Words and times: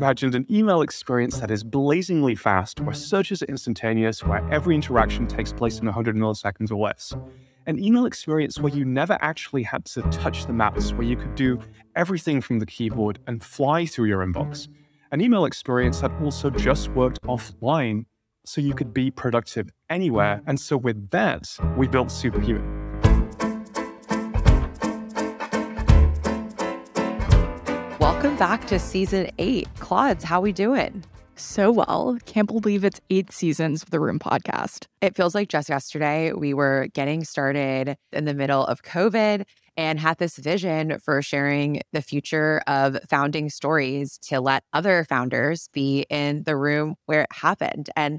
imagined 0.00 0.34
an 0.34 0.46
email 0.50 0.80
experience 0.80 1.40
that 1.40 1.50
is 1.50 1.62
blazingly 1.62 2.34
fast, 2.34 2.80
where 2.80 2.94
searches 2.94 3.42
are 3.42 3.46
instantaneous, 3.50 4.24
where 4.24 4.42
every 4.50 4.74
interaction 4.74 5.26
takes 5.26 5.52
place 5.52 5.78
in 5.78 5.84
100 5.84 6.16
milliseconds 6.16 6.70
or 6.70 6.76
less. 6.76 7.14
An 7.66 7.78
email 7.78 8.06
experience 8.06 8.58
where 8.58 8.72
you 8.72 8.86
never 8.86 9.18
actually 9.20 9.62
had 9.62 9.84
to 9.84 10.00
touch 10.10 10.46
the 10.46 10.54
mouse, 10.54 10.94
where 10.94 11.06
you 11.06 11.16
could 11.16 11.34
do 11.34 11.60
everything 11.96 12.40
from 12.40 12.60
the 12.60 12.64
keyboard 12.64 13.18
and 13.26 13.44
fly 13.44 13.84
through 13.84 14.06
your 14.06 14.24
inbox. 14.24 14.68
An 15.12 15.20
email 15.20 15.44
experience 15.44 16.00
that 16.00 16.12
also 16.22 16.48
just 16.48 16.88
worked 16.92 17.20
offline, 17.24 18.06
so 18.46 18.62
you 18.62 18.72
could 18.72 18.94
be 18.94 19.10
productive 19.10 19.68
anywhere. 19.90 20.40
And 20.46 20.58
so, 20.58 20.78
with 20.78 21.10
that, 21.10 21.54
we 21.76 21.86
built 21.86 22.10
Superhuman. 22.10 23.09
Welcome 28.20 28.36
back 28.36 28.66
to 28.66 28.78
season 28.78 29.30
eight. 29.38 29.66
Claudes, 29.78 30.22
how 30.24 30.42
we 30.42 30.52
doing? 30.52 31.02
So 31.36 31.72
well. 31.72 32.18
Can't 32.26 32.46
believe 32.46 32.84
it's 32.84 33.00
eight 33.08 33.32
seasons 33.32 33.82
of 33.82 33.88
the 33.88 33.98
Room 33.98 34.18
podcast. 34.18 34.84
It 35.00 35.16
feels 35.16 35.34
like 35.34 35.48
just 35.48 35.70
yesterday 35.70 36.34
we 36.34 36.52
were 36.52 36.88
getting 36.92 37.24
started 37.24 37.96
in 38.12 38.26
the 38.26 38.34
middle 38.34 38.66
of 38.66 38.82
COVID 38.82 39.44
and 39.78 39.98
had 39.98 40.18
this 40.18 40.36
vision 40.36 40.98
for 40.98 41.22
sharing 41.22 41.80
the 41.94 42.02
future 42.02 42.60
of 42.66 42.98
founding 43.08 43.48
stories 43.48 44.18
to 44.24 44.38
let 44.42 44.64
other 44.74 45.06
founders 45.08 45.70
be 45.72 46.04
in 46.10 46.42
the 46.42 46.58
room 46.58 46.96
where 47.06 47.22
it 47.22 47.32
happened. 47.32 47.88
And 47.96 48.18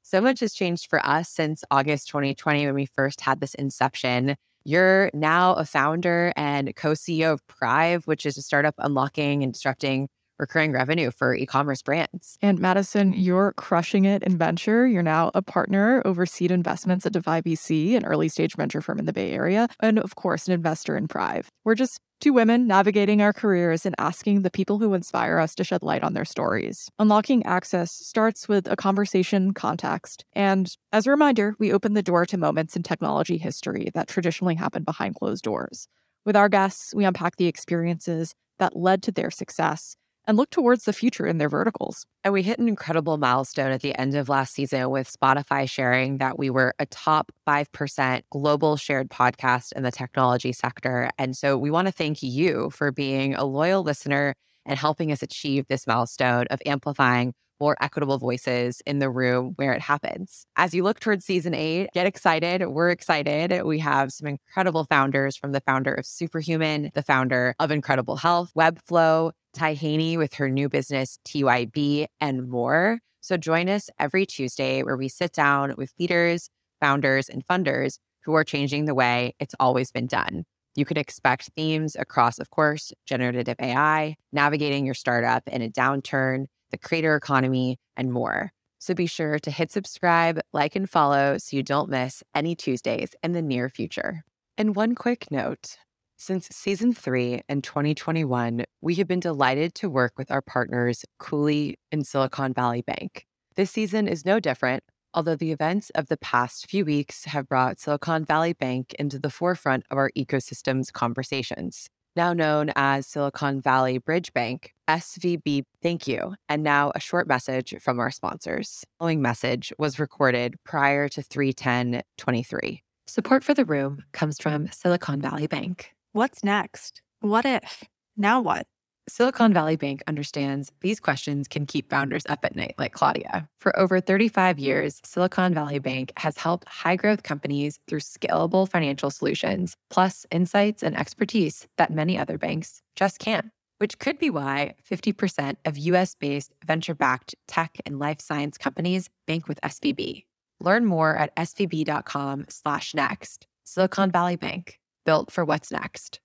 so 0.00 0.22
much 0.22 0.40
has 0.40 0.54
changed 0.54 0.88
for 0.88 1.04
us 1.04 1.28
since 1.28 1.62
August 1.70 2.08
2020 2.08 2.64
when 2.64 2.74
we 2.74 2.86
first 2.86 3.20
had 3.20 3.40
this 3.40 3.54
inception. 3.56 4.34
You're 4.64 5.10
now 5.14 5.54
a 5.54 5.64
founder 5.64 6.32
and 6.36 6.74
co 6.76 6.92
CEO 6.92 7.32
of 7.32 7.46
Prive, 7.48 8.06
which 8.06 8.24
is 8.26 8.36
a 8.36 8.42
startup 8.42 8.74
unlocking 8.78 9.42
and 9.42 9.52
disrupting 9.52 10.08
recurring 10.42 10.72
revenue 10.72 11.10
for 11.10 11.34
e 11.34 11.46
commerce 11.46 11.80
brands. 11.80 12.36
And 12.42 12.58
Madison, 12.58 13.14
you're 13.14 13.54
crushing 13.56 14.04
it 14.04 14.22
in 14.22 14.36
venture. 14.36 14.86
You're 14.86 15.02
now 15.02 15.30
a 15.34 15.40
partner 15.40 16.02
over 16.04 16.26
seed 16.26 16.50
investments 16.50 17.06
at 17.06 17.14
Defy 17.14 17.40
VC, 17.40 17.96
an 17.96 18.04
early 18.04 18.28
stage 18.28 18.54
venture 18.56 18.82
firm 18.82 18.98
in 18.98 19.06
the 19.06 19.12
Bay 19.12 19.32
Area, 19.32 19.68
and 19.80 19.98
of 19.98 20.16
course, 20.16 20.48
an 20.48 20.52
investor 20.52 20.96
in 20.96 21.08
Prive. 21.08 21.48
We're 21.64 21.76
just 21.76 22.00
two 22.20 22.32
women 22.32 22.66
navigating 22.66 23.22
our 23.22 23.32
careers 23.32 23.86
and 23.86 23.94
asking 23.98 24.42
the 24.42 24.50
people 24.50 24.78
who 24.78 24.94
inspire 24.94 25.38
us 25.38 25.54
to 25.54 25.64
shed 25.64 25.82
light 25.82 26.02
on 26.02 26.12
their 26.12 26.24
stories. 26.24 26.88
Unlocking 26.98 27.44
access 27.46 27.90
starts 27.92 28.48
with 28.48 28.70
a 28.70 28.76
conversation 28.76 29.54
context. 29.54 30.24
And 30.32 30.72
as 30.92 31.06
a 31.06 31.10
reminder, 31.10 31.54
we 31.58 31.72
open 31.72 31.94
the 31.94 32.02
door 32.02 32.26
to 32.26 32.36
moments 32.36 32.76
in 32.76 32.82
technology 32.82 33.38
history 33.38 33.90
that 33.94 34.08
traditionally 34.08 34.54
happen 34.54 34.84
behind 34.84 35.14
closed 35.16 35.42
doors. 35.42 35.88
With 36.24 36.36
our 36.36 36.48
guests, 36.48 36.94
we 36.94 37.04
unpack 37.04 37.36
the 37.36 37.48
experiences 37.48 38.34
that 38.58 38.76
led 38.76 39.02
to 39.02 39.12
their 39.12 39.30
success 39.30 39.96
and 40.26 40.36
look 40.36 40.50
towards 40.50 40.84
the 40.84 40.92
future 40.92 41.26
in 41.26 41.38
their 41.38 41.48
verticals. 41.48 42.06
And 42.24 42.32
we 42.32 42.42
hit 42.42 42.58
an 42.58 42.68
incredible 42.68 43.18
milestone 43.18 43.72
at 43.72 43.82
the 43.82 43.98
end 43.98 44.14
of 44.14 44.28
last 44.28 44.54
season 44.54 44.90
with 44.90 45.12
Spotify 45.12 45.68
sharing 45.68 46.18
that 46.18 46.38
we 46.38 46.50
were 46.50 46.74
a 46.78 46.86
top 46.86 47.32
5% 47.48 48.22
global 48.30 48.76
shared 48.76 49.10
podcast 49.10 49.72
in 49.72 49.82
the 49.82 49.90
technology 49.90 50.52
sector. 50.52 51.10
And 51.18 51.36
so 51.36 51.58
we 51.58 51.70
want 51.70 51.88
to 51.88 51.92
thank 51.92 52.22
you 52.22 52.70
for 52.70 52.92
being 52.92 53.34
a 53.34 53.44
loyal 53.44 53.82
listener 53.82 54.34
and 54.64 54.78
helping 54.78 55.10
us 55.10 55.22
achieve 55.22 55.66
this 55.68 55.86
milestone 55.86 56.46
of 56.50 56.60
amplifying 56.66 57.34
more 57.62 57.76
equitable 57.80 58.18
voices 58.18 58.82
in 58.86 58.98
the 58.98 59.08
room 59.08 59.52
where 59.54 59.72
it 59.72 59.80
happens. 59.80 60.46
As 60.56 60.74
you 60.74 60.82
look 60.82 60.98
towards 60.98 61.24
season 61.24 61.54
eight, 61.54 61.90
get 61.94 62.06
excited. 62.06 62.66
We're 62.66 62.90
excited. 62.90 63.62
We 63.62 63.78
have 63.78 64.12
some 64.12 64.26
incredible 64.26 64.84
founders 64.84 65.36
from 65.36 65.52
the 65.52 65.60
founder 65.60 65.94
of 65.94 66.04
Superhuman, 66.04 66.90
the 66.94 67.04
founder 67.04 67.54
of 67.60 67.70
Incredible 67.70 68.16
Health, 68.16 68.50
Webflow, 68.58 69.30
Ty 69.54 69.74
Haney 69.74 70.16
with 70.16 70.34
her 70.34 70.48
new 70.48 70.68
business, 70.68 71.20
TYB, 71.24 72.06
and 72.20 72.48
more. 72.48 72.98
So 73.20 73.36
join 73.36 73.68
us 73.68 73.88
every 73.96 74.26
Tuesday 74.26 74.82
where 74.82 74.96
we 74.96 75.08
sit 75.08 75.32
down 75.32 75.74
with 75.78 75.92
leaders, 76.00 76.50
founders, 76.80 77.28
and 77.28 77.46
funders 77.46 77.98
who 78.24 78.34
are 78.34 78.42
changing 78.42 78.86
the 78.86 78.94
way 78.94 79.36
it's 79.38 79.54
always 79.60 79.92
been 79.92 80.08
done. 80.08 80.46
You 80.74 80.84
can 80.84 80.96
expect 80.96 81.50
themes 81.54 81.94
across, 81.96 82.40
of 82.40 82.50
course, 82.50 82.92
generative 83.06 83.56
AI, 83.60 84.16
navigating 84.32 84.84
your 84.84 84.94
startup 84.94 85.46
in 85.46 85.62
a 85.62 85.68
downturn, 85.68 86.46
the 86.72 86.78
creator 86.78 87.14
economy, 87.14 87.78
and 87.96 88.12
more. 88.12 88.50
So 88.80 88.94
be 88.94 89.06
sure 89.06 89.38
to 89.38 89.50
hit 89.52 89.70
subscribe, 89.70 90.40
like, 90.52 90.74
and 90.74 90.90
follow 90.90 91.38
so 91.38 91.56
you 91.56 91.62
don't 91.62 91.88
miss 91.88 92.24
any 92.34 92.56
Tuesdays 92.56 93.10
in 93.22 93.30
the 93.30 93.42
near 93.42 93.68
future. 93.68 94.24
And 94.58 94.74
one 94.74 94.96
quick 94.96 95.30
note 95.30 95.76
since 96.16 96.48
season 96.52 96.92
three 96.94 97.42
in 97.48 97.62
2021, 97.62 98.64
we 98.80 98.94
have 98.94 99.08
been 99.08 99.20
delighted 99.20 99.74
to 99.74 99.90
work 99.90 100.12
with 100.16 100.30
our 100.30 100.42
partners, 100.42 101.04
Cooley 101.18 101.78
and 101.90 102.06
Silicon 102.06 102.52
Valley 102.52 102.82
Bank. 102.82 103.26
This 103.56 103.70
season 103.70 104.06
is 104.06 104.24
no 104.24 104.38
different, 104.38 104.84
although 105.14 105.36
the 105.36 105.52
events 105.52 105.90
of 105.90 106.06
the 106.06 106.16
past 106.16 106.70
few 106.70 106.84
weeks 106.84 107.24
have 107.24 107.48
brought 107.48 107.80
Silicon 107.80 108.24
Valley 108.24 108.52
Bank 108.52 108.94
into 108.98 109.18
the 109.18 109.30
forefront 109.30 109.84
of 109.90 109.98
our 109.98 110.10
ecosystem's 110.16 110.90
conversations. 110.90 111.88
Now 112.14 112.34
known 112.34 112.70
as 112.76 113.06
Silicon 113.06 113.62
Valley 113.62 113.96
Bridge 113.96 114.34
Bank, 114.34 114.74
SVB, 114.86 115.64
thank 115.82 116.06
you. 116.06 116.34
And 116.48 116.62
now 116.62 116.92
a 116.94 117.00
short 117.00 117.26
message 117.26 117.74
from 117.80 117.98
our 117.98 118.10
sponsors. 118.10 118.80
The 118.82 118.86
following 118.98 119.22
message 119.22 119.72
was 119.78 119.98
recorded 119.98 120.56
prior 120.64 121.08
to 121.08 121.22
31023. 121.22 122.82
Support 123.06 123.44
for 123.44 123.54
the 123.54 123.64
room 123.64 124.04
comes 124.12 124.38
from 124.38 124.68
Silicon 124.72 125.22
Valley 125.22 125.46
Bank. 125.46 125.94
What's 126.12 126.44
next? 126.44 127.00
What 127.20 127.46
if? 127.46 127.82
Now 128.16 128.42
what? 128.42 128.66
Silicon 129.08 129.52
Valley 129.52 129.74
Bank 129.74 130.02
understands 130.06 130.70
these 130.80 131.00
questions 131.00 131.48
can 131.48 131.66
keep 131.66 131.90
founders 131.90 132.22
up 132.28 132.44
at 132.44 132.54
night, 132.54 132.74
like 132.78 132.92
Claudia. 132.92 133.48
For 133.58 133.76
over 133.76 134.00
35 134.00 134.60
years, 134.60 135.00
Silicon 135.04 135.52
Valley 135.52 135.80
Bank 135.80 136.12
has 136.18 136.38
helped 136.38 136.68
high 136.68 136.94
growth 136.94 137.24
companies 137.24 137.80
through 137.88 137.98
scalable 137.98 138.68
financial 138.68 139.10
solutions, 139.10 139.76
plus 139.90 140.24
insights 140.30 140.84
and 140.84 140.96
expertise 140.96 141.66
that 141.78 141.90
many 141.90 142.16
other 142.16 142.38
banks 142.38 142.80
just 142.94 143.18
can't. 143.18 143.50
Which 143.78 143.98
could 143.98 144.18
be 144.20 144.30
why 144.30 144.74
50% 144.88 145.56
of 145.64 145.76
US 145.78 146.14
based 146.14 146.52
venture 146.64 146.94
backed 146.94 147.34
tech 147.48 147.76
and 147.84 147.98
life 147.98 148.20
science 148.20 148.56
companies 148.56 149.10
bank 149.26 149.48
with 149.48 149.60
SVB. 149.62 150.24
Learn 150.60 150.86
more 150.86 151.16
at 151.16 151.34
svb.com/slash 151.34 152.94
next. 152.94 153.48
Silicon 153.64 154.12
Valley 154.12 154.36
Bank 154.36 154.78
built 155.04 155.32
for 155.32 155.44
what's 155.44 155.72
next. 155.72 156.21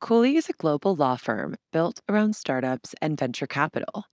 Cooley 0.00 0.36
is 0.36 0.48
a 0.48 0.52
global 0.52 0.94
law 0.94 1.16
firm 1.16 1.56
built 1.72 2.00
around 2.08 2.36
startups 2.36 2.94
and 3.02 3.18
venture 3.18 3.48
capital. 3.48 4.04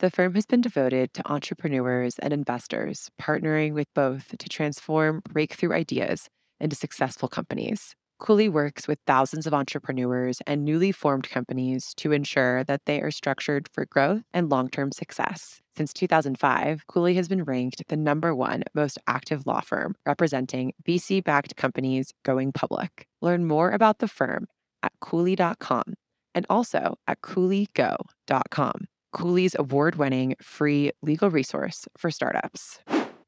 The 0.00 0.10
firm 0.10 0.34
has 0.34 0.44
been 0.44 0.60
devoted 0.60 1.14
to 1.14 1.30
entrepreneurs 1.30 2.18
and 2.18 2.32
investors, 2.32 3.10
partnering 3.20 3.72
with 3.72 3.86
both 3.94 4.36
to 4.36 4.48
transform 4.48 5.22
breakthrough 5.30 5.72
ideas 5.72 6.28
into 6.58 6.74
successful 6.74 7.28
companies. 7.28 7.94
Cooley 8.18 8.48
works 8.48 8.88
with 8.88 8.98
thousands 9.06 9.46
of 9.46 9.54
entrepreneurs 9.54 10.42
and 10.48 10.64
newly 10.64 10.90
formed 10.90 11.30
companies 11.30 11.94
to 11.94 12.10
ensure 12.10 12.64
that 12.64 12.84
they 12.86 13.00
are 13.00 13.12
structured 13.12 13.68
for 13.72 13.86
growth 13.86 14.22
and 14.34 14.50
long 14.50 14.68
term 14.68 14.90
success. 14.90 15.60
Since 15.76 15.92
2005, 15.92 16.88
Cooley 16.88 17.14
has 17.14 17.28
been 17.28 17.44
ranked 17.44 17.84
the 17.86 17.96
number 17.96 18.34
one 18.34 18.64
most 18.74 18.98
active 19.06 19.46
law 19.46 19.60
firm 19.60 19.94
representing 20.04 20.72
VC 20.84 21.22
backed 21.22 21.54
companies 21.54 22.12
going 22.24 22.50
public. 22.52 23.06
Learn 23.22 23.46
more 23.46 23.70
about 23.70 24.00
the 24.00 24.08
firm 24.08 24.48
at 24.82 24.92
Cooley.com 25.00 25.94
and 26.34 26.46
also 26.48 26.96
at 27.06 27.20
CooleyGo.com, 27.22 28.88
Cooley's 29.12 29.56
award 29.58 29.96
winning 29.96 30.36
free 30.40 30.92
legal 31.02 31.30
resource 31.30 31.86
for 31.96 32.10
startups. 32.10 32.78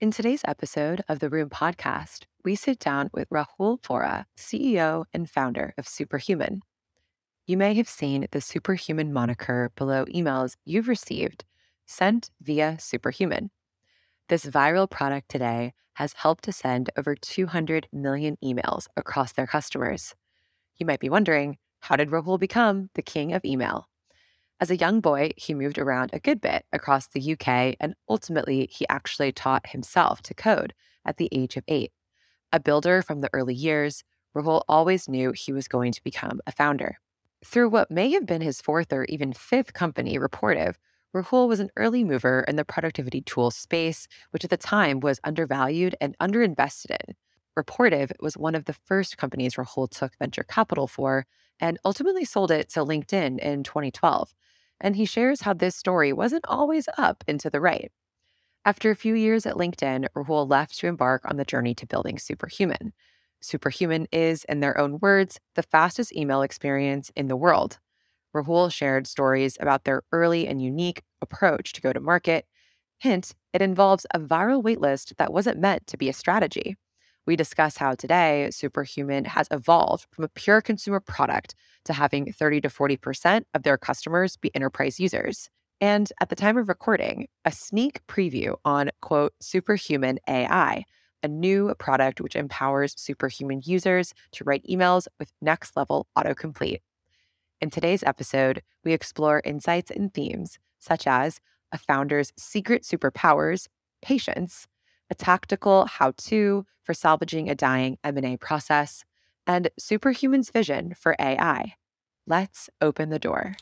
In 0.00 0.10
today's 0.10 0.42
episode 0.46 1.02
of 1.08 1.18
the 1.20 1.28
Room 1.28 1.48
podcast, 1.48 2.24
we 2.44 2.54
sit 2.54 2.78
down 2.78 3.10
with 3.12 3.28
Rahul 3.30 3.80
Vohra, 3.80 4.24
CEO 4.36 5.04
and 5.12 5.30
founder 5.30 5.74
of 5.78 5.86
Superhuman. 5.86 6.62
You 7.46 7.56
may 7.56 7.74
have 7.74 7.88
seen 7.88 8.26
the 8.30 8.40
Superhuman 8.40 9.12
moniker 9.12 9.70
below 9.76 10.04
emails 10.06 10.56
you've 10.64 10.88
received 10.88 11.44
sent 11.86 12.30
via 12.40 12.76
Superhuman. 12.80 13.50
This 14.28 14.46
viral 14.46 14.88
product 14.88 15.28
today 15.28 15.74
has 15.94 16.14
helped 16.14 16.44
to 16.44 16.52
send 16.52 16.90
over 16.96 17.14
200 17.14 17.86
million 17.92 18.36
emails 18.42 18.86
across 18.96 19.32
their 19.32 19.46
customers. 19.46 20.14
You 20.78 20.86
might 20.86 21.00
be 21.00 21.08
wondering, 21.08 21.58
how 21.80 21.96
did 21.96 22.10
Rahul 22.10 22.38
become 22.38 22.90
the 22.94 23.02
king 23.02 23.32
of 23.32 23.44
email? 23.44 23.88
As 24.60 24.70
a 24.70 24.76
young 24.76 25.00
boy, 25.00 25.32
he 25.36 25.54
moved 25.54 25.78
around 25.78 26.10
a 26.12 26.20
good 26.20 26.40
bit 26.40 26.64
across 26.72 27.08
the 27.08 27.32
UK, 27.32 27.76
and 27.80 27.94
ultimately, 28.08 28.68
he 28.70 28.86
actually 28.88 29.32
taught 29.32 29.70
himself 29.70 30.22
to 30.22 30.34
code 30.34 30.72
at 31.04 31.16
the 31.16 31.28
age 31.32 31.56
of 31.56 31.64
eight. 31.66 31.92
A 32.52 32.60
builder 32.60 33.02
from 33.02 33.20
the 33.20 33.30
early 33.32 33.54
years, 33.54 34.04
Rahul 34.36 34.62
always 34.68 35.08
knew 35.08 35.32
he 35.32 35.52
was 35.52 35.66
going 35.66 35.90
to 35.92 36.04
become 36.04 36.40
a 36.46 36.52
founder. 36.52 36.98
Through 37.44 37.70
what 37.70 37.90
may 37.90 38.12
have 38.12 38.24
been 38.24 38.40
his 38.40 38.60
fourth 38.60 38.92
or 38.92 39.04
even 39.06 39.32
fifth 39.32 39.72
company, 39.72 40.16
Rapportive, 40.16 40.76
Rahul 41.14 41.48
was 41.48 41.60
an 41.60 41.70
early 41.76 42.04
mover 42.04 42.44
in 42.46 42.56
the 42.56 42.64
productivity 42.64 43.20
tool 43.20 43.50
space, 43.50 44.06
which 44.30 44.44
at 44.44 44.50
the 44.50 44.56
time 44.56 45.00
was 45.00 45.20
undervalued 45.24 45.96
and 46.00 46.16
underinvested 46.18 46.96
in. 47.08 47.16
Rapportive 47.58 48.12
was 48.20 48.36
one 48.36 48.54
of 48.54 48.64
the 48.64 48.72
first 48.72 49.18
companies 49.18 49.54
Rahul 49.54 49.90
took 49.90 50.16
venture 50.18 50.44
capital 50.44 50.86
for 50.86 51.26
and 51.60 51.78
ultimately 51.84 52.24
sold 52.24 52.50
it 52.50 52.68
to 52.70 52.80
LinkedIn 52.84 53.38
in 53.38 53.62
2012. 53.62 54.34
and 54.80 54.96
he 54.96 55.04
shares 55.04 55.42
how 55.42 55.52
this 55.54 55.76
story 55.76 56.12
wasn't 56.12 56.44
always 56.48 56.88
up 56.98 57.22
and 57.28 57.38
to 57.40 57.48
the 57.50 57.60
right. 57.60 57.92
After 58.64 58.90
a 58.90 58.96
few 58.96 59.14
years 59.14 59.46
at 59.46 59.56
LinkedIn, 59.56 60.08
Rahul 60.16 60.48
left 60.48 60.78
to 60.80 60.86
embark 60.88 61.22
on 61.24 61.36
the 61.36 61.44
journey 61.44 61.74
to 61.76 61.86
building 61.86 62.18
Superhuman. 62.18 62.92
Superhuman 63.40 64.06
is, 64.12 64.44
in 64.44 64.60
their 64.60 64.78
own 64.78 64.98
words, 65.00 65.40
the 65.54 65.62
fastest 65.62 66.14
email 66.14 66.42
experience 66.42 67.10
in 67.16 67.28
the 67.28 67.36
world. 67.36 67.78
Rahul 68.34 68.72
shared 68.72 69.06
stories 69.06 69.56
about 69.60 69.84
their 69.84 70.02
early 70.12 70.46
and 70.48 70.62
unique 70.62 71.02
approach 71.22 71.72
to 71.74 71.80
go 71.82 71.92
to 71.92 72.00
market. 72.00 72.46
Hint, 72.98 73.34
it 73.52 73.62
involves 73.62 74.06
a 74.14 74.20
viral 74.20 74.62
waitlist 74.62 75.16
that 75.18 75.32
wasn't 75.32 75.58
meant 75.60 75.86
to 75.88 75.96
be 75.98 76.08
a 76.08 76.12
strategy. 76.14 76.76
We 77.24 77.36
discuss 77.36 77.76
how 77.76 77.94
today 77.94 78.48
Superhuman 78.50 79.26
has 79.26 79.46
evolved 79.52 80.06
from 80.10 80.24
a 80.24 80.28
pure 80.28 80.60
consumer 80.60 80.98
product 80.98 81.54
to 81.84 81.92
having 81.92 82.32
30 82.32 82.62
to 82.62 82.68
40% 82.68 83.44
of 83.54 83.62
their 83.62 83.78
customers 83.78 84.36
be 84.36 84.54
enterprise 84.56 84.98
users. 84.98 85.48
And 85.80 86.12
at 86.20 86.30
the 86.30 86.36
time 86.36 86.56
of 86.58 86.68
recording, 86.68 87.28
a 87.44 87.52
sneak 87.52 88.04
preview 88.08 88.56
on, 88.64 88.90
quote, 89.00 89.34
Superhuman 89.40 90.18
AI, 90.28 90.84
a 91.22 91.28
new 91.28 91.72
product 91.78 92.20
which 92.20 92.34
empowers 92.34 92.94
superhuman 92.96 93.62
users 93.64 94.14
to 94.32 94.44
write 94.44 94.64
emails 94.68 95.06
with 95.20 95.32
next 95.40 95.76
level 95.76 96.08
autocomplete. 96.18 96.80
In 97.60 97.70
today's 97.70 98.02
episode, 98.02 98.62
we 98.84 98.92
explore 98.92 99.42
insights 99.44 99.92
and 99.92 100.12
themes 100.12 100.58
such 100.80 101.06
as 101.06 101.40
a 101.70 101.78
founder's 101.78 102.32
secret 102.36 102.82
superpowers, 102.82 103.68
patience, 104.02 104.66
a 105.12 105.14
tactical 105.14 105.84
how-to 105.84 106.64
for 106.82 106.94
salvaging 106.94 107.50
a 107.50 107.54
dying 107.54 107.98
M&A 108.02 108.38
process, 108.38 109.04
and 109.46 109.68
Superhuman's 109.78 110.48
vision 110.48 110.94
for 110.98 111.14
AI. 111.20 111.74
Let's 112.26 112.70
open 112.80 113.10
the 113.10 113.18
door. 113.18 113.56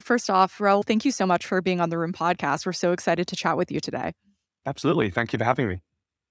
First 0.00 0.30
off, 0.30 0.56
Rahul, 0.58 0.82
thank 0.82 1.04
you 1.04 1.10
so 1.10 1.26
much 1.26 1.44
for 1.44 1.60
being 1.60 1.78
on 1.78 1.90
the 1.90 1.98
Room 1.98 2.14
podcast. 2.14 2.64
We're 2.64 2.72
so 2.72 2.92
excited 2.92 3.26
to 3.28 3.36
chat 3.36 3.58
with 3.58 3.70
you 3.70 3.80
today. 3.80 4.14
Absolutely. 4.64 5.10
Thank 5.10 5.34
you 5.34 5.38
for 5.38 5.44
having 5.44 5.68
me. 5.68 5.82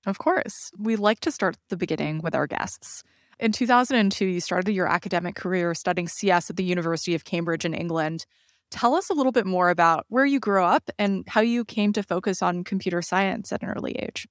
Of 0.07 0.17
course. 0.17 0.71
We 0.79 0.95
like 0.95 1.19
to 1.19 1.31
start 1.31 1.55
the 1.69 1.77
beginning 1.77 2.21
with 2.23 2.33
our 2.33 2.47
guests. 2.47 3.03
In 3.39 3.51
2002, 3.51 4.25
you 4.25 4.39
started 4.39 4.73
your 4.73 4.87
academic 4.87 5.35
career 5.35 5.75
studying 5.75 6.07
CS 6.07 6.49
at 6.49 6.55
the 6.55 6.63
University 6.63 7.13
of 7.13 7.25
Cambridge 7.25 7.63
in 7.63 7.75
England. 7.75 8.25
Tell 8.73 8.95
us 8.95 9.11
a 9.11 9.13
little 9.13 9.31
bit 9.31 9.45
more 9.45 9.69
about 9.69 10.07
where 10.09 10.25
you 10.25 10.39
grew 10.39 10.63
up 10.63 10.89
and 10.97 11.23
how 11.27 11.41
you 11.41 11.63
came 11.63 11.93
to 11.93 12.01
focus 12.01 12.41
on 12.41 12.63
computer 12.63 13.03
science 13.03 13.53
at 13.53 13.61
an 13.61 13.69
early 13.69 13.91
age. 13.91 14.27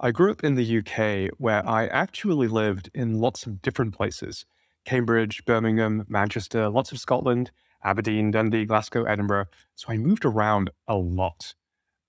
I 0.00 0.10
grew 0.10 0.32
up 0.32 0.42
in 0.42 0.56
the 0.56 0.78
UK 0.78 1.30
where 1.38 1.64
I 1.64 1.86
actually 1.86 2.48
lived 2.48 2.90
in 2.94 3.20
lots 3.20 3.46
of 3.46 3.62
different 3.62 3.94
places 3.94 4.44
Cambridge, 4.84 5.44
Birmingham, 5.44 6.04
Manchester, 6.08 6.68
lots 6.68 6.90
of 6.90 6.98
Scotland, 6.98 7.52
Aberdeen, 7.84 8.32
Dundee, 8.32 8.64
Glasgow, 8.64 9.04
Edinburgh. 9.04 9.46
So 9.76 9.92
I 9.92 9.98
moved 9.98 10.24
around 10.24 10.70
a 10.88 10.96
lot. 10.96 11.54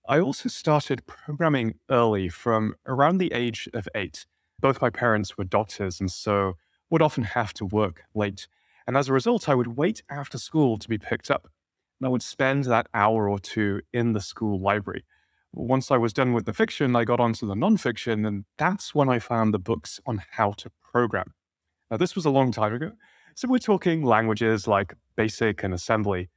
I 0.09 0.19
also 0.19 0.49
started 0.49 1.05
programming 1.05 1.75
early 1.91 2.27
from 2.27 2.73
around 2.87 3.19
the 3.19 3.33
age 3.33 3.69
of 3.71 3.87
eight. 3.93 4.25
Both 4.59 4.81
my 4.81 4.89
parents 4.89 5.37
were 5.37 5.43
doctors 5.43 5.99
and 5.99 6.11
so 6.11 6.53
would 6.89 7.03
often 7.03 7.23
have 7.23 7.53
to 7.53 7.65
work 7.65 8.05
late. 8.15 8.47
And 8.91 8.97
as 8.97 9.07
a 9.07 9.13
result, 9.13 9.47
I 9.47 9.55
would 9.55 9.77
wait 9.77 10.03
after 10.09 10.37
school 10.37 10.77
to 10.77 10.89
be 10.89 10.97
picked 10.97 11.31
up. 11.31 11.47
And 11.97 12.07
I 12.07 12.09
would 12.09 12.21
spend 12.21 12.65
that 12.65 12.87
hour 12.93 13.29
or 13.29 13.39
two 13.39 13.79
in 13.93 14.11
the 14.11 14.19
school 14.19 14.59
library. 14.59 15.05
Once 15.53 15.91
I 15.91 15.95
was 15.95 16.11
done 16.11 16.33
with 16.33 16.43
the 16.43 16.51
fiction, 16.51 16.93
I 16.93 17.05
got 17.05 17.21
onto 17.21 17.47
the 17.47 17.55
nonfiction, 17.55 18.27
and 18.27 18.43
that's 18.57 18.93
when 18.93 19.07
I 19.07 19.19
found 19.19 19.53
the 19.53 19.59
books 19.59 20.01
on 20.05 20.21
how 20.31 20.51
to 20.57 20.71
program. 20.83 21.33
Now, 21.89 21.95
this 21.95 22.15
was 22.15 22.25
a 22.25 22.29
long 22.29 22.51
time 22.51 22.73
ago, 22.73 22.91
so 23.33 23.47
we're 23.47 23.59
talking 23.59 24.03
languages 24.03 24.67
like 24.67 24.95
BASIC 25.15 25.63
and 25.63 25.73
assembly. 25.73 26.29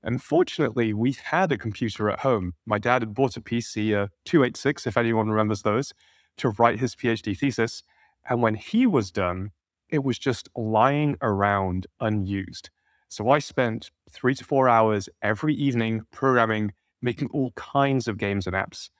And 0.00 0.22
fortunately, 0.22 0.92
we 0.92 1.16
had 1.20 1.50
a 1.50 1.58
computer 1.58 2.08
at 2.10 2.20
home. 2.20 2.52
My 2.64 2.78
dad 2.78 3.02
had 3.02 3.12
bought 3.12 3.36
a 3.36 3.40
PC, 3.40 3.88
a 3.88 4.10
286, 4.24 4.86
if 4.86 4.96
anyone 4.96 5.30
remembers 5.30 5.62
those, 5.62 5.92
to 6.36 6.50
write 6.50 6.78
his 6.78 6.94
PhD 6.94 7.36
thesis. 7.36 7.82
And 8.30 8.40
when 8.40 8.54
he 8.54 8.86
was 8.86 9.10
done, 9.10 9.50
it 9.90 10.04
was 10.04 10.18
just 10.18 10.48
lying 10.56 11.16
around 11.22 11.86
unused. 12.00 12.70
So 13.08 13.30
I 13.30 13.38
spent 13.38 13.90
three 14.10 14.34
to 14.34 14.44
four 14.44 14.68
hours 14.68 15.08
every 15.22 15.54
evening 15.54 16.02
programming, 16.12 16.72
making 17.00 17.28
all 17.32 17.52
kinds 17.52 18.06
of 18.06 18.18
games 18.18 18.46
and 18.46 18.54
apps. 18.54 18.90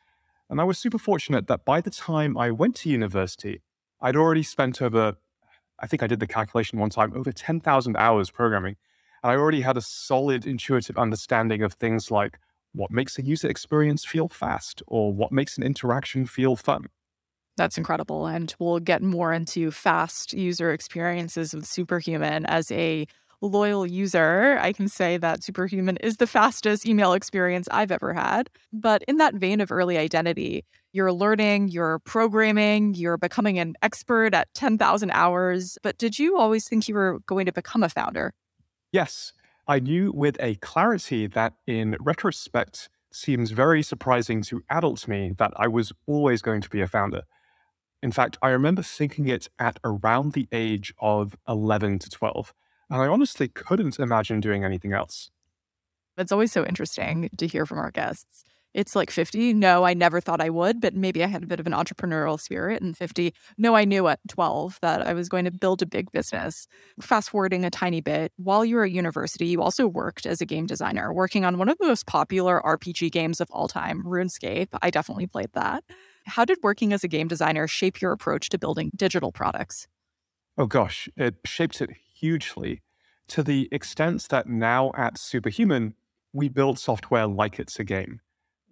And 0.49 0.61
I 0.61 0.65
was 0.65 0.79
super 0.79 0.99
fortunate 0.99 1.47
that 1.49 1.65
by 1.65 1.81
the 1.81 1.91
time 1.91 2.39
I 2.39 2.51
went 2.51 2.75
to 2.77 2.89
university, 2.89 3.61
I'd 4.01 4.17
already 4.17 4.43
spent 4.43 4.81
over, 4.81 5.17
I 5.79 5.87
think 5.87 6.03
I 6.03 6.07
did 6.07 6.21
the 6.21 6.27
calculation 6.27 6.79
one 6.79 6.91
time, 6.91 7.13
over 7.15 7.33
10,000 7.33 7.97
hours 7.97 8.31
programming. 8.31 8.77
And 9.23 9.33
I 9.33 9.37
already 9.37 9.61
had 9.61 9.77
a 9.77 9.83
solid 9.83 10.47
intuitive 10.47 10.97
understanding 10.97 11.63
of 11.63 11.75
things 11.75 12.11
like 12.11 12.39
what 12.73 12.91
makes 12.91 13.19
a 13.19 13.23
user 13.23 13.49
experience 13.49 14.05
feel 14.05 14.29
fast 14.29 14.83
or 14.87 15.13
what 15.13 15.33
makes 15.33 15.59
an 15.59 15.65
interaction 15.65 16.25
feel 16.25 16.57
fun. 16.57 16.87
That's 17.59 17.77
incredible. 17.77 18.27
And 18.27 18.55
we'll 18.59 18.81
get 18.81 19.03
more 19.03 19.33
into 19.33 19.71
fast 19.71 20.33
user 20.33 20.73
experiences 20.73 21.53
with 21.53 21.67
Superhuman 21.67 22.47
as 22.47 22.71
a 22.73 23.07
loyal 23.41 23.87
user. 23.87 24.59
I 24.61 24.73
can 24.73 24.89
say 24.89 25.17
that 25.19 25.45
Superhuman 25.45 25.97
is 25.99 26.17
the 26.17 26.27
fastest 26.27 26.87
email 26.87 27.13
experience 27.13 27.69
I've 27.71 27.93
ever 27.93 28.15
had. 28.15 28.51
But 28.73 29.03
in 29.07 29.17
that 29.19 29.35
vein 29.35 29.61
of 29.61 29.71
early 29.71 29.99
identity, 29.99 30.65
you're 30.93 31.13
learning, 31.13 31.69
you're 31.69 31.99
programming, 32.01 32.95
you're 32.95 33.19
becoming 33.19 33.59
an 33.59 33.75
expert 33.83 34.35
at 34.35 34.53
10,000 34.55 35.11
hours. 35.11 35.79
But 35.83 35.99
did 35.99 36.19
you 36.19 36.39
always 36.39 36.69
think 36.69 36.89
you 36.89 36.95
were 36.95 37.19
going 37.27 37.47
to 37.47 37.53
become 37.53 37.83
a 37.83 37.89
founder? 37.89 38.33
Yes, 38.93 39.33
I 39.67 39.81
knew 39.81 40.13
with 40.13 40.37
a 40.41 40.55
clarity 40.57 41.27
that 41.27 41.55
in 41.67 41.97
retrospect 42.01 42.89
seems 43.13 43.51
very 43.51 43.83
surprising 43.83 44.43
to 44.43 44.63
adult 44.71 45.07
me 45.07 45.33
that 45.39 45.53
I 45.57 45.69
was 45.69 45.93
always 46.07 46.43
going 46.43 46.61
to 46.63 46.71
be 46.71 46.81
a 46.81 46.87
founder. 46.87 47.23
In 48.03 48.13
fact, 48.13 48.39
I 48.43 48.51
remember 48.51 48.83
thinking 48.83 49.29
it 49.29 49.49
at 49.59 49.79
around 49.85 50.33
the 50.33 50.49
age 50.53 50.95
of 51.01 51.37
11 51.49 51.99
to 52.01 52.11
12, 52.11 52.55
and 52.91 53.03
I 53.03 53.07
honestly 53.07 53.49
couldn't 53.49 53.99
imagine 53.99 54.41
doing 54.41 54.65
anything 54.65 54.93
else. 54.93 55.31
It's 56.17 56.33
always 56.33 56.53
so 56.53 56.65
interesting 56.65 57.31
to 57.37 57.47
hear 57.47 57.67
from 57.67 57.79
our 57.79 57.91
guests 57.91 58.45
it's 58.75 58.95
like 58.95 59.11
50. 59.11 59.55
No, 59.55 59.85
I 59.85 59.95
never 59.95 60.21
thought 60.21 60.41
I 60.41 60.51
would, 60.51 60.81
but 60.81 60.95
maybe 60.95 61.25
I 61.25 61.27
had 61.27 61.43
a 61.43 61.47
bit 61.47 61.61
of 61.61 61.67
an 61.67 61.73
entrepreneurial 61.73 62.39
spirit. 62.39 62.83
And 62.83 62.97
50, 62.97 63.35
no, 63.57 63.75
I 63.75 63.85
knew 63.85 64.07
at 64.09 64.21
12 64.29 64.79
that 64.83 65.07
I 65.07 65.15
was 65.15 65.29
going 65.29 65.47
to 65.47 65.51
build 65.51 65.83
a 65.83 65.87
big 65.87 66.13
business. 66.13 66.69
Fast 67.01 67.31
forwarding 67.31 67.65
a 67.65 67.71
tiny 67.71 68.01
bit, 68.01 68.33
while 68.37 68.65
you 68.65 68.77
were 68.77 68.85
at 68.85 68.91
university, 68.91 69.47
you 69.47 69.63
also 69.63 69.87
worked 69.87 70.27
as 70.27 70.41
a 70.41 70.47
game 70.47 70.67
designer, 70.67 71.13
working 71.13 71.45
on 71.45 71.59
one 71.59 71.69
of 71.69 71.79
the 71.79 71.87
most 71.87 72.07
popular 72.07 72.61
RPG 72.65 73.11
games 73.11 73.41
of 73.41 73.49
all 73.51 73.69
time, 73.69 74.05
RuneScape. 74.05 74.69
I 74.83 74.91
definitely 74.91 75.27
played 75.27 75.51
that. 75.55 75.83
How 76.29 76.45
did 76.45 76.59
working 76.63 76.93
as 76.93 77.03
a 77.03 77.09
game 77.09 77.29
designer 77.29 77.67
shape 77.67 78.01
your 78.01 78.13
approach 78.13 78.49
to 78.51 78.59
building 78.59 78.91
digital 78.95 79.33
products? 79.33 79.89
Oh 80.57 80.67
gosh, 80.67 81.09
it 81.17 81.37
shaped 81.45 81.81
it 81.81 81.91
hugely 82.15 82.83
to 83.29 83.43
the 83.43 83.69
extent 83.73 84.27
that 84.31 84.47
now 84.47 84.91
at 84.97 85.19
Superhuman, 85.19 85.95
we 86.33 86.49
build 86.49 86.79
software 86.79 87.27
like 87.27 87.59
it's 87.59 87.79
a 87.79 87.85
game 87.85 88.21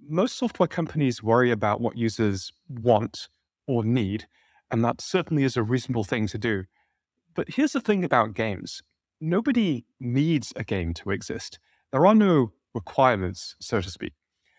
most 0.08 0.36
software 0.36 0.66
companies 0.66 1.22
worry 1.22 1.50
about 1.50 1.80
what 1.80 1.96
users 1.96 2.52
want 2.68 3.28
or 3.66 3.84
need, 3.84 4.26
and 4.70 4.84
that 4.84 5.00
certainly 5.00 5.44
is 5.44 5.56
a 5.56 5.62
reasonable 5.62 6.04
thing 6.04 6.26
to 6.28 6.38
do. 6.38 6.64
But 7.34 7.50
here's 7.50 7.72
the 7.72 7.80
thing 7.80 8.04
about 8.04 8.34
games 8.34 8.82
nobody 9.20 9.84
needs 9.98 10.52
a 10.56 10.64
game 10.64 10.92
to 10.94 11.10
exist. 11.10 11.58
There 11.90 12.06
are 12.06 12.14
no 12.14 12.52
requirements, 12.75 13.56
so 13.60 13.80
to 13.80 13.90
speak. 13.90 14.12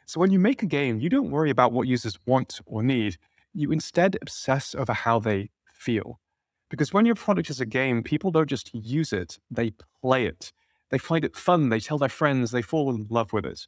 So 0.07 0.21
when 0.21 0.31
you 0.31 0.39
make 0.39 0.63
a 0.63 0.67
game, 0.67 1.01
you 1.01 1.09
don't 1.09 1.31
worry 1.31 1.49
about 1.49 1.73
what 1.73 1.85
users 1.85 2.17
want 2.25 2.61
or 2.65 2.81
need. 2.81 3.17
You 3.53 3.73
instead 3.73 4.17
obsess 4.21 4.73
over 4.73 4.93
how 4.93 5.19
they 5.19 5.49
feel. 5.73 6.21
Because 6.69 6.93
when 6.93 7.05
your 7.05 7.15
product 7.15 7.49
is 7.49 7.59
a 7.59 7.65
game, 7.65 8.03
people 8.03 8.31
don't 8.31 8.49
just 8.49 8.73
use 8.73 9.11
it, 9.11 9.37
they 9.51 9.73
play 10.01 10.25
it. 10.25 10.53
They 10.91 10.97
find 10.97 11.25
it 11.25 11.35
fun, 11.35 11.67
they 11.67 11.81
tell 11.81 11.97
their 11.97 12.07
friends, 12.07 12.51
they 12.51 12.61
fall 12.61 12.89
in 12.95 13.07
love 13.09 13.33
with 13.33 13.45
it. 13.45 13.67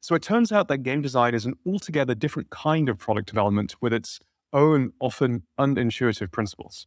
So 0.00 0.14
it 0.14 0.22
turns 0.22 0.52
out 0.52 0.68
that 0.68 0.84
game 0.84 1.02
design 1.02 1.34
is 1.34 1.44
an 1.44 1.54
altogether 1.66 2.14
different 2.14 2.50
kind 2.50 2.88
of 2.88 2.98
product 2.98 3.26
development 3.26 3.74
with 3.80 3.92
its 3.92 4.20
own 4.52 4.92
often 5.00 5.42
unintuitive 5.58 6.30
principles. 6.30 6.86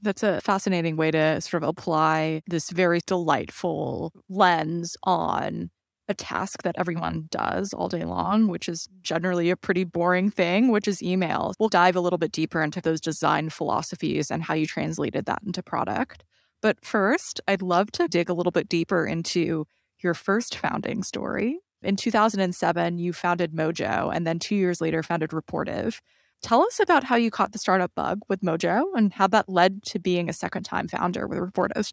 That's 0.00 0.22
a 0.22 0.40
fascinating 0.42 0.96
way 0.96 1.10
to 1.10 1.40
sort 1.40 1.64
of 1.64 1.68
apply 1.68 2.42
this 2.46 2.70
very 2.70 3.00
delightful 3.04 4.12
lens 4.28 4.96
on 5.02 5.70
a 6.08 6.14
task 6.14 6.62
that 6.62 6.76
everyone 6.78 7.28
does 7.30 7.72
all 7.72 7.88
day 7.88 8.04
long, 8.04 8.48
which 8.48 8.68
is 8.68 8.88
generally 9.02 9.50
a 9.50 9.56
pretty 9.56 9.84
boring 9.84 10.30
thing, 10.30 10.70
which 10.70 10.86
is 10.86 11.02
email. 11.02 11.54
We'll 11.58 11.68
dive 11.68 11.96
a 11.96 12.00
little 12.00 12.18
bit 12.18 12.32
deeper 12.32 12.62
into 12.62 12.80
those 12.80 13.00
design 13.00 13.50
philosophies 13.50 14.30
and 14.30 14.42
how 14.42 14.54
you 14.54 14.66
translated 14.66 15.26
that 15.26 15.42
into 15.44 15.62
product. 15.62 16.24
But 16.62 16.84
first, 16.84 17.40
I'd 17.48 17.62
love 17.62 17.90
to 17.92 18.08
dig 18.08 18.28
a 18.28 18.34
little 18.34 18.52
bit 18.52 18.68
deeper 18.68 19.06
into 19.06 19.66
your 20.02 20.14
first 20.14 20.56
founding 20.56 21.02
story. 21.02 21.58
In 21.82 21.96
2007, 21.96 22.98
you 22.98 23.12
founded 23.12 23.52
Mojo 23.52 24.14
and 24.14 24.26
then 24.26 24.38
two 24.38 24.56
years 24.56 24.80
later 24.80 25.02
founded 25.02 25.30
Rapportive. 25.30 26.00
Tell 26.42 26.62
us 26.62 26.80
about 26.80 27.04
how 27.04 27.16
you 27.16 27.30
caught 27.30 27.52
the 27.52 27.58
startup 27.58 27.94
bug 27.94 28.20
with 28.28 28.40
Mojo 28.40 28.84
and 28.94 29.12
how 29.12 29.26
that 29.28 29.48
led 29.48 29.82
to 29.84 29.98
being 29.98 30.28
a 30.28 30.32
second 30.32 30.64
time 30.64 30.88
founder 30.88 31.26
with 31.26 31.38
Rapportive. 31.38 31.92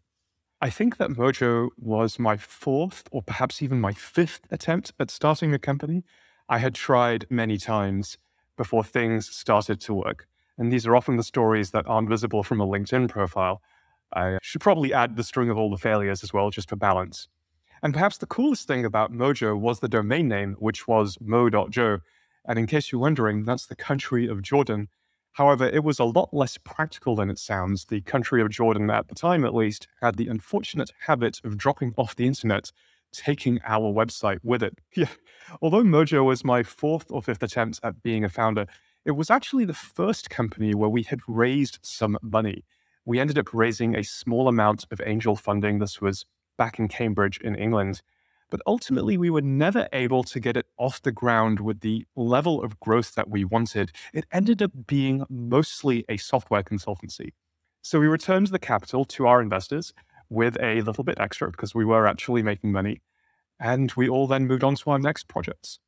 I 0.64 0.70
think 0.70 0.96
that 0.96 1.10
Mojo 1.10 1.68
was 1.76 2.18
my 2.18 2.38
fourth 2.38 3.06
or 3.10 3.20
perhaps 3.20 3.60
even 3.60 3.82
my 3.82 3.92
fifth 3.92 4.46
attempt 4.50 4.94
at 4.98 5.10
starting 5.10 5.52
a 5.52 5.58
company. 5.58 6.04
I 6.48 6.56
had 6.56 6.74
tried 6.74 7.26
many 7.28 7.58
times 7.58 8.16
before 8.56 8.82
things 8.82 9.28
started 9.28 9.78
to 9.82 9.92
work. 9.92 10.26
And 10.56 10.72
these 10.72 10.86
are 10.86 10.96
often 10.96 11.16
the 11.18 11.22
stories 11.22 11.72
that 11.72 11.86
aren't 11.86 12.08
visible 12.08 12.42
from 12.42 12.62
a 12.62 12.66
LinkedIn 12.66 13.10
profile. 13.10 13.60
I 14.16 14.38
should 14.40 14.62
probably 14.62 14.94
add 14.94 15.16
the 15.16 15.22
string 15.22 15.50
of 15.50 15.58
all 15.58 15.70
the 15.70 15.76
failures 15.76 16.24
as 16.24 16.32
well, 16.32 16.48
just 16.48 16.70
for 16.70 16.76
balance. 16.76 17.28
And 17.82 17.92
perhaps 17.92 18.16
the 18.16 18.24
coolest 18.24 18.66
thing 18.66 18.86
about 18.86 19.12
Mojo 19.12 19.60
was 19.60 19.80
the 19.80 19.88
domain 19.88 20.28
name, 20.28 20.56
which 20.58 20.88
was 20.88 21.18
mo.jo. 21.20 21.98
And 22.46 22.58
in 22.58 22.66
case 22.66 22.90
you're 22.90 23.02
wondering, 23.02 23.44
that's 23.44 23.66
the 23.66 23.76
country 23.76 24.26
of 24.26 24.40
Jordan. 24.40 24.88
However, 25.34 25.66
it 25.66 25.82
was 25.82 25.98
a 25.98 26.04
lot 26.04 26.32
less 26.32 26.58
practical 26.58 27.16
than 27.16 27.28
it 27.28 27.38
sounds. 27.38 27.86
The 27.86 28.00
country 28.02 28.40
of 28.40 28.50
Jordan, 28.50 28.88
at 28.88 29.08
the 29.08 29.16
time 29.16 29.44
at 29.44 29.54
least, 29.54 29.88
had 30.00 30.16
the 30.16 30.28
unfortunate 30.28 30.92
habit 31.06 31.40
of 31.44 31.58
dropping 31.58 31.92
off 31.96 32.14
the 32.14 32.26
internet, 32.26 32.70
taking 33.12 33.60
our 33.64 33.92
website 33.92 34.38
with 34.42 34.62
it. 34.62 34.78
Yeah. 34.96 35.08
Although 35.60 35.82
Mojo 35.82 36.24
was 36.24 36.44
my 36.44 36.62
fourth 36.62 37.06
or 37.10 37.20
fifth 37.20 37.42
attempt 37.42 37.80
at 37.82 38.02
being 38.02 38.24
a 38.24 38.28
founder, 38.28 38.66
it 39.04 39.10
was 39.10 39.28
actually 39.28 39.64
the 39.64 39.74
first 39.74 40.30
company 40.30 40.72
where 40.72 40.88
we 40.88 41.02
had 41.02 41.20
raised 41.26 41.80
some 41.82 42.16
money. 42.22 42.64
We 43.04 43.18
ended 43.18 43.36
up 43.36 43.52
raising 43.52 43.94
a 43.94 44.04
small 44.04 44.48
amount 44.48 44.86
of 44.92 45.02
angel 45.04 45.34
funding. 45.34 45.80
This 45.80 46.00
was 46.00 46.24
back 46.56 46.78
in 46.78 46.86
Cambridge 46.86 47.38
in 47.38 47.56
England. 47.56 48.02
But 48.50 48.60
ultimately, 48.66 49.16
we 49.16 49.30
were 49.30 49.42
never 49.42 49.88
able 49.92 50.22
to 50.24 50.38
get 50.38 50.56
it 50.56 50.66
off 50.78 51.02
the 51.02 51.12
ground 51.12 51.60
with 51.60 51.80
the 51.80 52.06
level 52.14 52.62
of 52.62 52.78
growth 52.78 53.14
that 53.14 53.28
we 53.28 53.44
wanted. 53.44 53.90
It 54.12 54.26
ended 54.32 54.62
up 54.62 54.72
being 54.86 55.24
mostly 55.28 56.04
a 56.08 56.16
software 56.16 56.62
consultancy. 56.62 57.32
So 57.82 58.00
we 58.00 58.06
returned 58.06 58.48
the 58.48 58.58
capital 58.58 59.04
to 59.06 59.26
our 59.26 59.42
investors 59.42 59.92
with 60.30 60.56
a 60.60 60.80
little 60.82 61.04
bit 61.04 61.18
extra 61.18 61.50
because 61.50 61.74
we 61.74 61.84
were 61.84 62.06
actually 62.06 62.42
making 62.42 62.72
money. 62.72 63.02
And 63.60 63.92
we 63.92 64.08
all 64.08 64.26
then 64.26 64.46
moved 64.46 64.64
on 64.64 64.74
to 64.76 64.90
our 64.90 64.98
next 64.98 65.28
projects. 65.28 65.78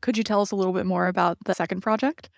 Could 0.00 0.16
you 0.16 0.24
tell 0.24 0.40
us 0.40 0.50
a 0.50 0.56
little 0.56 0.72
bit 0.72 0.86
more 0.86 1.06
about 1.06 1.38
the 1.44 1.54
second 1.54 1.80
project? 1.80 2.30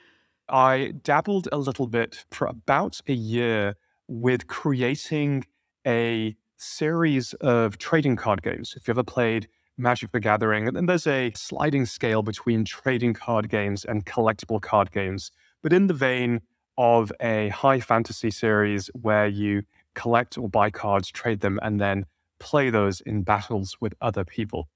I 0.48 0.92
dabbled 1.02 1.48
a 1.52 1.58
little 1.58 1.86
bit 1.86 2.24
for 2.30 2.46
about 2.46 3.00
a 3.06 3.12
year 3.12 3.74
with 4.08 4.46
creating 4.48 5.44
a 5.86 6.36
series 6.56 7.34
of 7.34 7.78
trading 7.78 8.16
card 8.16 8.42
games. 8.42 8.74
If 8.76 8.88
you 8.88 8.92
ever 8.92 9.04
played 9.04 9.48
Magic 9.82 10.12
the 10.12 10.20
Gathering, 10.20 10.68
and 10.68 10.76
then 10.76 10.86
there's 10.86 11.08
a 11.08 11.32
sliding 11.34 11.86
scale 11.86 12.22
between 12.22 12.64
trading 12.64 13.14
card 13.14 13.50
games 13.50 13.84
and 13.84 14.06
collectible 14.06 14.62
card 14.62 14.92
games, 14.92 15.32
but 15.60 15.72
in 15.72 15.88
the 15.88 15.94
vein 15.94 16.40
of 16.78 17.12
a 17.20 17.48
high 17.48 17.80
fantasy 17.80 18.30
series 18.30 18.88
where 18.94 19.26
you 19.26 19.64
collect 19.94 20.38
or 20.38 20.48
buy 20.48 20.70
cards, 20.70 21.10
trade 21.10 21.40
them, 21.40 21.58
and 21.62 21.80
then 21.80 22.06
play 22.38 22.70
those 22.70 23.00
in 23.00 23.22
battles 23.22 23.76
with 23.80 23.94
other 24.00 24.24
people. 24.24 24.68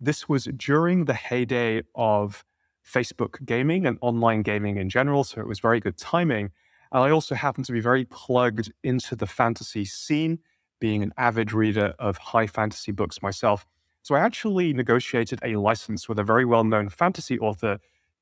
This 0.00 0.28
was 0.28 0.44
during 0.56 1.04
the 1.04 1.14
heyday 1.14 1.82
of 1.94 2.44
Facebook 2.84 3.44
gaming 3.44 3.86
and 3.86 3.98
online 4.00 4.42
gaming 4.42 4.76
in 4.76 4.88
general, 4.88 5.24
so 5.24 5.40
it 5.40 5.48
was 5.48 5.58
very 5.58 5.80
good 5.80 5.98
timing. 5.98 6.50
And 6.92 7.02
I 7.02 7.10
also 7.10 7.34
happened 7.34 7.66
to 7.66 7.72
be 7.72 7.80
very 7.80 8.04
plugged 8.04 8.72
into 8.82 9.16
the 9.16 9.26
fantasy 9.26 9.84
scene, 9.84 10.38
being 10.80 11.02
an 11.02 11.12
avid 11.16 11.52
reader 11.52 11.94
of 11.98 12.18
high 12.18 12.46
fantasy 12.46 12.92
books 12.92 13.20
myself. 13.20 13.66
So 14.04 14.14
I 14.14 14.20
actually 14.20 14.74
negotiated 14.74 15.40
a 15.42 15.56
license 15.56 16.10
with 16.10 16.18
a 16.18 16.22
very 16.22 16.44
well 16.44 16.62
known 16.62 16.90
fantasy 16.90 17.38
author 17.38 17.78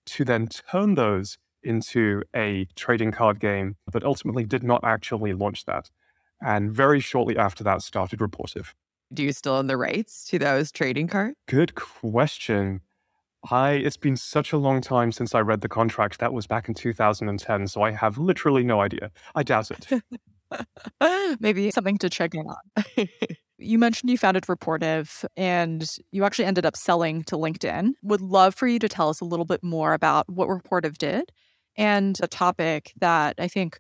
to 0.07 0.25
then 0.25 0.47
turn 0.47 0.95
those 0.95 1.39
into 1.65 2.23
a 2.35 2.69
trading 2.77 3.11
card 3.11 3.41
game, 3.41 3.75
but 3.91 4.05
ultimately 4.05 4.45
did 4.45 4.63
not 4.63 4.85
actually 4.85 5.33
launch 5.33 5.65
that. 5.65 5.91
And 6.41 6.73
very 6.73 7.01
shortly 7.01 7.37
after 7.37 7.65
that 7.65 7.83
started 7.83 8.21
Rapportive. 8.21 8.75
Do 9.13 9.25
you 9.25 9.33
still 9.33 9.55
own 9.55 9.67
the 9.67 9.77
rights 9.77 10.25
to 10.27 10.39
those 10.39 10.71
trading 10.71 11.09
cards? 11.09 11.35
Good 11.49 11.75
question. 11.75 12.83
I 13.51 13.73
it's 13.73 13.97
been 13.97 14.17
such 14.17 14.53
a 14.53 14.59
long 14.59 14.83
time 14.83 15.11
since 15.11 15.35
I 15.35 15.41
read 15.41 15.63
the 15.63 15.69
contract. 15.69 16.21
That 16.21 16.33
was 16.33 16.47
back 16.47 16.69
in 16.69 16.75
2010, 16.75 17.67
so 17.67 17.83
I 17.83 17.91
have 17.91 18.19
literally 18.19 18.63
no 18.63 18.81
idea. 18.81 19.11
I 19.35 19.43
doubt 19.43 19.73
it. 19.73 20.05
Maybe 21.41 21.73
something 21.73 21.99
to 21.99 22.09
check 22.09 22.37
in 22.37 22.47
on. 22.47 23.09
you 23.63 23.79
mentioned 23.79 24.11
you 24.11 24.19
founded 24.19 24.45
Rapportive 24.45 25.25
and 25.37 25.97
you 26.11 26.25
actually 26.25 26.45
ended 26.45 26.67
up 26.67 26.77
selling 26.77 27.23
to 27.25 27.37
LinkedIn. 27.37 27.93
Would 28.03 28.21
love 28.21 28.55
for 28.55 28.67
you 28.67 28.79
to 28.79 28.89
tell 28.89 29.09
us 29.09 29.21
a 29.21 29.25
little 29.25 29.45
bit 29.45 29.63
more 29.63 29.93
about 29.95 30.29
what 30.29 30.49
Rapportive 30.49 30.99
did 30.99 31.33
and 31.77 32.19
a 32.23 32.29
topic 32.29 32.93
that 33.01 33.37
I 33.39 33.49
think 33.49 33.79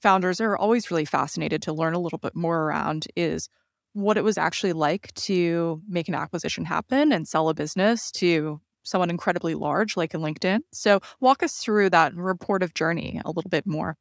founders 0.00 0.40
are 0.40 0.56
always 0.56 0.90
really 0.90 1.04
fascinated 1.04 1.62
to 1.62 1.72
learn 1.72 1.94
a 1.94 1.98
little 1.98 2.18
bit 2.18 2.34
more 2.34 2.62
around 2.62 3.06
is 3.16 3.48
what 3.92 4.16
it 4.16 4.24
was 4.24 4.38
actually 4.38 4.72
like 4.72 5.12
to 5.14 5.80
make 5.88 6.08
an 6.08 6.14
acquisition 6.14 6.64
happen 6.64 7.12
and 7.12 7.26
sell 7.26 7.48
a 7.48 7.54
business 7.54 8.10
to 8.12 8.60
someone 8.82 9.10
incredibly 9.10 9.54
large 9.54 9.96
like 9.96 10.14
in 10.14 10.20
LinkedIn. 10.20 10.60
So 10.72 11.00
walk 11.20 11.42
us 11.42 11.56
through 11.56 11.90
that 11.90 12.14
Rapportive 12.14 12.74
journey 12.74 13.20
a 13.24 13.30
little 13.30 13.48
bit 13.48 13.66
more. 13.66 13.96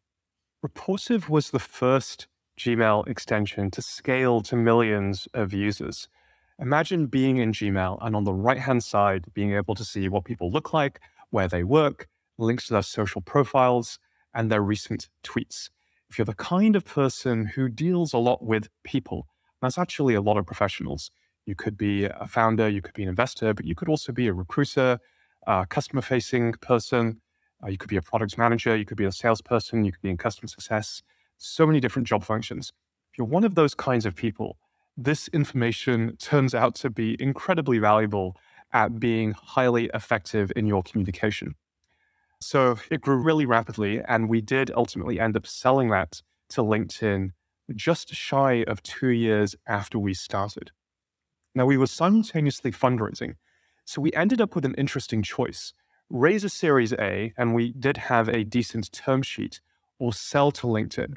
Rapportive 0.66 1.30
was 1.30 1.52
the 1.52 1.60
first 1.60 2.28
Gmail 2.58 3.08
extension 3.08 3.70
to 3.72 3.82
scale 3.82 4.42
to 4.42 4.56
millions 4.56 5.28
of 5.34 5.54
users. 5.54 6.08
Imagine 6.58 7.08
being 7.08 7.38
in 7.38 7.52
Gmail 7.52 7.98
and 8.02 8.16
on 8.16 8.24
the 8.24 8.34
right 8.34 8.60
hand 8.60 8.84
side, 8.84 9.26
being 9.34 9.54
able 9.54 9.76
to 9.76 9.84
see 9.84 10.08
what 10.08 10.24
people 10.24 10.50
look 10.50 10.74
like, 10.74 11.02
where 11.30 11.50
they 11.50 11.64
work, 11.64 12.08
links 12.38 12.68
to 12.68 12.74
their 12.74 12.82
social 12.82 13.22
profiles, 13.22 14.00
and 14.34 14.50
their 14.50 14.62
recent 14.62 15.10
tweets. 15.24 15.70
If 16.10 16.18
you're 16.18 16.26
the 16.26 16.34
kind 16.34 16.76
of 16.76 16.86
person 16.86 17.46
who 17.46 17.68
deals 17.68 18.14
a 18.14 18.18
lot 18.18 18.44
with 18.44 18.70
people, 18.84 19.28
that's 19.62 19.78
actually 19.78 20.14
a 20.14 20.22
lot 20.22 20.38
of 20.38 20.46
professionals. 20.46 21.12
You 21.46 21.56
could 21.56 21.78
be 21.78 22.06
a 22.06 22.28
founder, 22.28 22.70
you 22.70 22.82
could 22.82 22.94
be 22.94 23.04
an 23.04 23.10
investor, 23.10 23.54
but 23.54 23.66
you 23.66 23.76
could 23.76 23.90
also 23.90 24.12
be 24.12 24.28
a 24.28 24.34
recruiter, 24.34 25.00
a 25.46 25.66
customer 25.68 26.02
facing 26.02 26.54
person. 26.54 27.22
Uh, 27.64 27.68
you 27.68 27.78
could 27.78 27.90
be 27.90 27.98
a 27.98 28.02
product 28.02 28.38
manager, 28.38 28.76
you 28.76 28.86
could 28.86 28.98
be 28.98 29.06
a 29.06 29.12
salesperson, 29.12 29.86
you 29.86 29.92
could 29.92 30.02
be 30.02 30.10
in 30.10 30.18
customer 30.18 30.48
success. 30.48 31.02
So 31.38 31.66
many 31.66 31.80
different 31.80 32.08
job 32.08 32.24
functions. 32.24 32.72
If 33.12 33.18
you're 33.18 33.28
one 33.28 33.44
of 33.44 33.56
those 33.56 33.76
kinds 33.76 34.06
of 34.06 34.16
people, 34.16 34.58
this 34.98 35.28
information 35.30 36.16
turns 36.18 36.56
out 36.56 36.76
to 36.76 36.90
be 36.90 37.18
incredibly 37.20 37.80
valuable 37.80 38.38
at 38.72 39.00
being 39.00 39.32
highly 39.32 39.90
effective 39.94 40.52
in 40.56 40.66
your 40.66 40.84
communication. 40.84 41.56
So 42.42 42.78
it 42.92 43.02
grew 43.02 43.18
really 43.18 43.46
rapidly, 43.46 44.02
and 44.08 44.30
we 44.30 44.42
did 44.42 44.72
ultimately 44.76 45.20
end 45.20 45.36
up 45.36 45.48
selling 45.48 45.90
that 45.90 46.22
to 46.50 46.62
LinkedIn 46.62 47.32
just 47.76 48.14
shy 48.14 48.64
of 48.68 48.84
two 48.84 49.10
years 49.10 49.56
after 49.68 49.98
we 49.98 50.14
started. 50.14 50.72
Now, 51.56 51.66
we 51.66 51.78
were 51.78 51.88
simultaneously 51.88 52.72
fundraising, 52.72 53.36
so 53.86 54.02
we 54.02 54.12
ended 54.14 54.42
up 54.42 54.56
with 54.56 54.66
an 54.66 54.76
interesting 54.76 55.24
choice 55.24 55.74
raise 56.10 56.44
a 56.44 56.50
Series 56.50 56.94
A, 56.94 57.34
and 57.38 57.56
we 57.56 57.72
did 57.72 57.98
have 57.98 58.30
a 58.30 58.44
decent 58.44 58.92
term 58.92 59.22
sheet, 59.22 59.60
or 59.98 60.14
sell 60.14 60.52
to 60.52 60.68
LinkedIn. 60.68 61.16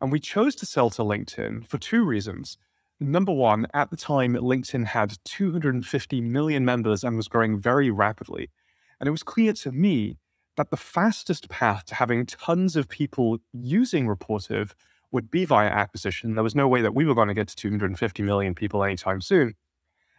And 0.00 0.10
we 0.10 0.20
chose 0.20 0.54
to 0.56 0.66
sell 0.66 0.90
to 0.90 1.02
LinkedIn 1.02 1.66
for 1.66 1.78
two 1.78 2.04
reasons. 2.04 2.56
Number 2.98 3.32
one, 3.32 3.66
at 3.72 3.90
the 3.90 3.96
time, 3.96 4.34
LinkedIn 4.34 4.86
had 4.86 5.18
250 5.24 6.20
million 6.20 6.64
members 6.64 7.02
and 7.02 7.16
was 7.16 7.28
growing 7.28 7.58
very 7.58 7.90
rapidly. 7.90 8.50
And 8.98 9.08
it 9.08 9.10
was 9.10 9.22
clear 9.22 9.52
to 9.54 9.72
me 9.72 10.18
that 10.56 10.70
the 10.70 10.76
fastest 10.76 11.48
path 11.48 11.86
to 11.86 11.94
having 11.94 12.26
tons 12.26 12.76
of 12.76 12.88
people 12.88 13.38
using 13.52 14.06
Rapportive 14.06 14.72
would 15.10 15.30
be 15.30 15.44
via 15.44 15.68
acquisition. 15.68 16.34
There 16.34 16.44
was 16.44 16.54
no 16.54 16.68
way 16.68 16.82
that 16.82 16.94
we 16.94 17.04
were 17.04 17.14
going 17.14 17.28
to 17.28 17.34
get 17.34 17.48
to 17.48 17.56
250 17.56 18.22
million 18.22 18.54
people 18.54 18.84
anytime 18.84 19.20
soon. 19.20 19.54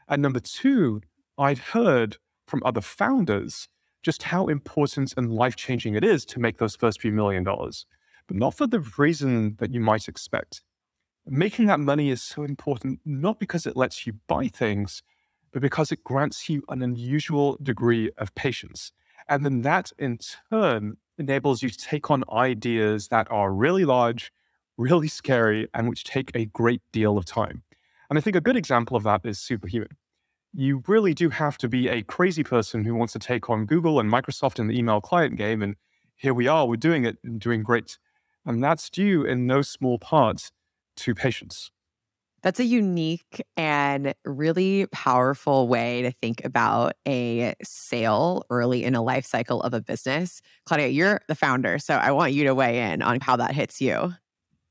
And 0.08 0.22
number 0.22 0.40
two, 0.40 1.02
I'd 1.38 1.60
heard 1.60 2.18
from 2.48 2.62
other 2.66 2.82
founders 2.82 3.68
just 4.04 4.24
how 4.24 4.48
important 4.48 5.14
and 5.16 5.32
life 5.32 5.56
changing 5.56 5.96
it 5.96 6.04
is 6.04 6.26
to 6.26 6.40
make 6.40 6.58
those 6.58 6.76
first 6.76 7.02
few 7.02 7.12
million 7.12 7.44
dollars, 7.44 7.86
but 8.32 8.38
not 8.38 8.56
for 8.56 8.66
the 8.66 8.80
reason 8.98 9.58
that 9.60 9.74
you 9.74 9.82
might 9.82 10.08
expect. 10.08 10.62
Making 11.26 11.66
that 11.66 11.82
money 11.82 12.10
is 12.10 12.22
so 12.22 12.44
important, 12.44 13.02
not 13.04 13.42
because 13.42 13.66
it 13.66 13.76
lets 13.76 14.08
you 14.08 14.14
buy 14.30 14.48
things, 14.48 15.04
but 15.52 15.62
because 15.62 15.92
it 15.92 16.06
grants 16.06 16.48
you 16.48 16.64
an 16.70 16.82
unusual 16.82 17.58
degree 17.62 18.10
of 18.18 18.34
patience. 18.34 18.94
And 19.28 19.44
then 19.44 19.64
that 19.64 19.92
in 20.00 20.18
turn 20.50 20.96
enables 21.18 21.62
you 21.62 21.70
to 21.70 21.78
take 21.78 22.10
on 22.10 22.24
ideas 22.32 23.10
that 23.10 23.30
are 23.30 23.52
really 23.52 23.84
large, 23.84 24.32
really 24.78 25.10
scary, 25.10 25.68
and 25.74 25.90
which 25.90 26.06
take 26.06 26.32
a 26.34 26.46
great 26.46 26.82
deal 26.94 27.18
of 27.18 27.26
time. 27.26 27.64
And 28.10 28.18
I 28.18 28.22
think 28.22 28.38
a 28.38 28.42
good 28.42 28.56
example 28.56 28.96
of 28.96 29.04
that 29.04 29.26
is 29.26 29.40
Superhuman. 29.40 29.98
You 30.54 30.84
really 30.88 31.14
do 31.14 31.32
have 31.32 31.58
to 31.58 31.68
be 31.68 31.90
a 31.90 32.02
crazy 32.02 32.46
person 32.46 32.86
who 32.86 32.96
wants 32.96 33.12
to 33.12 33.20
take 33.20 33.50
on 33.50 33.66
Google 33.66 34.00
and 34.00 34.10
Microsoft 34.10 34.58
in 34.58 34.68
the 34.68 34.80
email 34.80 35.02
client 35.02 35.36
game. 35.36 35.62
And 35.62 35.76
here 36.16 36.34
we 36.34 36.48
are, 36.48 36.66
we're 36.66 36.78
doing 36.78 37.04
it 37.04 37.18
and 37.26 37.38
doing 37.38 37.62
great. 37.62 37.98
And 38.46 38.64
that's 38.64 38.90
due 38.90 39.24
in 39.24 39.46
no 39.48 39.62
small 39.62 40.00
part 40.00 40.52
to 40.98 41.14
patience. 41.16 41.72
That's 42.44 42.60
a 42.60 42.66
unique 42.66 43.44
and 43.56 44.16
really 44.26 44.88
powerful 44.92 45.68
way 45.68 46.02
to 46.02 46.12
think 46.12 46.44
about 46.44 46.94
a 47.08 47.54
sale 47.64 48.44
early 48.50 48.84
in 48.84 48.96
a 48.96 49.02
life 49.04 49.28
cycle 49.28 49.62
of 49.62 49.76
a 49.76 49.82
business. 49.82 50.42
Claudia, 50.66 50.88
you're 50.88 51.22
the 51.28 51.36
founder, 51.36 51.78
so 51.78 51.96
I 51.96 52.12
want 52.12 52.34
you 52.34 52.44
to 52.46 52.56
weigh 52.56 52.92
in 52.92 53.04
on 53.04 53.20
how 53.22 53.36
that 53.36 53.54
hits 53.54 53.80
you. 53.80 54.14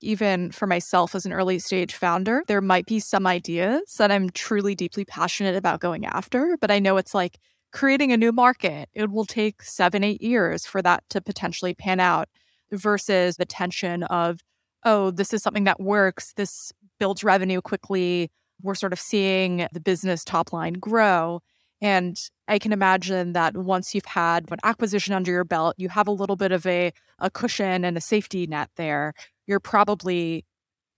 even 0.02 0.50
for 0.50 0.66
myself 0.66 1.14
as 1.14 1.26
an 1.26 1.32
early 1.32 1.58
stage 1.58 1.94
founder, 1.94 2.42
there 2.48 2.60
might 2.60 2.86
be 2.86 2.98
some 3.00 3.26
ideas 3.26 3.94
that 3.98 4.10
I'm 4.10 4.30
truly 4.30 4.74
deeply 4.74 5.04
passionate 5.04 5.56
about 5.56 5.80
going 5.80 6.06
after, 6.06 6.56
but 6.60 6.70
I 6.70 6.78
know 6.78 6.96
it's 6.96 7.14
like 7.14 7.38
creating 7.72 8.10
a 8.12 8.16
new 8.16 8.32
market. 8.32 8.88
It 8.94 9.10
will 9.10 9.26
take 9.26 9.62
seven, 9.62 10.02
eight 10.02 10.22
years 10.22 10.64
for 10.66 10.80
that 10.82 11.04
to 11.10 11.20
potentially 11.20 11.74
pan 11.74 12.00
out 12.00 12.28
versus 12.72 13.36
the 13.36 13.44
tension 13.44 14.04
of, 14.04 14.40
oh, 14.84 15.10
this 15.10 15.32
is 15.32 15.42
something 15.42 15.64
that 15.64 15.80
works. 15.80 16.32
This 16.34 16.72
builds 16.98 17.24
revenue 17.24 17.60
quickly. 17.60 18.30
We're 18.62 18.74
sort 18.74 18.92
of 18.92 19.00
seeing 19.00 19.66
the 19.72 19.80
business 19.80 20.24
top 20.24 20.52
line 20.52 20.74
grow. 20.74 21.40
And 21.82 22.20
I 22.46 22.58
can 22.58 22.72
imagine 22.72 23.32
that 23.32 23.56
once 23.56 23.94
you've 23.94 24.04
had 24.04 24.50
an 24.50 24.58
acquisition 24.64 25.14
under 25.14 25.30
your 25.30 25.44
belt, 25.44 25.74
you 25.78 25.88
have 25.88 26.08
a 26.08 26.12
little 26.12 26.36
bit 26.36 26.52
of 26.52 26.66
a, 26.66 26.92
a 27.18 27.30
cushion 27.30 27.84
and 27.84 27.96
a 27.96 28.00
safety 28.00 28.46
net 28.46 28.68
there. 28.76 29.14
You're 29.46 29.60
probably 29.60 30.44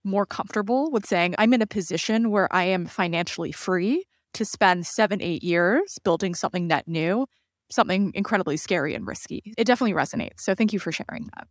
more 0.03 0.25
comfortable 0.25 0.91
with 0.91 1.05
saying, 1.05 1.35
I'm 1.37 1.53
in 1.53 1.61
a 1.61 1.67
position 1.67 2.31
where 2.31 2.53
I 2.53 2.65
am 2.65 2.85
financially 2.85 3.53
free 3.53 4.03
to 4.33 4.43
spend 4.43 4.85
seven, 4.85 5.21
eight 5.21 5.43
years 5.43 5.99
building 6.03 6.35
something 6.35 6.67
net 6.67 6.87
new, 6.87 7.27
something 7.69 8.11
incredibly 8.13 8.57
scary 8.57 8.93
and 8.93 9.07
risky. 9.07 9.53
It 9.57 9.65
definitely 9.65 9.93
resonates. 9.93 10.41
So 10.41 10.55
thank 10.55 10.73
you 10.73 10.79
for 10.79 10.91
sharing 10.91 11.29
that. 11.35 11.47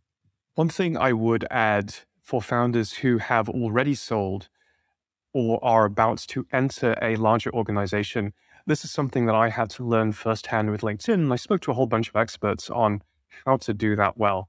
One 0.55 0.69
thing 0.69 0.95
I 0.95 1.13
would 1.13 1.47
add 1.49 1.95
for 2.21 2.39
founders 2.39 2.93
who 2.97 3.17
have 3.17 3.49
already 3.49 3.95
sold 3.95 4.49
or 5.33 5.59
are 5.65 5.83
about 5.85 6.19
to 6.27 6.45
enter 6.53 6.95
a 7.01 7.15
larger 7.15 7.51
organization, 7.51 8.33
this 8.67 8.85
is 8.85 8.91
something 8.91 9.25
that 9.25 9.33
I 9.33 9.49
had 9.49 9.71
to 9.71 9.83
learn 9.83 10.11
firsthand 10.11 10.69
with 10.69 10.81
LinkedIn. 10.81 11.33
I 11.33 11.37
spoke 11.37 11.61
to 11.61 11.71
a 11.71 11.73
whole 11.73 11.87
bunch 11.87 12.07
of 12.09 12.15
experts 12.15 12.69
on 12.69 13.01
how 13.47 13.57
to 13.57 13.73
do 13.73 13.95
that 13.95 14.15
well. 14.15 14.47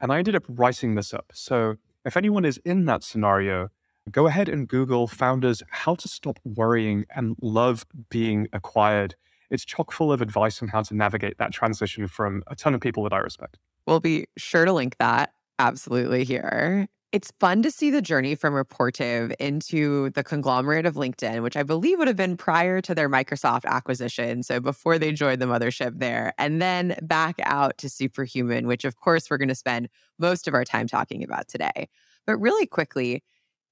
And 0.00 0.10
I 0.10 0.16
ended 0.16 0.34
up 0.34 0.44
writing 0.48 0.94
this 0.94 1.12
up. 1.12 1.30
So 1.34 1.76
if 2.06 2.16
anyone 2.16 2.46
is 2.46 2.58
in 2.64 2.86
that 2.86 3.04
scenario, 3.04 3.68
go 4.10 4.26
ahead 4.26 4.48
and 4.48 4.66
Google 4.66 5.06
founders 5.06 5.62
how 5.68 5.94
to 5.96 6.08
stop 6.08 6.38
worrying 6.42 7.04
and 7.14 7.36
love 7.42 7.84
being 8.08 8.48
acquired. 8.54 9.14
It's 9.50 9.66
chock 9.66 9.92
full 9.92 10.10
of 10.10 10.22
advice 10.22 10.62
on 10.62 10.68
how 10.68 10.80
to 10.80 10.96
navigate 10.96 11.36
that 11.36 11.52
transition 11.52 12.08
from 12.08 12.42
a 12.46 12.56
ton 12.56 12.72
of 12.72 12.80
people 12.80 13.02
that 13.02 13.12
I 13.12 13.18
respect. 13.18 13.58
We'll 13.86 14.00
be 14.00 14.26
sure 14.36 14.64
to 14.64 14.72
link 14.72 14.96
that 14.98 15.32
absolutely 15.58 16.24
here. 16.24 16.88
It's 17.12 17.30
fun 17.38 17.62
to 17.62 17.70
see 17.70 17.90
the 17.90 18.02
journey 18.02 18.34
from 18.34 18.54
Rapportive 18.54 19.32
into 19.38 20.10
the 20.10 20.24
conglomerate 20.24 20.84
of 20.84 20.96
LinkedIn, 20.96 21.44
which 21.44 21.56
I 21.56 21.62
believe 21.62 21.98
would 21.98 22.08
have 22.08 22.16
been 22.16 22.36
prior 22.36 22.80
to 22.80 22.92
their 22.92 23.08
Microsoft 23.08 23.66
acquisition. 23.66 24.42
So 24.42 24.58
before 24.58 24.98
they 24.98 25.12
joined 25.12 25.40
the 25.40 25.46
mothership 25.46 26.00
there, 26.00 26.32
and 26.38 26.60
then 26.60 26.96
back 27.02 27.36
out 27.44 27.78
to 27.78 27.88
Superhuman, 27.88 28.66
which 28.66 28.84
of 28.84 28.96
course 28.96 29.30
we're 29.30 29.36
going 29.36 29.48
to 29.48 29.54
spend 29.54 29.88
most 30.18 30.48
of 30.48 30.54
our 30.54 30.64
time 30.64 30.88
talking 30.88 31.22
about 31.22 31.46
today. 31.46 31.88
But 32.26 32.38
really 32.38 32.66
quickly, 32.66 33.22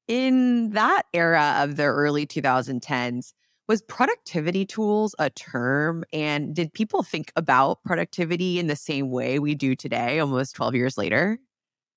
in 0.07 0.71
that 0.71 1.03
era 1.13 1.57
of 1.59 1.75
the 1.75 1.85
early 1.85 2.27
2010s, 2.27 3.33
was 3.69 3.83
productivity 3.83 4.65
tools 4.65 5.15
a 5.19 5.31
term? 5.31 6.05
And 6.13 6.55
did 6.55 6.73
people 6.73 7.03
think 7.03 7.33
about 7.37 7.83
productivity 7.85 8.59
in 8.59 8.67
the 8.67 8.77
same 8.77 9.11
way 9.11 9.39
we 9.39 9.55
do 9.55 9.75
today, 9.75 10.19
almost 10.19 10.55
12 10.57 10.75
years 10.75 10.99
later? 10.99 11.39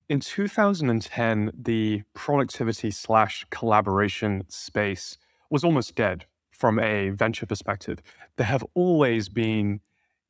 In 0.08 0.20
2010, 0.20 1.50
the 1.56 2.02
productivity 2.14 2.90
slash 2.90 3.44
collaboration 3.50 4.44
space 4.48 5.18
was 5.50 5.64
almost 5.64 5.96
dead 5.96 6.26
from 6.50 6.78
a 6.78 7.10
venture 7.10 7.46
perspective. 7.46 8.00
There 8.36 8.46
have 8.46 8.64
always 8.74 9.28
been 9.28 9.80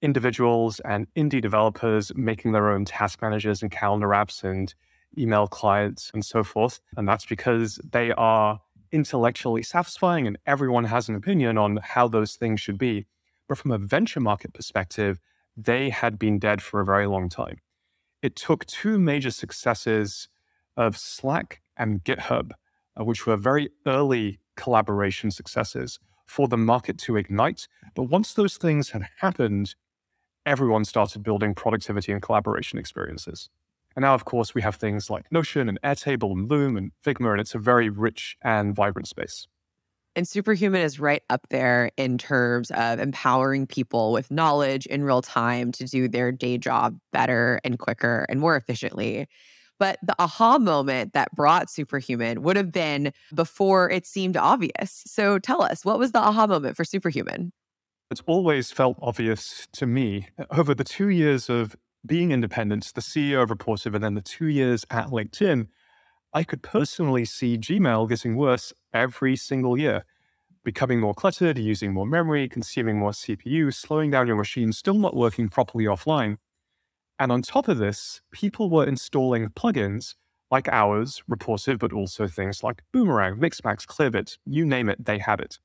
individuals 0.02 0.81
and 0.81 1.07
indie 1.14 1.43
developers 1.43 2.12
making 2.14 2.52
their 2.52 2.71
own 2.71 2.85
task 2.85 3.21
managers 3.23 3.62
and 3.62 3.71
calendar 3.71 4.09
apps 4.09 4.43
and 4.45 4.75
email 5.19 5.47
clients 5.47 6.11
and 6.12 6.25
so 6.25 6.43
forth. 6.43 6.81
And 6.97 7.09
that's 7.09 7.26
because 7.26 7.78
they 7.90 8.12
are 8.12 8.61
intellectually 8.93 9.62
satisfying 9.62 10.26
and 10.26 10.38
everyone 10.47 10.85
has 10.85 11.09
an 11.09 11.14
opinion 11.14 11.59
on 11.59 11.79
how 11.83 12.09
those 12.09 12.37
things 12.37 12.61
should 12.61 12.79
be. 12.79 13.07
But 13.49 13.59
from 13.59 13.70
a 13.70 13.79
venture 13.79 14.20
market 14.20 14.53
perspective, 14.53 15.20
they 15.57 15.90
had 15.90 16.18
been 16.18 16.38
dead 16.38 16.61
for 16.62 16.81
a 16.81 16.85
very 16.85 17.07
long 17.07 17.29
time. 17.29 17.59
It 18.22 18.37
took 18.37 18.66
two 18.66 18.99
major 18.99 19.31
successes 19.31 20.29
of 20.77 20.96
Slack 20.96 21.62
and 21.77 22.03
GitHub, 22.05 22.53
uh, 22.99 23.05
which 23.05 23.27
were 23.27 23.37
very 23.37 23.70
early 23.87 24.40
collaboration 24.57 25.31
successes, 25.31 25.99
for 26.27 26.49
the 26.49 26.57
market 26.57 26.99
to 26.99 27.16
ignite. 27.16 27.68
But 27.94 28.05
once 28.05 28.35
those 28.35 28.57
things 28.57 28.90
had 28.90 29.09
happened, 29.20 29.75
everyone 30.44 30.85
started 30.85 31.22
building 31.22 31.55
productivity 31.55 32.12
and 32.12 32.20
collaboration 32.20 32.79
experiences. 32.79 33.49
And 33.96 34.02
now, 34.02 34.14
of 34.14 34.26
course, 34.26 34.54
we 34.54 34.61
have 34.61 34.76
things 34.76 35.09
like 35.09 35.32
Notion 35.32 35.68
and 35.70 35.80
Airtable 35.82 36.32
and 36.32 36.50
Loom 36.50 36.76
and 36.76 36.92
Figma, 37.04 37.32
and 37.32 37.40
it's 37.40 37.54
a 37.54 37.59
very 37.59 37.88
rich 37.88 38.37
and 38.42 38.76
vibrant 38.76 39.09
space. 39.09 39.48
And 40.14 40.28
Superhuman 40.28 40.82
is 40.82 41.00
right 41.00 41.22
up 41.28 41.46
there 41.50 41.90
in 41.96 42.18
terms 42.18 42.70
of 42.70 42.98
empowering 43.00 43.66
people 43.66 44.12
with 44.12 44.30
knowledge 44.30 44.87
in 44.87 45.02
real 45.02 45.22
time 45.22 45.72
to 45.72 45.85
do 45.85 46.09
their 46.09 46.30
day 46.30 46.59
job 46.59 46.98
better 47.12 47.61
and 47.64 47.78
quicker 47.78 48.26
and 48.28 48.38
more 48.40 48.56
efficiently. 48.56 49.28
But 49.78 49.98
the 50.02 50.14
aha 50.18 50.59
moment 50.59 51.12
that 51.12 51.35
brought 51.35 51.68
Superhuman 51.68 52.42
would 52.42 52.56
have 52.56 52.72
been 52.72 53.12
before 53.35 53.90
it 53.90 54.06
seemed 54.06 54.37
obvious. 54.37 55.02
So 55.06 55.38
tell 55.38 55.62
us, 55.62 55.85
what 55.85 55.98
was 55.98 56.12
the 56.12 56.20
aha 56.20 56.46
moment 56.46 56.76
for 56.76 56.85
Superhuman? 56.85 57.52
It's 58.11 58.22
always 58.26 58.70
felt 58.70 58.98
obvious 59.02 59.68
to 59.72 59.85
me 59.85 60.28
over 60.50 60.74
the 60.74 60.85
two 60.85 61.09
years 61.09 61.50
of 61.50 61.76
being 62.04 62.32
independent, 62.32 62.92
the 62.94 63.00
CEO 63.00 63.42
of 63.42 63.50
Rapportive, 63.50 63.94
and 63.94 64.02
then 64.02 64.14
the 64.14 64.20
two 64.20 64.46
years 64.46 64.85
at 64.90 65.09
LinkedIn, 65.09 65.68
I 66.32 66.44
could 66.44 66.62
personally 66.62 67.24
see 67.24 67.56
Gmail 67.56 68.09
getting 68.09 68.37
worse 68.37 68.72
every 68.92 69.37
single 69.37 69.78
year, 69.78 70.04
becoming 70.64 71.00
more 71.00 71.14
cluttered, 71.14 71.59
using 71.59 71.92
more 71.92 72.06
memory, 72.06 72.48
consuming 72.48 72.98
more 72.98 73.12
CPU, 73.12 73.72
slowing 73.72 74.11
down 74.11 74.26
your 74.26 74.37
machine, 74.37 74.72
still 74.72 74.98
not 74.98 75.16
working 75.16 75.48
properly 75.48 75.85
offline. 75.85 76.37
And 77.18 77.32
on 77.32 77.42
top 77.42 77.68
of 77.68 77.78
this, 77.78 78.20
people 78.32 78.68
were 78.68 78.85
installing 78.85 79.48
plugins 79.48 80.14
like 80.50 80.68
ours, 80.68 81.22
Rapportive, 81.28 81.78
but 81.78 81.92
also 81.92 82.26
things 82.28 82.62
like 82.62 82.82
Boomerang, 82.92 83.37
Mixmax, 83.37 83.87
Clearbit, 83.87 84.38
you 84.44 84.64
name 84.64 84.88
it, 84.88 85.04
they 85.04 85.18
had 85.18 85.40
it. 85.40 85.59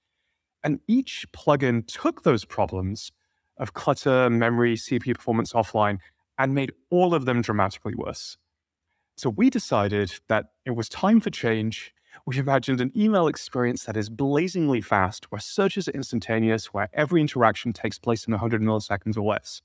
And 0.64 0.80
each 0.88 1.26
plugin 1.34 1.86
took 1.86 2.24
those 2.24 2.46
problems 2.46 3.12
of 3.58 3.74
clutter, 3.74 4.30
memory, 4.30 4.76
CPU 4.76 5.16
performance 5.16 5.54
offline, 5.54 6.00
and 6.42 6.56
made 6.56 6.72
all 6.90 7.14
of 7.14 7.26
them 7.26 7.40
dramatically 7.44 7.94
worse. 7.96 8.36
So 9.16 9.30
we 9.30 9.52
decided 9.52 10.12
that 10.28 10.48
it 10.66 10.72
was 10.72 10.90
time 10.90 11.20
for 11.20 11.30
change. 11.30 11.94
We 12.26 12.40
imagined 12.40 12.82
an 12.82 12.92
email 12.98 13.28
experience 13.28 13.84
that 13.84 13.96
is 13.96 14.10
blazingly 14.10 14.82
fast, 14.82 15.32
where 15.32 15.40
searches 15.40 15.88
are 15.88 15.92
instantaneous, 15.92 16.74
where 16.74 16.90
every 16.94 17.22
interaction 17.22 17.74
takes 17.74 18.00
place 18.00 18.26
in 18.26 18.32
100 18.32 18.60
milliseconds 18.60 19.18
or 19.18 19.22
less. 19.22 19.62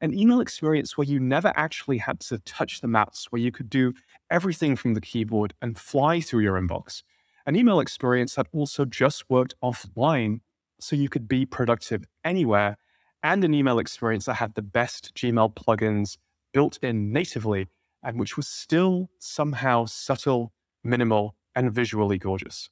An 0.00 0.16
email 0.16 0.40
experience 0.40 0.96
where 0.96 1.04
you 1.04 1.18
never 1.18 1.52
actually 1.56 1.98
had 1.98 2.20
to 2.20 2.38
touch 2.38 2.80
the 2.80 2.86
mouse, 2.86 3.26
where 3.30 3.42
you 3.42 3.50
could 3.50 3.68
do 3.68 3.92
everything 4.30 4.76
from 4.76 4.94
the 4.94 5.00
keyboard 5.00 5.52
and 5.60 5.76
fly 5.76 6.20
through 6.20 6.44
your 6.44 6.60
inbox. 6.60 7.02
An 7.44 7.56
email 7.56 7.80
experience 7.80 8.36
that 8.36 8.46
also 8.52 8.84
just 8.84 9.28
worked 9.28 9.54
offline, 9.64 10.42
so 10.78 10.94
you 10.94 11.08
could 11.08 11.26
be 11.26 11.44
productive 11.44 12.04
anywhere 12.24 12.76
and 13.22 13.44
an 13.44 13.54
email 13.54 13.78
experience 13.78 14.24
that 14.26 14.34
had 14.34 14.54
the 14.54 14.62
best 14.62 15.14
Gmail 15.14 15.54
plugins 15.54 16.16
built 16.52 16.78
in 16.82 17.12
natively 17.12 17.68
and 18.02 18.18
which 18.18 18.36
was 18.36 18.48
still 18.48 19.10
somehow 19.18 19.84
subtle, 19.84 20.52
minimal, 20.82 21.36
and 21.54 21.72
visually 21.72 22.18
gorgeous. 22.18 22.70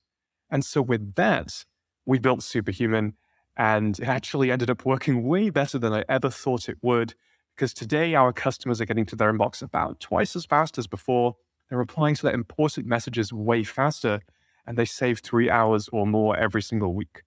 And 0.50 0.64
so 0.64 0.80
with 0.80 1.14
that, 1.16 1.64
we 2.06 2.18
built 2.18 2.42
Superhuman 2.42 3.14
and 3.56 3.98
it 3.98 4.08
actually 4.08 4.50
ended 4.50 4.70
up 4.70 4.86
working 4.86 5.24
way 5.24 5.50
better 5.50 5.78
than 5.78 5.92
I 5.92 6.04
ever 6.08 6.30
thought 6.30 6.68
it 6.68 6.78
would. 6.80 7.14
Because 7.54 7.74
today 7.74 8.14
our 8.14 8.32
customers 8.32 8.80
are 8.80 8.86
getting 8.86 9.06
to 9.06 9.16
their 9.16 9.32
inbox 9.32 9.62
about 9.62 9.98
twice 9.98 10.36
as 10.36 10.46
fast 10.46 10.78
as 10.78 10.86
before. 10.86 11.36
They're 11.68 11.78
replying 11.78 12.14
to 12.14 12.22
their 12.22 12.32
important 12.32 12.86
messages 12.86 13.32
way 13.32 13.64
faster, 13.64 14.20
and 14.64 14.78
they 14.78 14.84
save 14.84 15.18
three 15.18 15.50
hours 15.50 15.88
or 15.92 16.06
more 16.06 16.36
every 16.36 16.62
single 16.62 16.94
week. 16.94 17.24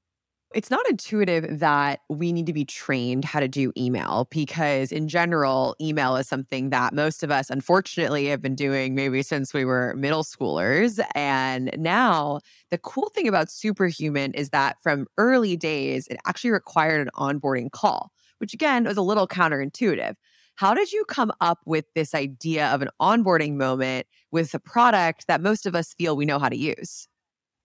It's 0.53 0.69
not 0.69 0.85
intuitive 0.89 1.59
that 1.59 2.01
we 2.09 2.33
need 2.33 2.45
to 2.47 2.51
be 2.53 2.65
trained 2.65 3.23
how 3.23 3.39
to 3.39 3.47
do 3.47 3.71
email 3.77 4.27
because, 4.31 4.91
in 4.91 5.07
general, 5.07 5.77
email 5.79 6.17
is 6.17 6.27
something 6.27 6.71
that 6.71 6.93
most 6.93 7.23
of 7.23 7.31
us, 7.31 7.49
unfortunately, 7.49 8.25
have 8.27 8.41
been 8.41 8.55
doing 8.55 8.93
maybe 8.93 9.23
since 9.23 9.53
we 9.53 9.63
were 9.63 9.93
middle 9.95 10.23
schoolers. 10.25 10.99
And 11.15 11.71
now, 11.77 12.41
the 12.69 12.77
cool 12.77 13.09
thing 13.15 13.29
about 13.29 13.49
Superhuman 13.49 14.33
is 14.33 14.49
that 14.49 14.75
from 14.83 15.07
early 15.17 15.55
days, 15.55 16.05
it 16.07 16.17
actually 16.27 16.51
required 16.51 17.07
an 17.07 17.11
onboarding 17.15 17.71
call, 17.71 18.11
which 18.39 18.53
again 18.53 18.83
was 18.83 18.97
a 18.97 19.01
little 19.01 19.29
counterintuitive. 19.29 20.15
How 20.55 20.73
did 20.73 20.91
you 20.91 21.05
come 21.05 21.31
up 21.39 21.59
with 21.65 21.85
this 21.95 22.13
idea 22.13 22.67
of 22.67 22.81
an 22.81 22.89
onboarding 23.01 23.53
moment 23.55 24.05
with 24.31 24.53
a 24.53 24.59
product 24.59 25.27
that 25.27 25.39
most 25.39 25.65
of 25.65 25.75
us 25.75 25.93
feel 25.93 26.17
we 26.17 26.25
know 26.25 26.39
how 26.39 26.49
to 26.49 26.57
use? 26.57 27.07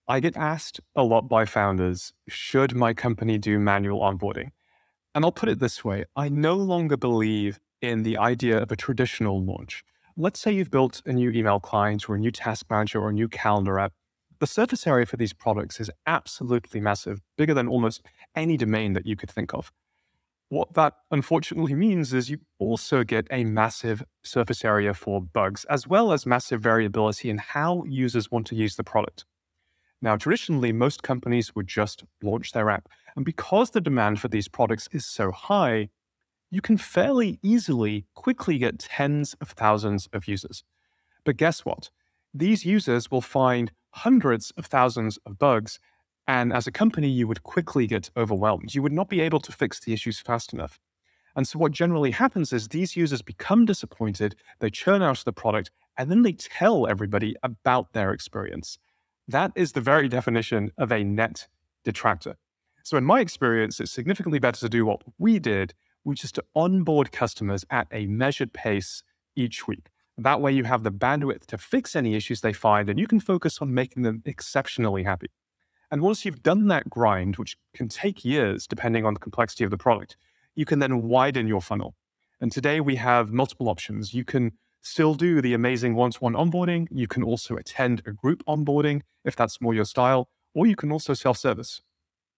I 0.09 0.21
get 0.21 0.37
asked 0.37 0.81
a 0.95 1.03
lot 1.03 1.29
by 1.29 1.47
founders 1.47 2.13
should 2.29 2.77
my 2.77 2.95
company 2.95 3.39
do 3.39 3.59
manual 3.59 4.01
onboarding? 4.01 4.51
And 5.15 5.25
I'll 5.25 5.33
put 5.33 5.49
it 5.49 5.59
this 5.59 5.85
way 5.85 6.05
I 6.15 6.29
no 6.29 6.55
longer 6.55 6.97
believe 6.97 7.59
in 7.83 8.05
the 8.05 8.17
idea 8.17 8.63
of 8.63 8.71
a 8.71 8.77
traditional 8.77 9.45
launch. 9.45 9.83
let's 10.17 10.41
say 10.41 10.53
you've 10.53 10.71
built 10.71 11.03
a 11.05 11.13
new 11.13 11.31
email 11.31 11.61
client 11.61 12.09
or 12.09 12.15
a 12.15 12.19
new 12.19 12.31
task 12.31 12.67
manager 12.71 13.01
or 13.01 13.11
a 13.11 13.13
new 13.13 13.29
calendar 13.29 13.79
app. 13.79 13.93
The 14.39 14.47
surface 14.47 14.87
area 14.87 15.07
for 15.07 15.17
these 15.17 15.33
products 15.33 15.81
is 15.81 15.91
absolutely 16.07 16.81
massive, 16.81 17.21
bigger 17.37 17.53
than 17.53 17.69
almost 17.69 18.03
any 18.35 18.57
domain 18.57 18.93
that 18.95 19.07
you 19.07 19.17
could 19.17 19.31
think 19.31 19.53
of. 19.53 19.73
What 20.49 20.75
that 20.75 20.95
unfortunately 21.11 21.75
means 21.75 22.15
is 22.15 22.31
you 22.31 22.39
also 22.59 23.03
get 23.03 23.27
a 23.31 23.45
massive 23.45 24.05
surface 24.23 24.65
area 24.65 24.95
for 24.95 25.21
bugs, 25.21 25.65
as 25.65 25.87
well 25.89 26.13
as 26.13 26.25
massive 26.25 26.61
variability 26.61 27.29
in 27.29 27.39
how 27.39 27.83
users 27.87 28.31
want 28.31 28.47
to 28.49 28.55
use 28.55 28.77
the 28.77 28.85
product. 28.85 29.25
Now, 30.03 30.17
traditionally, 30.17 30.73
most 30.73 31.03
companies 31.03 31.55
would 31.55 31.67
just 31.67 32.05
launch 32.23 32.53
their 32.53 32.71
app. 32.71 32.89
And 33.15 33.25
because 33.25 33.71
the 33.71 33.81
demand 33.81 34.21
for 34.21 34.29
these 34.29 34.49
products 34.49 34.89
is 34.93 35.07
so 35.07 35.31
high, 35.31 35.89
you 36.51 36.61
can 36.61 36.77
fairly 36.77 37.39
easily 37.43 38.07
quickly 38.15 38.59
get 38.59 38.79
tens 38.79 39.35
of 39.41 39.51
thousands 39.51 40.09
of 40.13 40.29
users. 40.29 40.65
But 41.25 41.37
guess 41.37 41.65
what? 41.65 41.91
These 42.33 42.65
users 42.65 43.11
will 43.11 43.23
find 43.23 43.73
hundreds 43.91 44.53
of 44.53 44.67
thousands 44.67 45.19
of 45.27 45.39
bugs. 45.39 45.81
And 46.29 46.53
as 46.53 46.67
a 46.67 46.73
company, 46.73 47.09
you 47.09 47.27
would 47.27 47.43
quickly 47.43 47.87
get 47.87 48.11
overwhelmed. 48.17 48.75
You 48.75 48.83
would 48.83 48.93
not 48.93 49.09
be 49.09 49.21
able 49.21 49.41
to 49.41 49.53
fix 49.53 49.81
the 49.81 49.93
issues 49.93 50.21
fast 50.21 50.53
enough. 50.53 50.79
And 51.35 51.47
so, 51.47 51.59
what 51.59 51.73
generally 51.73 52.13
happens 52.13 52.53
is 52.53 52.69
these 52.69 52.97
users 52.97 53.23
become 53.23 53.67
disappointed, 53.67 54.37
they 54.61 54.71
churn 54.71 55.03
out 55.03 55.23
the 55.25 55.33
product, 55.33 55.71
and 55.99 56.11
then 56.11 56.23
they 56.23 56.33
tell 56.33 56.87
everybody 56.87 57.37
about 57.43 57.93
their 57.93 58.13
experience. 58.13 58.79
That 59.29 59.53
is 59.57 59.73
the 59.73 59.81
very 59.81 60.09
definition 60.09 60.71
of 60.79 60.93
a 60.93 61.03
net 61.03 61.49
detractor. 61.85 62.37
So, 62.85 62.97
in 62.97 63.05
my 63.05 63.21
experience, 63.21 63.81
it's 63.81 63.91
significantly 63.91 64.39
better 64.39 64.61
to 64.61 64.69
do 64.69 64.87
what 64.87 65.03
we 65.19 65.41
did, 65.41 65.75
which 66.05 66.23
is 66.23 66.31
to 66.33 66.45
onboard 66.55 67.11
customers 67.11 67.65
at 67.69 67.89
a 67.91 68.07
measured 68.07 68.53
pace 68.53 69.03
each 69.35 69.67
week. 69.67 69.89
That 70.17 70.41
way, 70.41 70.53
you 70.53 70.63
have 70.65 70.85
the 70.85 70.93
bandwidth 70.93 71.47
to 71.47 71.59
fix 71.59 71.97
any 71.97 72.15
issues 72.15 72.41
they 72.41 72.53
find, 72.53 72.89
and 72.89 73.01
you 73.01 73.09
can 73.09 73.19
focus 73.19 73.59
on 73.61 73.75
making 73.75 74.05
them 74.05 74.23
exceptionally 74.25 75.03
happy. 75.03 75.31
And 75.91 76.03
once 76.03 76.25
you've 76.25 76.45
done 76.45 76.69
that 76.69 76.89
grind, 76.89 77.37
which 77.37 77.57
can 77.75 77.89
take 77.89 78.25
years 78.25 78.67
depending 78.67 79.05
on 79.05 79.15
the 79.15 79.21
complexity 79.21 79.65
of 79.65 79.71
the 79.71 79.77
product, 79.77 80.17
you 80.55 80.65
can 80.65 80.79
then 80.79 81.03
widen 81.03 81.49
your 81.49 81.61
funnel. 81.61 81.97
And 82.41 82.53
today 82.53 82.81
we 82.81 82.97
have 82.97 83.33
multiple 83.33 83.69
options. 83.69 84.15
You 84.15 84.25
can 84.25 84.53
still 84.87 85.15
do 85.15 85.41
the 85.41 85.53
amazing 85.53 85.95
one 85.95 86.13
to 86.13 86.19
one 86.21 86.35
onboarding. 86.35 86.87
You 86.91 87.09
can 87.09 87.23
also 87.23 87.57
attend 87.57 88.03
a 88.07 88.13
group 88.13 88.45
onboarding 88.47 89.03
if 89.25 89.35
that's 89.35 89.61
more 89.61 89.75
your 89.75 89.85
style, 89.85 90.29
or 90.55 90.67
you 90.67 90.77
can 90.77 90.93
also 90.93 91.13
self 91.13 91.37
service. 91.37 91.83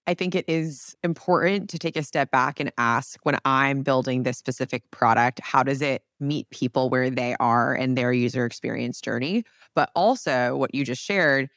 I 0.06 0.14
think 0.14 0.34
it 0.34 0.46
is 0.48 0.96
important 1.04 1.68
to 1.68 1.78
take 1.78 1.94
a 1.94 2.02
step 2.02 2.30
back 2.30 2.60
and 2.60 2.72
ask 2.78 3.18
when 3.24 3.38
I'm 3.44 3.82
building 3.82 4.22
this 4.22 4.38
specific 4.38 4.90
product, 4.90 5.38
how 5.42 5.62
does 5.62 5.82
it 5.82 6.02
meet 6.18 6.48
people 6.48 6.88
where 6.88 7.10
they 7.10 7.36
are 7.38 7.74
in 7.74 7.94
their 7.94 8.14
user 8.14 8.46
experience 8.46 9.02
journey? 9.02 9.44
But 9.74 9.90
also, 9.94 10.56
what 10.56 10.74
you 10.74 10.82
just 10.86 11.02
shared, 11.02 11.50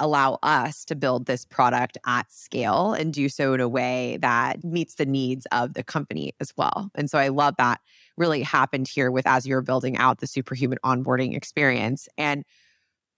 allow 0.00 0.40
us 0.42 0.84
to 0.86 0.96
build 0.96 1.26
this 1.26 1.44
product 1.44 1.96
at 2.04 2.30
scale 2.32 2.92
and 2.92 3.12
do 3.12 3.28
so 3.28 3.54
in 3.54 3.60
a 3.60 3.68
way 3.68 4.18
that 4.20 4.64
meets 4.64 4.96
the 4.96 5.06
needs 5.06 5.46
of 5.52 5.74
the 5.74 5.84
company 5.84 6.32
as 6.40 6.52
well. 6.56 6.90
And 6.96 7.08
so 7.08 7.18
I 7.18 7.28
love 7.28 7.54
that 7.58 7.80
really 8.16 8.42
happened 8.42 8.88
here 8.88 9.10
with 9.10 9.26
as 9.26 9.46
you're 9.46 9.62
building 9.62 9.96
out 9.96 10.20
the 10.20 10.26
superhuman 10.26 10.78
onboarding 10.84 11.36
experience. 11.36 12.08
And 12.18 12.44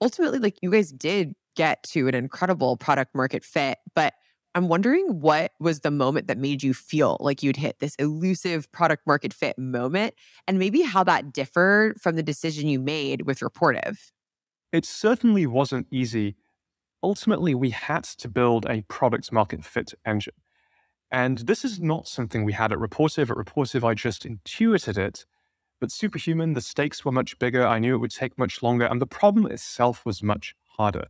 ultimately, 0.00 0.38
like 0.38 0.58
you 0.62 0.70
guys 0.70 0.92
did 0.92 1.34
get 1.56 1.82
to 1.84 2.08
an 2.08 2.14
incredible 2.14 2.76
product 2.76 3.14
market 3.14 3.44
fit, 3.44 3.78
but 3.94 4.14
I'm 4.56 4.68
wondering 4.68 5.20
what 5.20 5.50
was 5.58 5.80
the 5.80 5.90
moment 5.90 6.28
that 6.28 6.38
made 6.38 6.62
you 6.62 6.74
feel 6.74 7.16
like 7.18 7.42
you'd 7.42 7.56
hit 7.56 7.80
this 7.80 7.96
elusive 7.96 8.70
product 8.70 9.04
market 9.04 9.34
fit 9.34 9.58
moment, 9.58 10.14
and 10.46 10.60
maybe 10.60 10.82
how 10.82 11.02
that 11.04 11.32
differed 11.32 12.00
from 12.00 12.14
the 12.14 12.22
decision 12.22 12.68
you 12.68 12.78
made 12.78 13.22
with 13.22 13.40
Rapportive. 13.40 13.98
It 14.72 14.84
certainly 14.84 15.46
wasn't 15.46 15.88
easy. 15.90 16.36
Ultimately, 17.02 17.54
we 17.54 17.70
had 17.70 18.04
to 18.04 18.28
build 18.28 18.64
a 18.66 18.82
product 18.82 19.32
market 19.32 19.64
fit 19.64 19.92
engine. 20.06 20.34
And 21.14 21.38
this 21.38 21.64
is 21.64 21.78
not 21.78 22.08
something 22.08 22.42
we 22.42 22.54
had 22.54 22.72
at 22.72 22.78
Rapportive. 22.78 23.30
At 23.30 23.36
Rapportive, 23.36 23.84
I 23.84 23.94
just 23.94 24.26
intuited 24.26 24.98
it. 24.98 25.24
But 25.80 25.92
Superhuman, 25.92 26.54
the 26.54 26.60
stakes 26.60 27.04
were 27.04 27.12
much 27.12 27.38
bigger. 27.38 27.64
I 27.64 27.78
knew 27.78 27.94
it 27.94 27.98
would 27.98 28.10
take 28.10 28.36
much 28.36 28.64
longer, 28.64 28.84
and 28.84 29.00
the 29.00 29.06
problem 29.06 29.46
itself 29.46 30.04
was 30.04 30.24
much 30.24 30.56
harder. 30.70 31.06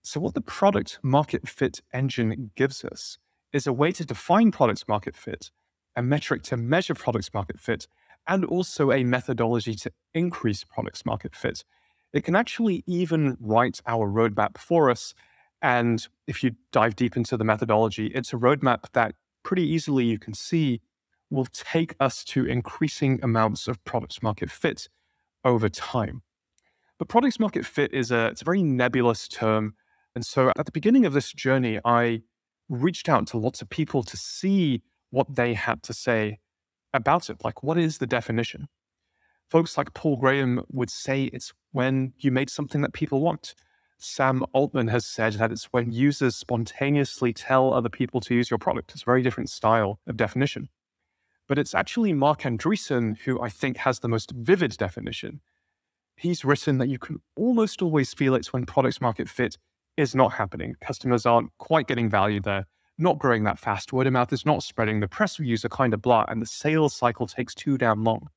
So, 0.00 0.20
what 0.20 0.32
the 0.32 0.40
product 0.40 1.00
market 1.02 1.46
fit 1.46 1.82
engine 1.92 2.52
gives 2.56 2.82
us 2.82 3.18
is 3.52 3.66
a 3.66 3.74
way 3.74 3.92
to 3.92 4.06
define 4.06 4.52
product 4.52 4.88
market 4.88 5.14
fit, 5.14 5.50
a 5.94 6.00
metric 6.00 6.42
to 6.44 6.56
measure 6.56 6.94
product 6.94 7.34
market 7.34 7.60
fit, 7.60 7.86
and 8.26 8.42
also 8.46 8.90
a 8.90 9.04
methodology 9.04 9.74
to 9.74 9.92
increase 10.14 10.64
product 10.64 11.04
market 11.04 11.36
fit. 11.36 11.62
It 12.14 12.24
can 12.24 12.34
actually 12.34 12.84
even 12.86 13.36
write 13.38 13.82
our 13.86 14.08
roadmap 14.08 14.56
for 14.56 14.88
us. 14.88 15.12
And 15.62 16.06
if 16.26 16.42
you 16.42 16.52
dive 16.72 16.96
deep 16.96 17.16
into 17.16 17.36
the 17.36 17.44
methodology, 17.44 18.06
it's 18.08 18.32
a 18.32 18.36
roadmap 18.36 18.84
that 18.92 19.14
pretty 19.42 19.66
easily 19.66 20.04
you 20.04 20.18
can 20.18 20.34
see 20.34 20.80
will 21.28 21.46
take 21.52 21.94
us 22.00 22.24
to 22.24 22.44
increasing 22.44 23.20
amounts 23.22 23.68
of 23.68 23.82
product 23.84 24.22
market 24.22 24.50
fit 24.50 24.88
over 25.44 25.68
time. 25.68 26.22
But 26.98 27.08
product 27.08 27.38
market 27.38 27.64
fit 27.64 27.92
is 27.94 28.10
a, 28.10 28.26
it's 28.26 28.42
a 28.42 28.44
very 28.44 28.62
nebulous 28.62 29.28
term 29.28 29.74
and 30.14 30.26
so 30.26 30.52
at 30.58 30.66
the 30.66 30.72
beginning 30.72 31.06
of 31.06 31.12
this 31.12 31.32
journey, 31.32 31.78
I 31.84 32.22
reached 32.68 33.08
out 33.08 33.26
to 33.28 33.38
lots 33.38 33.62
of 33.62 33.70
people 33.70 34.02
to 34.02 34.16
see 34.16 34.82
what 35.10 35.36
they 35.36 35.54
had 35.54 35.82
to 35.84 35.92
say 35.92 36.38
about 36.92 37.30
it. 37.30 37.44
Like, 37.44 37.62
what 37.62 37.78
is 37.78 37.98
the 37.98 38.06
definition? 38.06 38.68
Folks 39.48 39.76
like 39.76 39.94
Paul 39.94 40.16
Graham 40.16 40.64
would 40.70 40.90
say 40.90 41.24
it's 41.24 41.52
when 41.72 42.12
you 42.18 42.30
made 42.30 42.50
something 42.50 42.82
that 42.82 42.92
people 42.92 43.20
want. 43.20 43.54
Sam 44.02 44.46
Altman 44.54 44.88
has 44.88 45.04
said 45.04 45.34
that 45.34 45.52
it's 45.52 45.66
when 45.66 45.92
users 45.92 46.34
spontaneously 46.34 47.34
tell 47.34 47.74
other 47.74 47.90
people 47.90 48.18
to 48.22 48.34
use 48.34 48.50
your 48.50 48.58
product. 48.58 48.92
It's 48.92 49.02
a 49.02 49.04
very 49.04 49.22
different 49.22 49.50
style 49.50 50.00
of 50.06 50.16
definition. 50.16 50.70
But 51.46 51.58
it's 51.58 51.74
actually 51.74 52.14
Marc 52.14 52.40
Andreessen 52.40 53.18
who 53.18 53.38
I 53.42 53.50
think 53.50 53.76
has 53.78 53.98
the 53.98 54.08
most 54.08 54.30
vivid 54.30 54.78
definition. 54.78 55.42
He's 56.16 56.46
written 56.46 56.78
that 56.78 56.88
you 56.88 56.98
can 56.98 57.20
almost 57.36 57.82
always 57.82 58.14
feel 58.14 58.34
it's 58.34 58.54
when 58.54 58.64
products 58.64 59.02
market 59.02 59.28
fit 59.28 59.58
is 59.98 60.14
not 60.14 60.32
happening. 60.32 60.76
Customers 60.80 61.26
aren't 61.26 61.50
quite 61.58 61.86
getting 61.86 62.08
value 62.08 62.40
there, 62.40 62.66
not 62.96 63.18
growing 63.18 63.44
that 63.44 63.58
fast. 63.58 63.92
Word 63.92 64.06
of 64.06 64.14
mouth 64.14 64.32
is 64.32 64.46
not 64.46 64.62
spreading. 64.62 65.00
The 65.00 65.08
press 65.08 65.38
reviews 65.38 65.62
are 65.66 65.68
kind 65.68 65.92
of 65.92 66.00
blah, 66.00 66.24
and 66.26 66.40
the 66.40 66.46
sales 66.46 66.94
cycle 66.94 67.26
takes 67.26 67.54
too 67.54 67.76
damn 67.76 68.02
long. 68.02 68.28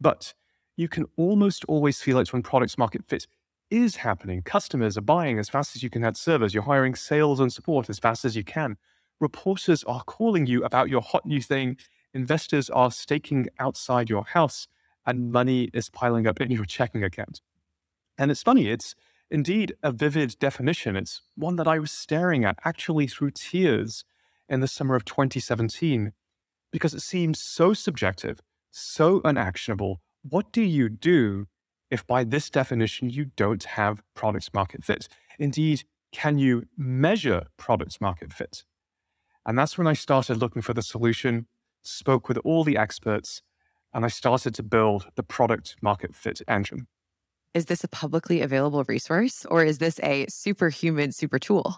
But 0.00 0.34
you 0.76 0.88
can 0.88 1.04
almost 1.16 1.64
always 1.66 2.00
feel 2.00 2.18
it 2.18 2.32
when 2.32 2.42
products 2.42 2.76
market 2.76 3.04
fit 3.06 3.28
is 3.72 3.96
happening. 3.96 4.42
Customers 4.42 4.98
are 4.98 5.02
buying 5.02 5.38
as 5.38 5.48
fast 5.48 5.74
as 5.74 5.82
you 5.82 5.88
can 5.88 6.04
add 6.04 6.16
servers. 6.16 6.52
You're 6.52 6.64
hiring 6.64 6.94
sales 6.94 7.40
and 7.40 7.50
support 7.50 7.88
as 7.88 7.98
fast 7.98 8.22
as 8.24 8.36
you 8.36 8.44
can. 8.44 8.76
Reporters 9.18 9.82
are 9.84 10.04
calling 10.04 10.46
you 10.46 10.62
about 10.62 10.90
your 10.90 11.00
hot 11.00 11.24
new 11.24 11.40
thing. 11.40 11.78
Investors 12.12 12.68
are 12.68 12.90
staking 12.90 13.48
outside 13.58 14.10
your 14.10 14.24
house, 14.24 14.68
and 15.06 15.32
money 15.32 15.70
is 15.72 15.88
piling 15.88 16.26
up 16.26 16.38
in 16.38 16.50
your 16.50 16.66
checking 16.66 17.02
account. 17.02 17.40
And 18.18 18.30
it's 18.30 18.42
funny, 18.42 18.68
it's 18.68 18.94
indeed 19.30 19.74
a 19.82 19.90
vivid 19.90 20.36
definition. 20.38 20.94
It's 20.94 21.22
one 21.34 21.56
that 21.56 21.66
I 21.66 21.78
was 21.78 21.90
staring 21.90 22.44
at 22.44 22.58
actually 22.66 23.06
through 23.06 23.30
tears 23.30 24.04
in 24.50 24.60
the 24.60 24.68
summer 24.68 24.94
of 24.94 25.06
2017 25.06 26.12
because 26.70 26.92
it 26.92 27.00
seems 27.00 27.40
so 27.40 27.72
subjective, 27.72 28.40
so 28.70 29.22
unactionable. 29.24 30.02
What 30.22 30.52
do 30.52 30.60
you 30.60 30.90
do 30.90 31.46
if 31.92 32.06
by 32.06 32.24
this 32.24 32.50
definition 32.50 33.10
you 33.10 33.26
don't 33.36 33.62
have 33.64 34.02
product 34.14 34.52
market 34.52 34.84
fit? 34.84 35.08
Indeed, 35.38 35.84
can 36.10 36.38
you 36.38 36.64
measure 36.76 37.46
product 37.56 38.00
market 38.00 38.32
fit? 38.32 38.64
And 39.46 39.58
that's 39.58 39.78
when 39.78 39.86
I 39.86 39.92
started 39.92 40.38
looking 40.38 40.62
for 40.62 40.74
the 40.74 40.82
solution, 40.82 41.46
spoke 41.82 42.28
with 42.28 42.38
all 42.38 42.64
the 42.64 42.76
experts, 42.76 43.42
and 43.92 44.04
I 44.04 44.08
started 44.08 44.54
to 44.54 44.62
build 44.62 45.08
the 45.16 45.22
product 45.22 45.76
market 45.82 46.14
fit 46.14 46.40
engine 46.48 46.86
is 47.54 47.66
this 47.66 47.84
a 47.84 47.88
publicly 47.88 48.40
available 48.40 48.84
resource 48.88 49.44
or 49.46 49.64
is 49.64 49.78
this 49.78 50.00
a 50.02 50.26
superhuman 50.28 51.12
super 51.12 51.38
tool? 51.38 51.76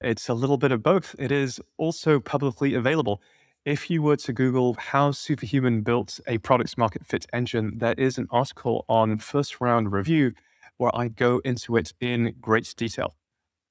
It's 0.00 0.28
a 0.28 0.34
little 0.34 0.56
bit 0.56 0.72
of 0.72 0.82
both. 0.82 1.14
It 1.18 1.30
is 1.30 1.60
also 1.78 2.18
publicly 2.18 2.74
available. 2.74 3.22
If 3.64 3.88
you 3.88 4.02
were 4.02 4.16
to 4.16 4.32
Google 4.32 4.74
how 4.74 5.12
Superhuman 5.12 5.82
built 5.82 6.18
a 6.26 6.38
product 6.38 6.76
market 6.76 7.06
fit 7.06 7.26
engine, 7.32 7.78
there 7.78 7.94
is 7.96 8.18
an 8.18 8.26
article 8.32 8.84
on 8.88 9.18
First 9.18 9.60
Round 9.60 9.92
Review 9.92 10.32
where 10.78 10.90
I 10.92 11.06
go 11.06 11.40
into 11.44 11.76
it 11.76 11.92
in 12.00 12.34
great 12.40 12.74
detail. 12.76 13.14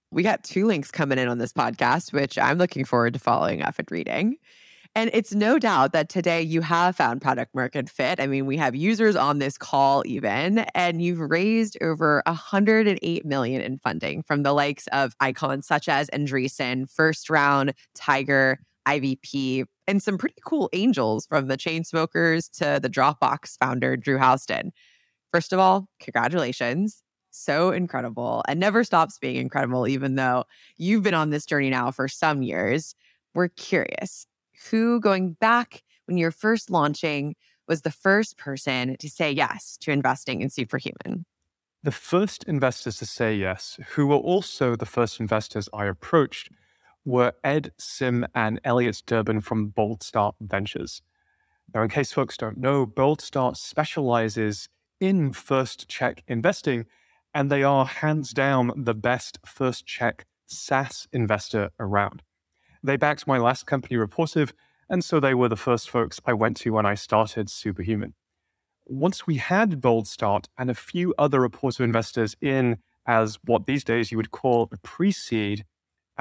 We 0.09 0.23
got 0.23 0.45
two 0.45 0.65
links 0.65 0.91
coming 0.91 1.17
in 1.17 1.27
on 1.27 1.39
this 1.39 1.51
podcast, 1.51 2.13
which 2.13 2.37
I'm 2.37 2.57
looking 2.57 2.85
forward 2.85 3.11
to 3.15 3.19
following 3.19 3.61
up 3.63 3.79
and 3.79 3.91
reading. 3.91 4.37
And 4.95 5.09
it's 5.13 5.33
no 5.33 5.59
doubt 5.59 5.91
that 5.91 6.07
today 6.07 6.41
you 6.41 6.61
have 6.61 6.95
found 6.95 7.21
product 7.21 7.53
market 7.53 7.89
fit. 7.89 8.21
I 8.21 8.27
mean, 8.27 8.45
we 8.45 8.55
have 8.55 8.73
users 8.73 9.17
on 9.17 9.39
this 9.39 9.57
call 9.57 10.03
even, 10.05 10.59
and 10.73 11.01
you've 11.01 11.19
raised 11.19 11.77
over 11.81 12.23
108 12.27 13.25
million 13.25 13.61
in 13.61 13.77
funding 13.77 14.23
from 14.23 14.43
the 14.43 14.53
likes 14.53 14.87
of 14.93 15.15
icons 15.19 15.67
such 15.67 15.89
as 15.89 16.09
Andreessen, 16.11 16.89
First 16.89 17.29
Round, 17.29 17.73
Tiger, 17.93 18.59
IVP, 18.87 19.65
and 19.87 20.01
some 20.01 20.17
pretty 20.17 20.41
cool 20.45 20.69
angels 20.73 21.25
from 21.25 21.47
the 21.47 21.57
Chainsmokers 21.57 22.49
to 22.59 22.79
the 22.81 22.89
Dropbox 22.89 23.57
founder, 23.59 23.97
Drew 23.97 24.17
Houston. 24.17 24.71
First 25.31 25.53
of 25.53 25.59
all, 25.59 25.87
congratulations. 25.99 27.03
So 27.31 27.71
incredible 27.71 28.43
and 28.47 28.59
never 28.59 28.83
stops 28.83 29.17
being 29.17 29.37
incredible, 29.37 29.87
even 29.87 30.15
though 30.15 30.43
you've 30.77 31.03
been 31.03 31.13
on 31.13 31.29
this 31.29 31.45
journey 31.45 31.69
now 31.69 31.89
for 31.91 32.09
some 32.09 32.41
years. 32.41 32.93
We're 33.33 33.47
curious 33.47 34.25
who, 34.69 34.99
going 34.99 35.33
back 35.39 35.83
when 36.05 36.17
you're 36.17 36.31
first 36.31 36.69
launching, 36.69 37.35
was 37.67 37.81
the 37.81 37.91
first 37.91 38.37
person 38.37 38.97
to 38.99 39.09
say 39.09 39.31
yes 39.31 39.77
to 39.81 39.91
investing 39.91 40.41
in 40.41 40.49
Superhuman? 40.49 41.25
The 41.83 41.91
first 41.91 42.43
investors 42.43 42.97
to 42.97 43.05
say 43.05 43.33
yes, 43.35 43.79
who 43.91 44.07
were 44.07 44.17
also 44.17 44.75
the 44.75 44.85
first 44.85 45.19
investors 45.19 45.69
I 45.73 45.85
approached, 45.85 46.49
were 47.05 47.33
Ed 47.43 47.71
Sim 47.77 48.25
and 48.33 48.59
Eliot 48.63 49.03
Durbin 49.05 49.41
from 49.41 49.71
Boldstart 49.71 50.33
Ventures. 50.39 51.01
Now, 51.73 51.83
in 51.83 51.89
case 51.89 52.11
folks 52.11 52.37
don't 52.37 52.57
know, 52.57 52.85
Boldstart 52.85 53.57
specializes 53.57 54.67
in 54.99 55.33
first 55.33 55.87
check 55.87 56.23
investing, 56.27 56.85
and 57.33 57.49
they 57.49 57.63
are 57.63 57.85
hands 57.85 58.31
down 58.31 58.71
the 58.75 58.93
best 58.93 59.39
first 59.45 59.85
check 59.85 60.25
SaaS 60.47 61.07
investor 61.11 61.71
around. 61.79 62.21
They 62.83 62.97
backed 62.97 63.27
my 63.27 63.37
last 63.37 63.65
company, 63.65 63.95
Rapportive, 63.95 64.51
and 64.89 65.03
so 65.03 65.19
they 65.19 65.33
were 65.33 65.49
the 65.49 65.55
first 65.55 65.89
folks 65.89 66.19
I 66.25 66.33
went 66.33 66.57
to 66.57 66.71
when 66.71 66.85
I 66.85 66.95
started 66.95 67.49
Superhuman. 67.49 68.13
Once 68.85 69.25
we 69.25 69.37
had 69.37 69.81
Boldstart 69.81 70.47
and 70.57 70.69
a 70.69 70.75
few 70.75 71.13
other 71.17 71.39
Rapportive 71.39 71.79
investors 71.79 72.35
in 72.41 72.77
as 73.07 73.39
what 73.45 73.65
these 73.65 73.83
days 73.83 74.11
you 74.11 74.17
would 74.17 74.31
call 74.31 74.69
a 74.71 74.77
pre 74.77 75.11
seed, 75.11 75.65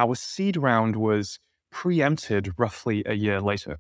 our 0.01 0.15
seed 0.15 0.57
round 0.57 0.97
was 0.97 1.39
preempted 1.71 2.55
roughly 2.57 3.03
a 3.05 3.13
year 3.13 3.41
later. 3.41 3.77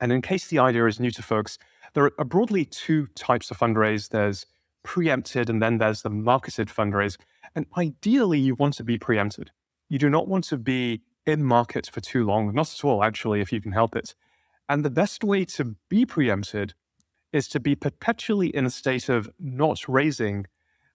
And 0.00 0.10
in 0.10 0.20
case 0.20 0.48
the 0.48 0.58
idea 0.58 0.86
is 0.86 0.98
new 0.98 1.12
to 1.12 1.22
folks, 1.22 1.58
there 1.94 2.10
are 2.18 2.24
broadly 2.24 2.64
two 2.64 3.06
types 3.14 3.50
of 3.50 3.56
fundraise 3.56 4.08
there's 4.08 4.46
preempted, 4.82 5.48
and 5.48 5.62
then 5.62 5.78
there's 5.78 6.02
the 6.02 6.10
marketed 6.10 6.68
fundraise. 6.68 7.16
And 7.54 7.66
ideally, 7.78 8.40
you 8.40 8.56
want 8.56 8.74
to 8.74 8.84
be 8.84 8.98
preempted. 8.98 9.52
You 9.88 9.98
do 9.98 10.10
not 10.10 10.26
want 10.26 10.44
to 10.44 10.58
be 10.58 11.02
in 11.24 11.44
market 11.44 11.88
for 11.92 12.00
too 12.00 12.24
long, 12.24 12.52
not 12.52 12.72
at 12.74 12.84
all, 12.84 13.02
actually, 13.02 13.40
if 13.40 13.52
you 13.52 13.60
can 13.60 13.72
help 13.72 13.94
it. 13.94 14.14
And 14.68 14.84
the 14.84 14.90
best 14.90 15.22
way 15.22 15.44
to 15.44 15.76
be 15.88 16.04
preempted 16.04 16.74
is 17.32 17.46
to 17.48 17.60
be 17.60 17.76
perpetually 17.76 18.48
in 18.48 18.66
a 18.66 18.70
state 18.70 19.08
of 19.08 19.30
not 19.38 19.88
raising, 19.88 20.46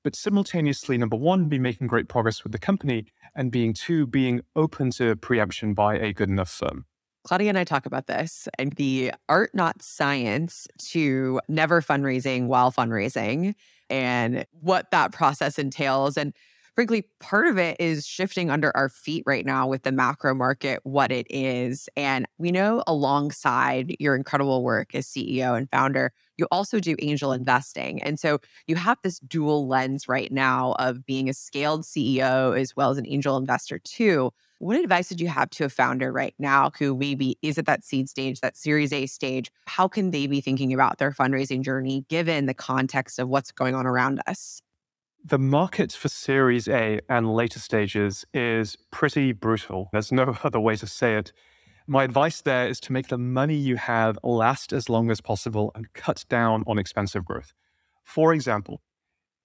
but 0.04 0.16
simultaneously, 0.16 0.98
number 0.98 1.16
one, 1.16 1.46
be 1.46 1.60
making 1.60 1.88
great 1.88 2.08
progress 2.08 2.44
with 2.44 2.52
the 2.52 2.60
company, 2.60 3.06
and 3.36 3.52
being 3.52 3.74
two, 3.74 4.08
being 4.08 4.42
open 4.56 4.92
to 4.92 5.16
preemption 5.16 5.74
by 5.74 5.96
a 5.96 6.14
good 6.14 6.30
enough 6.30 6.50
firm. 6.50 6.86
Claudia 7.24 7.50
and 7.50 7.58
I 7.58 7.64
talk 7.64 7.86
about 7.86 8.08
this 8.08 8.48
and 8.58 8.74
the 8.74 9.14
art, 9.30 9.54
not 9.54 9.82
science, 9.82 10.68
to 10.90 11.40
never 11.48 11.82
fundraising 11.82 12.48
while 12.48 12.72
fundraising 12.72 13.54
and 13.90 14.46
what 14.52 14.90
that 14.92 15.12
process 15.12 15.60
entails. 15.60 16.18
And 16.18 16.34
frankly, 16.76 17.06
part 17.20 17.48
of 17.48 17.58
it 17.58 17.78
is 17.80 18.06
shifting 18.06 18.50
under 18.50 18.76
our 18.76 18.90
feet 18.90 19.24
right 19.26 19.46
now 19.46 19.68
with 19.68 19.84
the 19.84 19.92
macro 19.92 20.34
market, 20.34 20.80
what 20.84 21.12
it 21.12 21.28
is. 21.30 21.90
And 21.96 22.26
we 22.38 22.52
know 22.52 22.84
alongside 22.88 23.96
your 24.00 24.16
incredible 24.16 24.64
work 24.64 24.96
as 24.96 25.08
CEO 25.08 25.58
and 25.58 25.70
founder, 25.70 26.14
you 26.38 26.48
also 26.52 26.80
do 26.80 26.96
angel 27.00 27.34
investing. 27.34 28.02
And 28.02 28.20
so 28.20 28.40
you 28.68 28.76
have 28.76 28.98
this 29.04 29.20
dual 29.20 29.68
lens 29.68 30.08
right 30.08 30.32
now 30.32 30.76
of 30.80 31.06
being 31.06 31.30
a 31.30 31.34
scaled 31.34 31.84
CEO 31.84 32.60
as 32.60 32.76
well 32.76 32.90
as 32.90 32.98
an 32.98 33.08
angel 33.08 33.38
investor, 33.38 33.80
too. 33.80 34.32
What 34.60 34.80
advice 34.80 35.10
would 35.10 35.20
you 35.20 35.28
have 35.28 35.50
to 35.52 35.66
a 35.66 35.70
founder 35.70 36.12
right 36.12 36.36
now 36.38 36.72
who 36.78 36.96
maybe 36.96 37.38
is 37.42 37.58
at 37.58 37.66
that 37.66 37.84
seed 37.84 38.10
stage, 38.10 38.42
that 38.42 38.56
series 38.56 38.94
A 38.94 39.08
stage? 39.08 39.52
How 39.66 39.88
can 39.88 40.12
they 40.12 40.28
be 40.28 40.40
thinking 40.40 40.72
about 40.72 41.00
their 41.00 41.12
fundraising 41.12 41.64
journey 41.64 42.06
given 42.10 42.46
the 42.46 42.54
context 42.54 43.18
of 43.18 43.28
what's 43.28 43.52
going 43.52 43.74
on 43.76 43.88
around 43.88 44.22
us? 44.28 44.62
The 45.24 45.40
market 45.40 45.92
for 45.92 46.10
Series 46.10 46.68
A 46.68 47.00
and 47.08 47.34
later 47.34 47.60
stages 47.60 48.26
is 48.34 48.76
pretty 48.92 49.32
brutal. 49.32 49.90
There's 49.92 50.12
no 50.12 50.38
other 50.44 50.60
way 50.60 50.76
to 50.78 50.88
say 50.88 51.16
it. 51.16 51.32
My 51.88 52.04
advice 52.04 52.42
there 52.42 52.68
is 52.68 52.80
to 52.82 52.94
make 52.94 53.08
the 53.08 53.18
money 53.18 53.56
you 53.56 53.76
have 53.76 54.18
last 54.24 54.74
as 54.74 54.90
long 54.90 55.12
as 55.12 55.22
possible 55.22 55.72
and 55.76 55.92
cut 55.94 56.26
down 56.30 56.64
on 56.68 56.80
expensive 56.80 57.26
growth. 57.26 57.54
For 58.04 58.34
example, 58.34 58.82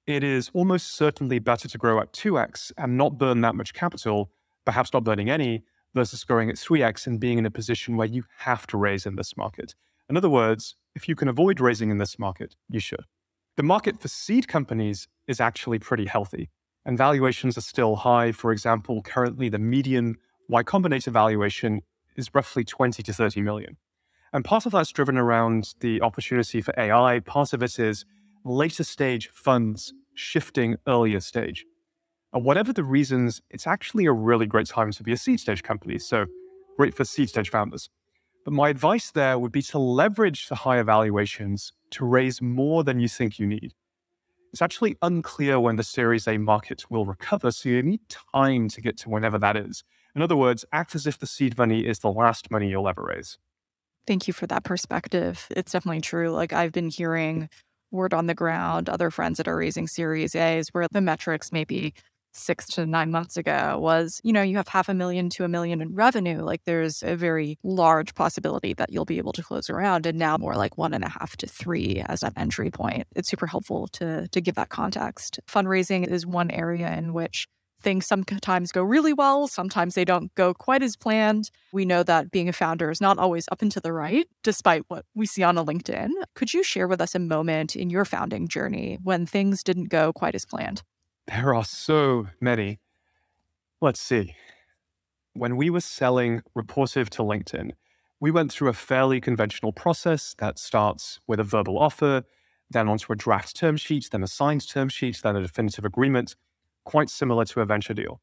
it 0.06 0.22
is 0.22 0.50
almost 0.54 0.94
certainly 0.94 1.38
better 1.38 1.68
to 1.68 1.78
grow 1.78 2.00
at 2.00 2.12
2x 2.12 2.72
and 2.78 2.96
not 2.96 3.18
burn 3.18 3.40
that 3.40 3.54
much 3.54 3.74
capital 3.74 4.30
perhaps 4.66 4.92
not 4.92 5.04
burning 5.04 5.30
any, 5.30 5.62
versus 5.94 6.24
growing 6.24 6.50
at 6.50 6.56
3x 6.56 7.06
and 7.06 7.18
being 7.18 7.38
in 7.38 7.46
a 7.46 7.50
position 7.50 7.96
where 7.96 8.06
you 8.06 8.24
have 8.40 8.66
to 8.66 8.76
raise 8.76 9.06
in 9.06 9.16
this 9.16 9.34
market. 9.34 9.74
In 10.10 10.16
other 10.16 10.28
words, 10.28 10.76
if 10.94 11.08
you 11.08 11.14
can 11.14 11.28
avoid 11.28 11.58
raising 11.58 11.90
in 11.90 11.96
this 11.96 12.18
market, 12.18 12.56
you 12.68 12.80
should. 12.80 13.04
The 13.56 13.62
market 13.62 13.98
for 13.98 14.08
seed 14.08 14.48
companies 14.48 15.08
is 15.26 15.40
actually 15.40 15.78
pretty 15.78 16.04
healthy, 16.04 16.50
and 16.84 16.98
valuations 16.98 17.56
are 17.56 17.62
still 17.62 17.96
high. 17.96 18.30
For 18.30 18.52
example, 18.52 19.00
currently 19.00 19.48
the 19.48 19.58
median 19.58 20.16
Y 20.50 20.62
Combinator 20.62 21.10
valuation 21.10 21.80
is 22.16 22.34
roughly 22.34 22.64
20 22.64 23.02
to 23.02 23.12
30 23.14 23.40
million. 23.40 23.78
And 24.30 24.44
part 24.44 24.66
of 24.66 24.72
that's 24.72 24.92
driven 24.92 25.16
around 25.16 25.74
the 25.80 26.02
opportunity 26.02 26.60
for 26.60 26.74
AI. 26.78 27.20
Part 27.20 27.54
of 27.54 27.62
it 27.62 27.78
is 27.78 28.04
later 28.44 28.84
stage 28.84 29.30
funds 29.32 29.94
shifting 30.14 30.76
earlier 30.86 31.20
stage. 31.20 31.64
And 32.34 32.44
whatever 32.44 32.74
the 32.74 32.84
reasons, 32.84 33.40
it's 33.48 33.66
actually 33.66 34.04
a 34.04 34.12
really 34.12 34.46
great 34.46 34.66
time 34.66 34.92
to 34.92 35.02
be 35.02 35.12
a 35.12 35.16
seed 35.16 35.40
stage 35.40 35.62
company. 35.62 35.98
So 35.98 36.26
great 36.76 36.94
for 36.94 37.06
seed 37.06 37.30
stage 37.30 37.48
founders. 37.48 37.88
But 38.44 38.52
my 38.52 38.68
advice 38.68 39.10
there 39.10 39.38
would 39.38 39.50
be 39.50 39.62
to 39.62 39.78
leverage 39.78 40.48
the 40.48 40.56
higher 40.56 40.84
valuations 40.84 41.72
to 41.90 42.04
raise 42.04 42.42
more 42.42 42.84
than 42.84 43.00
you 43.00 43.08
think 43.08 43.38
you 43.38 43.46
need. 43.46 43.74
It's 44.52 44.62
actually 44.62 44.96
unclear 45.02 45.60
when 45.60 45.76
the 45.76 45.82
Series 45.82 46.26
A 46.26 46.38
market 46.38 46.90
will 46.90 47.04
recover, 47.04 47.50
so 47.50 47.68
you 47.68 47.82
need 47.82 48.00
time 48.08 48.68
to 48.68 48.80
get 48.80 48.96
to 48.98 49.10
whenever 49.10 49.38
that 49.38 49.56
is. 49.56 49.84
In 50.14 50.22
other 50.22 50.36
words, 50.36 50.64
act 50.72 50.94
as 50.94 51.06
if 51.06 51.18
the 51.18 51.26
seed 51.26 51.58
money 51.58 51.86
is 51.86 51.98
the 51.98 52.10
last 52.10 52.50
money 52.50 52.70
you'll 52.70 52.88
ever 52.88 53.02
raise. 53.02 53.38
Thank 54.06 54.26
you 54.26 54.32
for 54.32 54.46
that 54.46 54.64
perspective. 54.64 55.46
It's 55.50 55.72
definitely 55.72 56.00
true. 56.00 56.30
Like 56.30 56.52
I've 56.52 56.72
been 56.72 56.88
hearing 56.88 57.50
word 57.90 58.14
on 58.14 58.26
the 58.26 58.34
ground, 58.34 58.88
other 58.88 59.10
friends 59.10 59.36
that 59.38 59.48
are 59.48 59.56
raising 59.56 59.88
Series 59.88 60.34
A's 60.34 60.68
where 60.68 60.86
the 60.90 61.00
metrics 61.00 61.52
may 61.52 61.64
be 61.64 61.92
six 62.36 62.66
to 62.66 62.86
nine 62.86 63.10
months 63.10 63.36
ago 63.36 63.78
was, 63.78 64.20
you 64.22 64.32
know, 64.32 64.42
you 64.42 64.56
have 64.56 64.68
half 64.68 64.88
a 64.88 64.94
million 64.94 65.30
to 65.30 65.44
a 65.44 65.48
million 65.48 65.80
in 65.80 65.94
revenue. 65.94 66.42
Like 66.42 66.64
there's 66.64 67.02
a 67.02 67.16
very 67.16 67.58
large 67.62 68.14
possibility 68.14 68.74
that 68.74 68.92
you'll 68.92 69.04
be 69.04 69.18
able 69.18 69.32
to 69.32 69.42
close 69.42 69.70
around. 69.70 70.06
And 70.06 70.18
now 70.18 70.36
more 70.36 70.54
like 70.54 70.78
one 70.78 70.94
and 70.94 71.04
a 71.04 71.08
half 71.08 71.36
to 71.38 71.46
three 71.46 72.02
as 72.06 72.22
an 72.22 72.32
entry 72.36 72.70
point. 72.70 73.06
It's 73.14 73.28
super 73.28 73.46
helpful 73.46 73.88
to 73.88 74.28
to 74.28 74.40
give 74.40 74.54
that 74.56 74.68
context. 74.68 75.40
Fundraising 75.48 76.06
is 76.06 76.26
one 76.26 76.50
area 76.50 76.92
in 76.92 77.12
which 77.12 77.46
things 77.82 78.06
sometimes 78.06 78.72
go 78.72 78.82
really 78.82 79.12
well, 79.12 79.46
sometimes 79.46 79.94
they 79.94 80.04
don't 80.04 80.34
go 80.34 80.54
quite 80.54 80.82
as 80.82 80.96
planned. 80.96 81.50
We 81.72 81.84
know 81.84 82.02
that 82.02 82.30
being 82.30 82.48
a 82.48 82.52
founder 82.52 82.90
is 82.90 83.00
not 83.00 83.18
always 83.18 83.46
up 83.52 83.62
and 83.62 83.70
to 83.72 83.80
the 83.80 83.92
right, 83.92 84.26
despite 84.42 84.82
what 84.88 85.04
we 85.14 85.26
see 85.26 85.42
on 85.42 85.58
a 85.58 85.64
LinkedIn. 85.64 86.10
Could 86.34 86.52
you 86.54 86.62
share 86.62 86.88
with 86.88 87.00
us 87.00 87.14
a 87.14 87.20
moment 87.20 87.76
in 87.76 87.90
your 87.90 88.04
founding 88.04 88.48
journey 88.48 88.98
when 89.02 89.26
things 89.26 89.62
didn't 89.62 89.88
go 89.88 90.12
quite 90.12 90.34
as 90.34 90.44
planned? 90.44 90.82
There 91.26 91.54
are 91.54 91.64
so 91.64 92.28
many. 92.40 92.78
Let's 93.80 94.00
see. 94.00 94.36
When 95.32 95.56
we 95.56 95.70
were 95.70 95.80
selling 95.80 96.42
Rapportive 96.56 97.08
to 97.10 97.22
LinkedIn, 97.22 97.72
we 98.20 98.30
went 98.30 98.52
through 98.52 98.68
a 98.68 98.72
fairly 98.72 99.20
conventional 99.20 99.72
process 99.72 100.36
that 100.38 100.58
starts 100.58 101.18
with 101.26 101.40
a 101.40 101.44
verbal 101.44 101.78
offer, 101.78 102.22
then 102.70 102.88
onto 102.88 103.12
a 103.12 103.16
draft 103.16 103.56
term 103.56 103.76
sheet, 103.76 104.08
then 104.12 104.22
a 104.22 104.28
signed 104.28 104.68
term 104.68 104.88
sheet, 104.88 105.20
then 105.22 105.34
a 105.34 105.42
definitive 105.42 105.84
agreement, 105.84 106.36
quite 106.84 107.10
similar 107.10 107.44
to 107.46 107.60
a 107.60 107.66
venture 107.66 107.94
deal. 107.94 108.20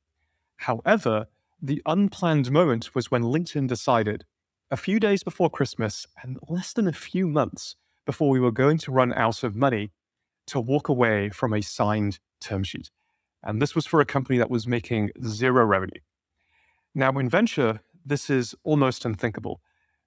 However, 0.57 1.27
the 1.61 1.81
unplanned 1.85 2.51
moment 2.51 2.95
was 2.95 3.11
when 3.11 3.23
LinkedIn 3.23 3.67
decided, 3.67 4.23
a 4.71 4.77
few 4.77 4.99
days 4.99 5.23
before 5.23 5.49
Christmas 5.49 6.07
and 6.23 6.39
less 6.47 6.71
than 6.71 6.87
a 6.87 6.93
few 6.93 7.27
months 7.27 7.75
before 8.05 8.29
we 8.29 8.39
were 8.39 8.51
going 8.51 8.77
to 8.77 8.91
run 8.91 9.13
out 9.13 9.43
of 9.43 9.57
money, 9.57 9.91
to 10.47 10.59
walk 10.59 10.87
away 10.87 11.29
from 11.29 11.53
a 11.53 11.61
signed 11.61 12.19
term 12.43 12.63
sheet. 12.63 12.89
And 13.41 13.61
this 13.61 13.75
was 13.75 13.85
for 13.85 13.99
a 13.99 14.05
company 14.05 14.37
that 14.37 14.49
was 14.49 14.67
making 14.67 15.11
zero 15.25 15.65
revenue. 15.65 15.99
Now, 16.95 17.11
in 17.11 17.29
venture, 17.29 17.81
this 18.05 18.29
is 18.29 18.55
almost 18.63 19.05
unthinkable. 19.05 19.61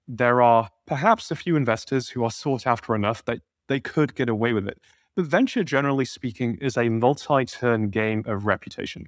There 0.07 0.41
are 0.41 0.69
perhaps 0.85 1.31
a 1.31 1.35
few 1.35 1.55
investors 1.55 2.09
who 2.09 2.23
are 2.23 2.31
sought 2.31 2.65
after 2.65 2.95
enough 2.95 3.23
that 3.25 3.39
they 3.67 3.79
could 3.79 4.15
get 4.15 4.29
away 4.29 4.53
with 4.53 4.67
it. 4.67 4.79
But 5.15 5.25
venture, 5.25 5.63
generally 5.63 6.05
speaking, 6.05 6.57
is 6.61 6.77
a 6.77 6.89
multi 6.89 7.45
turn 7.45 7.89
game 7.89 8.23
of 8.25 8.45
reputation. 8.45 9.07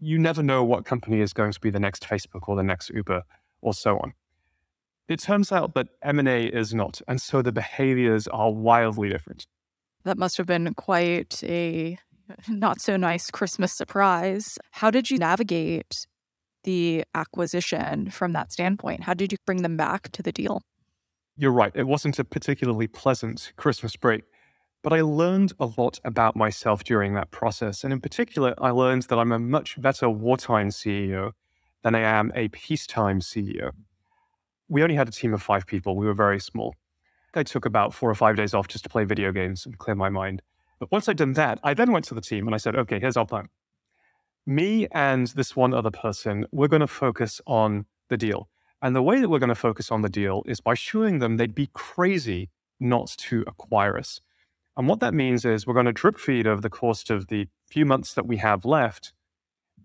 You 0.00 0.18
never 0.18 0.42
know 0.42 0.62
what 0.62 0.84
company 0.84 1.20
is 1.20 1.32
going 1.32 1.52
to 1.52 1.60
be 1.60 1.70
the 1.70 1.80
next 1.80 2.02
Facebook 2.02 2.48
or 2.48 2.56
the 2.56 2.62
next 2.62 2.90
Uber 2.90 3.22
or 3.60 3.74
so 3.74 3.98
on. 3.98 4.12
It 5.08 5.20
turns 5.20 5.50
out 5.50 5.74
that 5.74 5.88
M&A 6.02 6.46
is 6.46 6.74
not, 6.74 7.00
and 7.08 7.20
so 7.20 7.40
the 7.40 7.52
behaviors 7.52 8.28
are 8.28 8.52
wildly 8.52 9.08
different. 9.08 9.46
That 10.04 10.18
must 10.18 10.36
have 10.36 10.46
been 10.46 10.72
quite 10.74 11.42
a 11.44 11.98
not 12.48 12.80
so 12.80 12.96
nice 12.96 13.30
Christmas 13.30 13.72
surprise. 13.76 14.58
How 14.72 14.90
did 14.90 15.10
you 15.10 15.18
navigate 15.18 16.06
the 16.64 17.04
acquisition 17.14 18.10
from 18.10 18.32
that 18.32 18.52
standpoint? 18.52 19.04
How 19.04 19.14
did 19.14 19.32
you 19.32 19.38
bring 19.46 19.62
them 19.62 19.76
back 19.76 20.10
to 20.12 20.22
the 20.22 20.32
deal? 20.32 20.60
You're 21.36 21.52
right. 21.52 21.72
It 21.74 21.86
wasn't 21.86 22.18
a 22.18 22.24
particularly 22.24 22.88
pleasant 22.88 23.52
Christmas 23.56 23.96
break. 23.96 24.24
But 24.82 24.92
I 24.92 25.00
learned 25.00 25.52
a 25.58 25.68
lot 25.76 25.98
about 26.04 26.36
myself 26.36 26.84
during 26.84 27.14
that 27.14 27.30
process. 27.30 27.82
And 27.82 27.92
in 27.92 28.00
particular, 28.00 28.54
I 28.58 28.70
learned 28.70 29.02
that 29.04 29.18
I'm 29.18 29.32
a 29.32 29.38
much 29.38 29.80
better 29.80 30.08
wartime 30.08 30.68
CEO 30.68 31.32
than 31.82 31.94
I 31.94 32.00
am 32.00 32.32
a 32.34 32.48
peacetime 32.48 33.20
CEO. 33.20 33.70
We 34.68 34.82
only 34.82 34.94
had 34.94 35.08
a 35.08 35.12
team 35.12 35.34
of 35.34 35.42
five 35.42 35.66
people, 35.66 35.96
we 35.96 36.06
were 36.06 36.14
very 36.14 36.38
small. 36.38 36.74
I 37.34 37.42
took 37.42 37.64
about 37.64 37.94
four 37.94 38.10
or 38.10 38.14
five 38.14 38.36
days 38.36 38.54
off 38.54 38.68
just 38.68 38.84
to 38.84 38.90
play 38.90 39.04
video 39.04 39.32
games 39.32 39.64
and 39.66 39.78
clear 39.78 39.94
my 39.94 40.08
mind. 40.08 40.42
But 40.78 40.92
once 40.92 41.08
I'd 41.08 41.16
done 41.16 41.32
that, 41.34 41.58
I 41.62 41.74
then 41.74 41.92
went 41.92 42.04
to 42.06 42.14
the 42.14 42.20
team 42.20 42.46
and 42.46 42.54
I 42.54 42.58
said, 42.58 42.76
okay, 42.76 43.00
here's 43.00 43.16
our 43.16 43.26
plan. 43.26 43.48
Me 44.46 44.86
and 44.92 45.26
this 45.28 45.54
one 45.54 45.74
other 45.74 45.90
person, 45.90 46.46
we're 46.52 46.68
going 46.68 46.80
to 46.80 46.86
focus 46.86 47.40
on 47.46 47.86
the 48.08 48.16
deal. 48.16 48.48
And 48.80 48.94
the 48.94 49.02
way 49.02 49.20
that 49.20 49.28
we're 49.28 49.40
going 49.40 49.48
to 49.48 49.54
focus 49.54 49.90
on 49.90 50.02
the 50.02 50.08
deal 50.08 50.42
is 50.46 50.60
by 50.60 50.74
showing 50.74 51.18
them 51.18 51.36
they'd 51.36 51.54
be 51.54 51.70
crazy 51.72 52.50
not 52.78 53.08
to 53.18 53.44
acquire 53.46 53.98
us. 53.98 54.20
And 54.76 54.86
what 54.86 55.00
that 55.00 55.12
means 55.12 55.44
is 55.44 55.66
we're 55.66 55.74
going 55.74 55.86
to 55.86 55.92
drip 55.92 56.18
feed 56.18 56.46
over 56.46 56.60
the 56.60 56.70
course 56.70 57.10
of 57.10 57.26
the 57.26 57.48
few 57.66 57.84
months 57.84 58.14
that 58.14 58.26
we 58.26 58.36
have 58.36 58.64
left, 58.64 59.12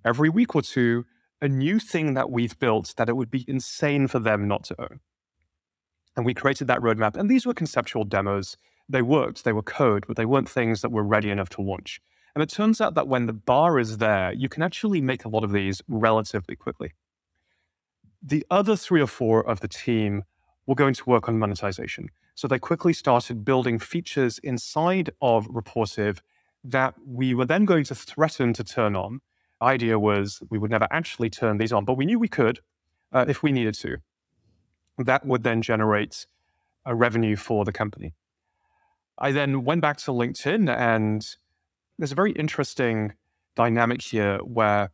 every 0.05 0.29
week 0.29 0.55
or 0.55 0.61
two, 0.61 1.05
a 1.41 1.47
new 1.47 1.79
thing 1.79 2.13
that 2.13 2.29
we've 2.29 2.57
built 2.59 2.93
that 2.97 3.09
it 3.09 3.17
would 3.17 3.31
be 3.31 3.43
insane 3.47 4.07
for 4.07 4.19
them 4.19 4.47
not 4.47 4.63
to 4.65 4.79
own. 4.79 4.99
And 6.15 6.25
we 6.25 6.35
created 6.35 6.67
that 6.67 6.79
roadmap. 6.79 7.17
And 7.17 7.29
these 7.29 7.45
were 7.45 7.55
conceptual 7.55 8.03
demos. 8.03 8.55
They 8.89 9.01
worked, 9.01 9.43
they 9.43 9.53
were 9.53 9.63
code, 9.63 10.05
but 10.07 10.17
they 10.17 10.25
weren't 10.25 10.49
things 10.49 10.81
that 10.81 10.91
were 10.91 11.03
ready 11.03 11.29
enough 11.29 11.49
to 11.49 11.61
launch. 11.61 12.01
And 12.35 12.41
it 12.41 12.49
turns 12.49 12.81
out 12.81 12.95
that 12.95 13.07
when 13.07 13.27
the 13.27 13.33
bar 13.33 13.79
is 13.79 13.99
there, 13.99 14.33
you 14.33 14.49
can 14.49 14.63
actually 14.63 15.01
make 15.01 15.23
a 15.23 15.29
lot 15.29 15.43
of 15.43 15.51
these 15.51 15.81
relatively 15.87 16.55
quickly. 16.55 16.93
The 18.21 18.45
other 18.49 18.75
three 18.75 19.01
or 19.01 19.07
four 19.07 19.47
of 19.47 19.59
the 19.59 19.67
team 19.67 20.23
were 20.65 20.75
going 20.75 20.93
to 20.95 21.09
work 21.09 21.27
on 21.27 21.37
monetization. 21.37 22.09
So 22.35 22.47
they 22.47 22.59
quickly 22.59 22.93
started 22.93 23.45
building 23.45 23.77
features 23.79 24.39
inside 24.39 25.11
of 25.21 25.47
Rapportive 25.47 26.19
that 26.63 26.95
we 27.05 27.33
were 27.33 27.45
then 27.45 27.65
going 27.65 27.83
to 27.85 27.95
threaten 27.95 28.53
to 28.53 28.63
turn 28.63 28.95
on. 28.95 29.21
Idea 29.61 29.99
was 29.99 30.41
we 30.49 30.57
would 30.57 30.71
never 30.71 30.87
actually 30.89 31.29
turn 31.29 31.57
these 31.57 31.71
on, 31.71 31.85
but 31.85 31.95
we 31.95 32.05
knew 32.05 32.17
we 32.17 32.27
could 32.27 32.59
uh, 33.11 33.25
if 33.27 33.43
we 33.43 33.51
needed 33.51 33.75
to. 33.75 33.97
That 34.97 35.25
would 35.25 35.43
then 35.43 35.61
generate 35.61 36.25
a 36.85 36.95
revenue 36.95 37.35
for 37.35 37.65
the 37.65 37.71
company. 37.71 38.13
I 39.17 39.31
then 39.31 39.63
went 39.63 39.81
back 39.81 39.97
to 39.97 40.11
LinkedIn, 40.11 40.69
and 40.75 41.25
there's 41.97 42.11
a 42.11 42.15
very 42.15 42.31
interesting 42.31 43.13
dynamic 43.55 44.01
here 44.01 44.39
where 44.39 44.89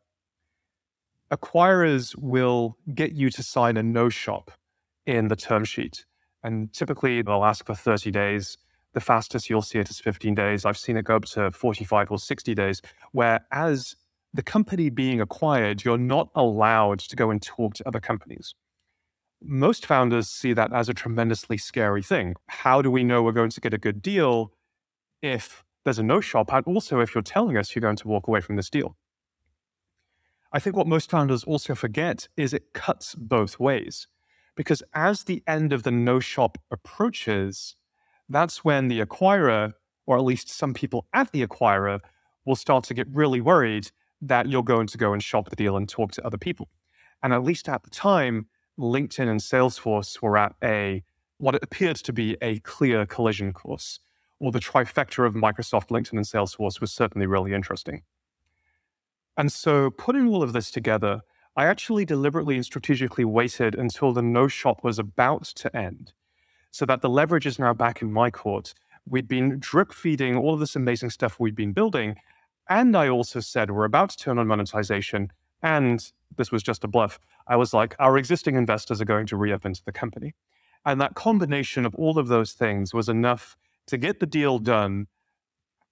acquirers 1.32 2.15
will 2.17 2.77
get 2.93 3.13
you 3.13 3.29
to 3.29 3.43
sign 3.43 3.77
a 3.77 3.84
no 3.84 4.10
shop 4.10 4.51
in 5.05 5.27
the 5.27 5.36
term 5.36 5.63
sheet. 5.63 6.05
And 6.43 6.73
typically 6.73 7.21
they'll 7.21 7.43
ask 7.43 7.65
for 7.65 7.75
30 7.75 8.12
days. 8.12 8.58
The 8.93 9.01
fastest 9.01 9.49
you'll 9.49 9.62
see 9.62 9.79
it 9.79 9.89
is 9.89 9.99
15 9.99 10.36
days. 10.36 10.65
I've 10.65 10.77
seen 10.77 10.97
it 10.97 11.05
go 11.05 11.17
up 11.17 11.25
to 11.25 11.51
45 11.51 12.12
or 12.12 12.17
60 12.17 12.55
days, 12.55 12.82
where 13.12 13.45
as 13.51 13.95
the 14.34 14.43
company 14.43 14.89
being 14.89 15.21
acquired, 15.21 15.84
you're 15.84 15.97
not 15.97 16.29
allowed 16.36 16.99
to 16.99 17.15
go 17.15 17.29
and 17.29 17.41
talk 17.41 17.75
to 17.75 17.88
other 17.88 17.99
companies. 17.99 18.55
Most 19.41 19.86
founders 19.86 20.28
see 20.28 20.54
that 20.54 20.73
as 20.73 20.89
a 20.89 20.93
tremendously 20.93 21.58
scary 21.58 22.04
thing. 22.04 22.36
How 22.47 22.82
do 22.82 22.91
we 22.91 23.04
know 23.04 23.23
we're 23.23 23.32
going 23.32 23.52
to 23.52 23.62
get 23.62 23.73
a 23.73 23.78
good 23.78 24.02
deal 24.02 24.52
if 25.21 25.63
there's 25.86 25.99
a 25.99 26.04
no 26.04 26.19
shop? 26.19 26.52
And 26.52 26.65
also, 26.67 26.99
if 26.99 27.15
you're 27.15 27.21
telling 27.21 27.58
us 27.58 27.73
you're 27.73 27.82
going 27.82 27.95
to 27.97 28.08
walk 28.08 28.28
away 28.28 28.41
from 28.41 28.58
this 28.58 28.69
deal. 28.69 28.97
I 30.52 30.60
think 30.60 30.75
what 30.75 30.88
most 30.88 31.10
founders 31.10 31.43
also 31.43 31.75
forget 31.75 32.28
is 32.36 32.54
it 32.54 32.73
cuts 32.73 33.15
both 33.15 33.60
ways. 33.60 34.08
Because 34.56 34.84
as 34.93 35.23
the 35.23 35.41
end 35.47 35.71
of 35.71 35.84
the 35.84 35.91
no 35.91 36.19
shop 36.19 36.58
approaches, 36.69 37.75
that's 38.28 38.65
when 38.65 38.88
the 38.89 38.99
acquirer, 38.99 39.73
or 40.06 40.17
at 40.17 40.23
least 40.23 40.49
some 40.49 40.73
people 40.73 41.08
at 41.13 41.32
the 41.32 41.45
acquirer, 41.45 41.99
will 42.45 42.56
start 42.56 42.84
to 42.86 42.93
get 42.93 43.08
really 43.13 43.39
worried 43.39 43.91
that 44.21 44.49
you're 44.49 44.63
going 44.63 44.88
to 44.88 44.97
go 44.97 45.13
and 45.13 45.23
shop 45.23 45.49
the 45.49 45.56
deal 45.56 45.78
and 45.78 45.88
talk 45.88 46.12
to 46.12 46.25
other 46.25 46.38
people. 46.38 46.67
And 47.23 47.32
at 47.32 47.43
least 47.43 47.69
at 47.69 47.84
the 47.84 47.89
time, 47.89 48.47
LinkedIn 48.79 49.27
and 49.29 49.39
Salesforce 49.39 50.21
were 50.21 50.37
at 50.37 50.55
a 50.63 51.03
what 51.37 51.55
appeared 51.63 51.97
to 51.97 52.13
be 52.13 52.37
a 52.41 52.59
clear 52.59 53.05
collision 53.05 53.53
course, 53.53 53.99
or 54.39 54.51
the 54.51 54.59
trifecta 54.59 55.25
of 55.25 55.33
Microsoft, 55.33 55.87
LinkedIn, 55.89 56.13
and 56.13 56.25
Salesforce 56.25 56.81
was 56.81 56.91
certainly 56.91 57.27
really 57.27 57.53
interesting. 57.53 58.01
And 59.37 59.51
so, 59.51 59.89
putting 59.89 60.27
all 60.27 60.43
of 60.43 60.53
this 60.53 60.71
together, 60.71 61.21
I 61.55 61.65
actually 61.65 62.05
deliberately 62.05 62.55
and 62.55 62.65
strategically 62.65 63.25
waited 63.25 63.75
until 63.75 64.13
the 64.13 64.21
no 64.21 64.47
shop 64.47 64.83
was 64.83 64.99
about 64.99 65.43
to 65.43 65.75
end 65.75 66.13
so 66.71 66.85
that 66.85 67.01
the 67.01 67.09
leverage 67.09 67.45
is 67.45 67.59
now 67.59 67.73
back 67.73 68.01
in 68.01 68.11
my 68.11 68.29
court. 68.29 68.73
We'd 69.05 69.27
been 69.27 69.59
drip 69.59 69.91
feeding 69.91 70.35
all 70.35 70.53
of 70.53 70.59
this 70.59 70.75
amazing 70.75 71.09
stuff 71.09 71.39
we'd 71.39 71.55
been 71.55 71.73
building. 71.73 72.15
And 72.69 72.95
I 72.95 73.09
also 73.09 73.39
said 73.39 73.71
we're 73.71 73.85
about 73.85 74.11
to 74.11 74.17
turn 74.17 74.37
on 74.37 74.47
monetization. 74.47 75.31
And 75.62 76.12
this 76.38 76.52
was 76.52 76.63
just 76.63 76.84
a 76.84 76.88
bluff. 76.88 77.19
I 77.48 77.56
was 77.56 77.74
like, 77.74 77.95
our 78.00 78.17
existing 78.17 78.56
investors 78.56 79.02
are 79.02 79.06
going 79.06 79.26
to 79.28 79.38
re 79.38 79.52
up 79.52 79.65
into 79.65 79.84
the 79.84 79.91
company. 79.91 80.36
And 80.86 81.02
that 81.02 81.15
combination 81.15 81.86
of 81.86 81.93
all 81.95 82.17
of 82.17 82.28
those 82.28 82.54
things 82.54 82.93
was 82.93 83.10
enough 83.10 83.58
to 83.88 83.98
get 83.98 84.19
the 84.19 84.26
deal 84.26 84.60
done 84.60 85.08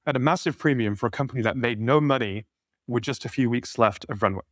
at 0.06 0.16
a 0.16 0.20
massive 0.20 0.58
premium 0.58 0.96
for 0.96 1.08
a 1.08 1.12
company 1.12 1.42
that 1.42 1.58
made 1.58 1.82
no 1.82 2.00
money 2.00 2.46
with 2.88 3.04
just 3.04 3.26
a 3.26 3.30
few 3.30 3.50
weeks 3.50 3.78
left 3.78 4.06
of 4.08 4.24
runway. 4.24 4.44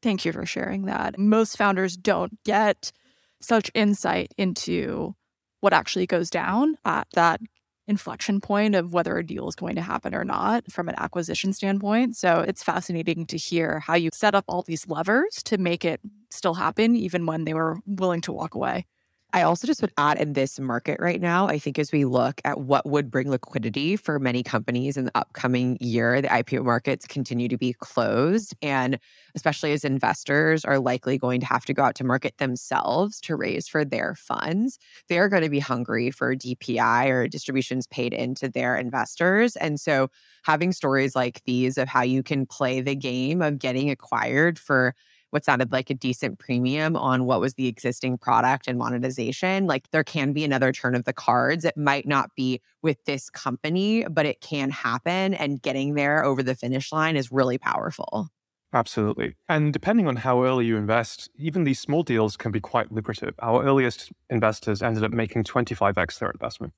Thank 0.00 0.24
you 0.24 0.32
for 0.32 0.46
sharing 0.46 0.86
that. 0.86 1.18
Most 1.18 1.56
founders 1.56 1.96
don't 1.96 2.42
get 2.44 2.92
such 3.40 3.70
insight 3.74 4.32
into 4.38 5.14
what 5.60 5.72
actually 5.72 6.06
goes 6.06 6.30
down 6.30 6.76
at 6.84 7.06
that 7.14 7.40
inflection 7.86 8.40
point 8.40 8.74
of 8.74 8.92
whether 8.94 9.16
a 9.18 9.26
deal 9.26 9.48
is 9.48 9.54
going 9.54 9.74
to 9.74 9.82
happen 9.82 10.14
or 10.14 10.24
not 10.24 10.70
from 10.70 10.88
an 10.88 10.94
acquisition 10.98 11.52
standpoint. 11.52 12.16
So 12.16 12.40
it's 12.40 12.62
fascinating 12.62 13.26
to 13.26 13.36
hear 13.36 13.80
how 13.80 13.94
you 13.94 14.10
set 14.12 14.34
up 14.34 14.44
all 14.48 14.62
these 14.62 14.88
levers 14.88 15.42
to 15.44 15.58
make 15.58 15.84
it 15.84 16.00
still 16.30 16.54
happen, 16.54 16.96
even 16.96 17.26
when 17.26 17.44
they 17.44 17.54
were 17.54 17.78
willing 17.86 18.20
to 18.22 18.32
walk 18.32 18.54
away. 18.54 18.86
I 19.34 19.42
also 19.42 19.66
just 19.66 19.82
would 19.82 19.92
add 19.98 20.20
in 20.20 20.34
this 20.34 20.60
market 20.60 21.00
right 21.00 21.20
now, 21.20 21.48
I 21.48 21.58
think 21.58 21.76
as 21.80 21.90
we 21.90 22.04
look 22.04 22.40
at 22.44 22.60
what 22.60 22.86
would 22.86 23.10
bring 23.10 23.28
liquidity 23.28 23.96
for 23.96 24.20
many 24.20 24.44
companies 24.44 24.96
in 24.96 25.06
the 25.06 25.10
upcoming 25.16 25.76
year, 25.80 26.22
the 26.22 26.30
IPO 26.30 26.62
markets 26.62 27.04
continue 27.04 27.48
to 27.48 27.58
be 27.58 27.72
closed. 27.72 28.54
And 28.62 28.96
especially 29.34 29.72
as 29.72 29.84
investors 29.84 30.64
are 30.64 30.78
likely 30.78 31.18
going 31.18 31.40
to 31.40 31.46
have 31.46 31.64
to 31.64 31.74
go 31.74 31.82
out 31.82 31.96
to 31.96 32.04
market 32.04 32.38
themselves 32.38 33.20
to 33.22 33.34
raise 33.34 33.66
for 33.66 33.84
their 33.84 34.14
funds, 34.14 34.78
they're 35.08 35.28
going 35.28 35.42
to 35.42 35.50
be 35.50 35.58
hungry 35.58 36.12
for 36.12 36.36
DPI 36.36 37.08
or 37.08 37.26
distributions 37.26 37.88
paid 37.88 38.14
into 38.14 38.48
their 38.48 38.76
investors. 38.76 39.56
And 39.56 39.80
so 39.80 40.10
having 40.44 40.70
stories 40.70 41.16
like 41.16 41.42
these 41.44 41.76
of 41.76 41.88
how 41.88 42.02
you 42.02 42.22
can 42.22 42.46
play 42.46 42.80
the 42.80 42.94
game 42.94 43.42
of 43.42 43.58
getting 43.58 43.90
acquired 43.90 44.60
for 44.60 44.94
what 45.34 45.44
sounded 45.44 45.72
like 45.72 45.90
a 45.90 45.94
decent 45.94 46.38
premium 46.38 46.94
on 46.94 47.24
what 47.24 47.40
was 47.40 47.54
the 47.54 47.66
existing 47.66 48.16
product 48.16 48.68
and 48.68 48.78
monetization. 48.78 49.66
Like 49.66 49.90
there 49.90 50.04
can 50.04 50.32
be 50.32 50.44
another 50.44 50.70
turn 50.70 50.94
of 50.94 51.04
the 51.04 51.12
cards. 51.12 51.64
It 51.64 51.76
might 51.76 52.06
not 52.06 52.30
be 52.36 52.60
with 52.82 53.04
this 53.04 53.30
company, 53.30 54.06
but 54.08 54.26
it 54.26 54.40
can 54.40 54.70
happen. 54.70 55.34
And 55.34 55.60
getting 55.60 55.94
there 55.94 56.24
over 56.24 56.40
the 56.40 56.54
finish 56.54 56.92
line 56.92 57.16
is 57.16 57.32
really 57.32 57.58
powerful. 57.58 58.28
Absolutely. 58.72 59.34
And 59.48 59.72
depending 59.72 60.06
on 60.06 60.16
how 60.16 60.44
early 60.44 60.66
you 60.66 60.76
invest, 60.76 61.28
even 61.36 61.64
these 61.64 61.80
small 61.80 62.04
deals 62.04 62.36
can 62.36 62.52
be 62.52 62.60
quite 62.60 62.92
lucrative. 62.92 63.34
Our 63.40 63.64
earliest 63.64 64.12
investors 64.30 64.82
ended 64.82 65.02
up 65.02 65.10
making 65.10 65.44
25x 65.44 66.20
their 66.20 66.30
investment. 66.30 66.74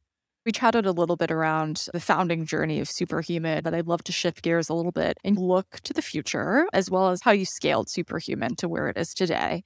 We 0.47 0.53
chatted 0.53 0.87
a 0.87 0.93
little 0.93 1.17
bit 1.17 1.33
around 1.33 1.89
the 1.93 1.99
founding 1.99 2.47
journey 2.47 2.79
of 2.79 2.89
Superhuman, 2.89 3.65
but 3.65 3.75
I'd 3.75 3.89
love 3.89 4.05
to 4.05 4.13
shift 4.13 4.43
gears 4.43 4.69
a 4.69 4.75
little 4.75 4.93
bit 4.93 5.19
and 5.25 5.37
look 5.37 5.81
to 5.81 5.93
the 5.93 6.01
future, 6.01 6.69
as 6.73 6.89
well 6.89 7.09
as 7.09 7.21
how 7.23 7.33
you 7.33 7.45
scaled 7.45 7.91
Superhuman 7.91 8.55
to 8.59 8.69
where 8.69 8.89
it 8.89 8.97
is 8.97 9.13
today. 9.13 9.65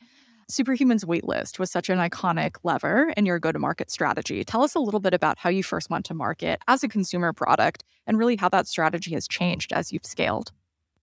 Superhuman's 0.49 1.05
waitlist 1.05 1.59
was 1.59 1.71
such 1.71 1.91
an 1.91 1.99
iconic 1.99 2.57
lever 2.63 3.13
in 3.15 3.27
your 3.27 3.39
go 3.39 3.53
to 3.53 3.59
market 3.59 3.91
strategy. 3.91 4.43
Tell 4.43 4.63
us 4.63 4.75
a 4.75 4.81
little 4.81 5.01
bit 5.01 5.13
about 5.13 5.37
how 5.37 5.51
you 5.51 5.63
first 5.63 5.91
went 5.91 6.07
to 6.07 6.15
market 6.15 6.63
as 6.67 6.83
a 6.83 6.89
consumer 6.89 7.35
product 7.35 7.85
and 8.07 8.17
really 8.17 8.37
how 8.37 8.49
that 8.49 8.67
strategy 8.67 9.13
has 9.13 9.29
changed 9.29 9.75
as 9.75 9.93
you've 9.93 10.07
scaled. 10.07 10.51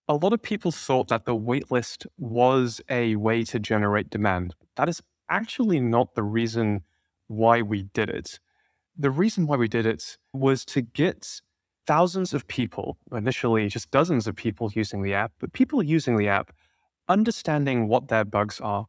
A 0.09 0.15
lot 0.15 0.33
of 0.33 0.41
people 0.41 0.71
thought 0.71 1.09
that 1.09 1.25
the 1.25 1.35
waitlist 1.35 2.07
was 2.17 2.81
a 2.89 3.15
way 3.17 3.43
to 3.43 3.59
generate 3.59 4.09
demand. 4.09 4.55
That 4.75 4.89
is 4.89 5.03
actually 5.29 5.79
not 5.79 6.15
the 6.15 6.23
reason 6.23 6.81
why 7.27 7.61
we 7.61 7.83
did 7.83 8.09
it 8.09 8.39
the 8.97 9.11
reason 9.11 9.45
why 9.45 9.55
we 9.55 9.67
did 9.67 9.85
it 9.85 10.17
was 10.33 10.65
to 10.65 10.81
get 10.81 11.41
thousands 11.85 12.33
of 12.33 12.47
people, 12.47 12.97
initially 13.11 13.67
just 13.69 13.91
dozens 13.91 14.27
of 14.27 14.35
people 14.35 14.71
using 14.73 15.03
the 15.03 15.13
app, 15.13 15.31
but 15.39 15.53
people 15.53 15.81
using 15.83 16.17
the 16.17 16.27
app 16.27 16.51
understanding 17.07 17.87
what 17.87 18.09
their 18.09 18.25
bugs 18.25 18.59
are 18.59 18.87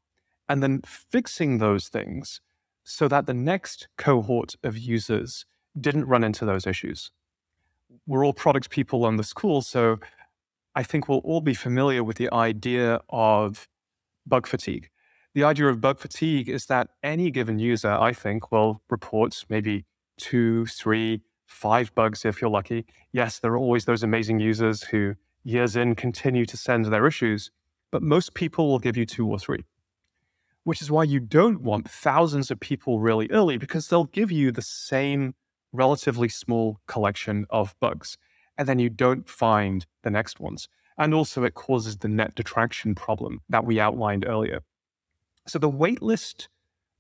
and 0.49 0.63
then 0.63 0.81
fixing 0.85 1.59
those 1.59 1.89
things 1.89 2.41
so 2.83 3.07
that 3.07 3.27
the 3.27 3.35
next 3.35 3.87
cohort 3.97 4.55
of 4.65 4.77
users 4.77 5.45
didn't 5.79 6.07
run 6.07 6.25
into 6.25 6.45
those 6.45 6.67
issues. 6.67 7.11
We're 8.07 8.25
all 8.25 8.33
product 8.33 8.71
people 8.71 9.05
on 9.05 9.17
this 9.17 9.33
call, 9.33 9.63
so 9.63 9.99
I 10.75 10.83
think 10.83 11.09
we'll 11.09 11.19
all 11.19 11.41
be 11.41 11.55
familiar 11.55 12.03
with 12.03 12.17
the 12.17 12.33
idea 12.33 13.01
of 13.11 13.69
bug 14.27 14.47
fatigue. 14.47 14.89
The 15.35 15.45
idea 15.45 15.69
of 15.69 15.81
bug 15.81 15.99
fatigue 15.99 16.49
is 16.49 16.67
that 16.67 16.89
any 17.03 17.31
given 17.31 17.59
user, 17.59 17.91
I 17.91 18.13
think, 18.13 18.51
will 18.51 18.83
report 18.89 19.45
maybe 19.49 19.85
two, 20.19 20.67
three, 20.67 21.23
five 21.47 21.95
bugs 21.95 22.25
if 22.25 22.41
you're 22.41 22.51
lucky. 22.51 22.87
Yes, 23.13 23.39
there 23.39 23.53
are 23.53 23.59
always 23.59 23.87
those 23.87 24.03
amazing 24.03 24.41
users 24.41 24.85
who 24.85 25.15
years 25.43 25.77
in 25.77 25.95
continue 25.95 26.45
to 26.45 26.57
send 26.57 26.85
their 26.87 27.07
issues, 27.07 27.51
but 27.91 28.03
most 28.03 28.35
people 28.35 28.69
will 28.69 28.79
give 28.79 28.97
you 28.97 29.07
two 29.07 29.27
or 29.27 29.39
three. 29.39 29.65
Which 30.65 30.83
is 30.83 30.91
why 30.91 31.05
you 31.05 31.21
don't 31.21 31.63
want 31.63 31.91
thousands 31.91 32.51
of 32.51 32.61
people 32.61 33.01
really 33.01 33.31
early 33.31 33.57
because 33.57 33.89
they'll 33.89 34.05
give 34.05 34.31
you 34.31 34.53
the 34.53 34.63
same 34.63 35.35
relatively 35.73 36.29
small 36.29 36.79
collection 36.87 37.47
of 37.51 37.75
bugs. 37.81 38.19
And 38.57 38.69
then 38.69 38.79
you 38.79 38.91
don't 38.91 39.29
find 39.29 39.87
the 40.03 40.11
next 40.11 40.41
ones. 40.41 40.69
And 40.99 41.15
also, 41.15 41.45
it 41.45 41.55
causes 41.55 41.99
the 41.99 42.09
net 42.09 42.35
detraction 42.35 42.95
problem 42.95 43.41
that 43.49 43.65
we 43.65 43.79
outlined 43.79 44.27
earlier. 44.27 44.63
So, 45.47 45.59
the 45.59 45.71
waitlist, 45.71 46.49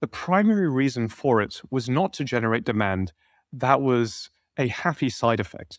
the 0.00 0.08
primary 0.08 0.68
reason 0.68 1.08
for 1.08 1.40
it 1.40 1.60
was 1.70 1.88
not 1.88 2.12
to 2.14 2.24
generate 2.24 2.64
demand. 2.64 3.12
That 3.52 3.80
was 3.80 4.30
a 4.56 4.68
happy 4.68 5.10
side 5.10 5.40
effect. 5.40 5.78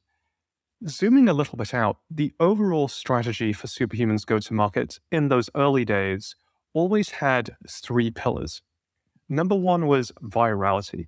Zooming 0.87 1.27
a 1.27 1.33
little 1.33 1.57
bit 1.57 1.73
out, 1.73 1.97
the 2.09 2.33
overall 2.39 2.87
strategy 2.87 3.51
for 3.51 3.67
Superhuman's 3.67 4.25
go 4.25 4.39
to 4.39 4.53
market 4.53 4.99
in 5.11 5.27
those 5.27 5.49
early 5.55 5.83
days 5.83 6.35
always 6.73 7.09
had 7.09 7.55
three 7.69 8.11
pillars. 8.11 8.61
Number 9.27 9.55
one 9.55 9.87
was 9.87 10.11
virality. 10.23 11.07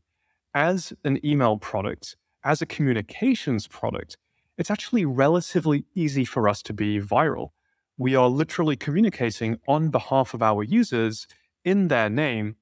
As 0.53 0.91
an 1.05 1.25
email 1.25 1.57
product, 1.57 2.17
as 2.43 2.61
a 2.61 2.65
communications 2.65 3.67
product, 3.67 4.17
it's 4.57 4.69
actually 4.69 5.05
relatively 5.05 5.85
easy 5.95 6.25
for 6.25 6.49
us 6.49 6.61
to 6.63 6.73
be 6.73 6.99
viral. 6.99 7.51
We 7.97 8.15
are 8.15 8.27
literally 8.27 8.75
communicating 8.75 9.59
on 9.67 9.89
behalf 9.89 10.33
of 10.33 10.41
our 10.41 10.63
users 10.63 11.27
in 11.63 11.87
their 11.87 12.09
name. 12.09 12.57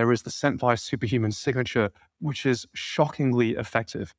There 0.00 0.12
is 0.12 0.22
the 0.22 0.30
sent 0.30 0.58
via 0.58 0.78
superhuman 0.78 1.30
signature, 1.30 1.90
which 2.20 2.46
is 2.46 2.66
shockingly 2.72 3.50
effective. 3.50 4.14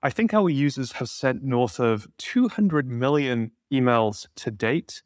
I 0.00 0.10
think 0.10 0.32
our 0.32 0.48
users 0.48 0.92
have 0.92 1.08
sent 1.08 1.42
north 1.42 1.80
of 1.80 2.06
200 2.18 2.86
million 2.86 3.50
emails 3.72 4.28
to 4.36 4.52
date, 4.52 5.02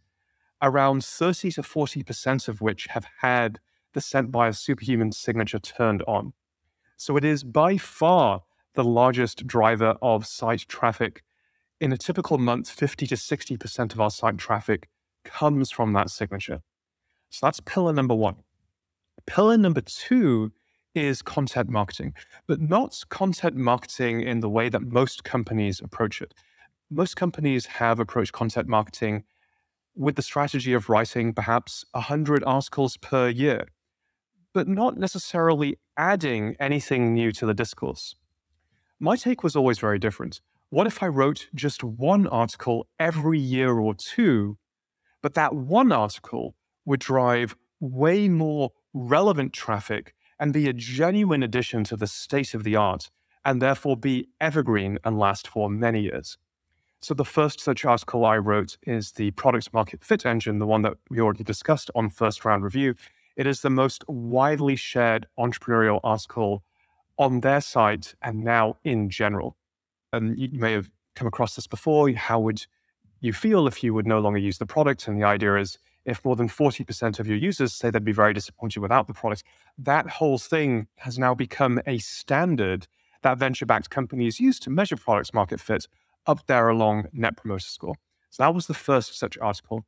around 0.60 1.02
30 1.02 1.52
to 1.52 1.62
40% 1.62 2.46
of 2.46 2.60
which 2.60 2.88
have 2.88 3.06
had 3.22 3.58
the 3.94 4.02
sent 4.02 4.30
by 4.30 4.48
a 4.48 4.52
superhuman 4.52 5.12
signature 5.12 5.58
turned 5.58 6.02
on. 6.02 6.34
So 6.98 7.16
it 7.16 7.24
is 7.24 7.42
by 7.42 7.78
far 7.78 8.42
the 8.74 8.84
largest 8.84 9.46
driver 9.46 9.96
of 10.02 10.26
site 10.26 10.66
traffic. 10.68 11.22
In 11.80 11.90
a 11.90 11.96
typical 11.96 12.36
month, 12.36 12.68
50 12.68 13.06
to 13.06 13.14
60% 13.14 13.94
of 13.94 14.00
our 14.02 14.10
site 14.10 14.36
traffic 14.36 14.90
comes 15.24 15.70
from 15.70 15.94
that 15.94 16.10
signature. 16.10 16.60
So 17.30 17.46
that's 17.46 17.60
pillar 17.60 17.94
number 17.94 18.14
one. 18.14 18.36
Pillar 19.26 19.56
number 19.56 19.80
two 19.80 20.52
is 20.94 21.22
content 21.22 21.68
marketing, 21.68 22.14
but 22.46 22.60
not 22.60 23.02
content 23.08 23.56
marketing 23.56 24.20
in 24.20 24.40
the 24.40 24.48
way 24.48 24.68
that 24.68 24.82
most 24.82 25.24
companies 25.24 25.80
approach 25.80 26.20
it. 26.20 26.34
Most 26.90 27.16
companies 27.16 27.66
have 27.66 27.98
approached 27.98 28.32
content 28.32 28.68
marketing 28.68 29.24
with 29.94 30.16
the 30.16 30.22
strategy 30.22 30.72
of 30.72 30.88
writing 30.88 31.32
perhaps 31.32 31.84
100 31.92 32.44
articles 32.44 32.96
per 32.96 33.28
year, 33.28 33.68
but 34.52 34.68
not 34.68 34.96
necessarily 34.96 35.78
adding 35.96 36.56
anything 36.58 37.14
new 37.14 37.32
to 37.32 37.46
the 37.46 37.54
discourse. 37.54 38.14
My 39.00 39.16
take 39.16 39.42
was 39.42 39.56
always 39.56 39.78
very 39.78 39.98
different. 39.98 40.40
What 40.70 40.86
if 40.86 41.02
I 41.02 41.06
wrote 41.06 41.48
just 41.54 41.84
one 41.84 42.26
article 42.26 42.86
every 42.98 43.38
year 43.38 43.78
or 43.78 43.94
two, 43.94 44.58
but 45.22 45.34
that 45.34 45.54
one 45.54 45.92
article 45.92 46.54
would 46.84 47.00
drive 47.00 47.56
way 47.80 48.28
more 48.28 48.70
relevant 48.95 49.53
traffic 49.53 50.14
and 50.38 50.53
be 50.53 50.68
a 50.68 50.72
genuine 50.72 51.43
addition 51.43 51.84
to 51.84 51.97
the 51.97 52.07
state 52.07 52.55
of 52.55 52.64
the 52.64 52.76
art, 52.76 53.11
and 53.45 53.61
therefore 53.61 53.97
be 53.97 54.28
evergreen 54.40 54.99
and 55.05 55.18
last 55.18 55.47
for 55.47 55.70
many 55.70 56.03
years. 56.03 56.38
So, 57.01 57.14
the 57.14 57.24
first 57.24 57.61
such 57.61 57.84
article 57.84 58.24
I 58.24 58.36
wrote 58.38 58.76
is 58.86 59.12
the 59.12 59.32
product 59.32 59.72
market 59.72 60.05
fit 60.05 60.24
engine, 60.24 60.59
the 60.59 60.66
one 60.66 60.82
that 60.82 60.95
we 61.11 61.20
already 61.20 61.43
discussed 61.43 61.90
on 61.95 62.11
first 62.11 62.45
round 62.45 62.62
review. 62.62 62.95
It 63.36 63.47
is 63.47 63.62
the 63.62 63.70
most 63.70 64.05
widely 64.09 64.76
shared 64.76 65.26
entrepreneurial 65.38 66.01
article 66.05 66.62
on 67.18 67.40
their 67.40 67.61
site 67.61 68.14
and 68.22 68.45
now 68.45 68.76
in 68.84 69.11
general. 69.11 69.57
And 70.12 70.38
you 70.38 70.49
may 70.53 70.72
have 70.72 70.90
come 71.14 71.26
across 71.26 71.57
this 71.57 71.66
before. 71.66 72.11
How 72.12 72.38
would 72.40 72.66
you 73.20 73.32
feel 73.32 73.66
if 73.66 73.82
you 73.82 73.95
would 73.95 74.07
no 74.07 74.20
longer 74.20 74.38
use 74.38 74.59
the 74.59 74.66
product? 74.66 75.09
And 75.09 75.18
the 75.18 75.24
idea 75.24 75.57
is 75.57 75.78
if 76.05 76.24
more 76.24 76.36
than 76.36 76.48
40% 76.48 77.18
of 77.20 77.26
your 77.26 77.36
users 77.36 77.72
say 77.72 77.90
they'd 77.90 78.05
be 78.05 78.12
very 78.12 78.34
disappointed 78.34 78.80
without 78.80 79.07
the 79.07 79.14
product, 79.14 79.44
that 79.78 80.09
whole 80.09 80.38
thing 80.38 80.88
has 80.96 81.18
now 81.18 81.34
become 81.34 81.80
a 81.86 81.98
standard 81.98 82.88
that 83.22 83.38
venture 83.38 83.66
backed 83.66 83.90
companies 83.90 84.40
use 84.40 84.59
to 84.61 84.70
measure 84.70 84.96
products 84.96 85.32
market 85.32 85.61
fit 85.61 85.86
up 86.26 86.46
there 86.46 86.68
along 86.68 87.07
Net 87.12 87.36
Promoter 87.36 87.66
Score. 87.66 87.94
So 88.30 88.42
that 88.42 88.55
was 88.55 88.66
the 88.66 88.74
first 88.74 89.18
such 89.18 89.38
article. 89.38 89.84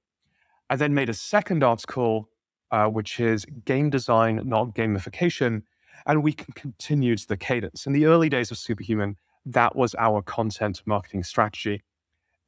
I 0.71 0.77
then 0.77 0.95
made 0.95 1.09
a 1.09 1.15
second 1.15 1.63
article, 1.63 2.29
uh, 2.71 2.87
which 2.87 3.21
is 3.21 3.45
game 3.65 3.91
design, 3.91 4.41
not 4.45 4.75
gamification. 4.75 5.63
And 6.07 6.23
we 6.23 6.33
continued 6.33 7.21
the 7.29 7.37
cadence. 7.37 7.87
In 7.87 7.93
the 7.93 8.07
early 8.07 8.29
days 8.29 8.51
of 8.51 8.59
Superhuman, 8.59 9.17
that 9.47 9.77
was 9.77 9.95
our 9.99 10.23
content 10.23 10.83
marketing 10.87 11.23
strategy. 11.23 11.83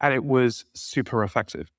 And 0.00 0.12
it 0.12 0.24
was 0.24 0.64
super 0.74 1.22
effective. 1.22 1.70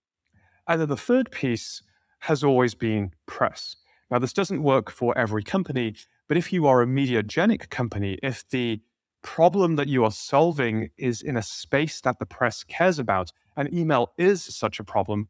And 0.67 0.81
then 0.81 0.89
the 0.89 0.97
third 0.97 1.31
piece 1.31 1.81
has 2.19 2.43
always 2.43 2.75
been 2.75 3.11
press. 3.25 3.75
Now, 4.09 4.19
this 4.19 4.33
doesn't 4.33 4.63
work 4.63 4.89
for 4.89 5.17
every 5.17 5.43
company, 5.43 5.95
but 6.27 6.37
if 6.37 6.51
you 6.51 6.65
are 6.67 6.81
a 6.81 6.85
mediagenic 6.85 7.69
company, 7.69 8.17
if 8.23 8.47
the 8.49 8.81
problem 9.21 9.75
that 9.75 9.87
you 9.87 10.03
are 10.03 10.11
solving 10.11 10.89
is 10.97 11.21
in 11.21 11.35
a 11.35 11.41
space 11.41 11.99
that 12.01 12.19
the 12.19 12.25
press 12.25 12.63
cares 12.63 12.99
about, 12.99 13.31
and 13.55 13.73
email 13.73 14.13
is 14.17 14.43
such 14.43 14.79
a 14.79 14.83
problem 14.83 15.27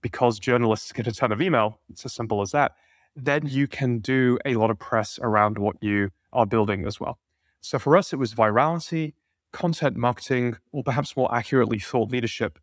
because 0.00 0.38
journalists 0.38 0.92
get 0.92 1.06
a 1.06 1.12
ton 1.12 1.32
of 1.32 1.40
email, 1.40 1.80
it's 1.88 2.04
as 2.04 2.12
simple 2.12 2.40
as 2.40 2.52
that, 2.52 2.72
then 3.14 3.46
you 3.46 3.66
can 3.66 3.98
do 3.98 4.38
a 4.44 4.54
lot 4.54 4.70
of 4.70 4.78
press 4.78 5.18
around 5.22 5.58
what 5.58 5.76
you 5.82 6.10
are 6.32 6.46
building 6.46 6.86
as 6.86 7.00
well. 7.00 7.18
So 7.60 7.78
for 7.78 7.96
us, 7.96 8.12
it 8.12 8.16
was 8.16 8.34
virality, 8.34 9.14
content 9.52 9.96
marketing, 9.96 10.56
or 10.72 10.82
perhaps 10.82 11.16
more 11.16 11.32
accurately, 11.34 11.78
thought 11.78 12.10
leadership 12.10 12.58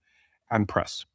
and 0.49 0.68
press. 0.68 1.05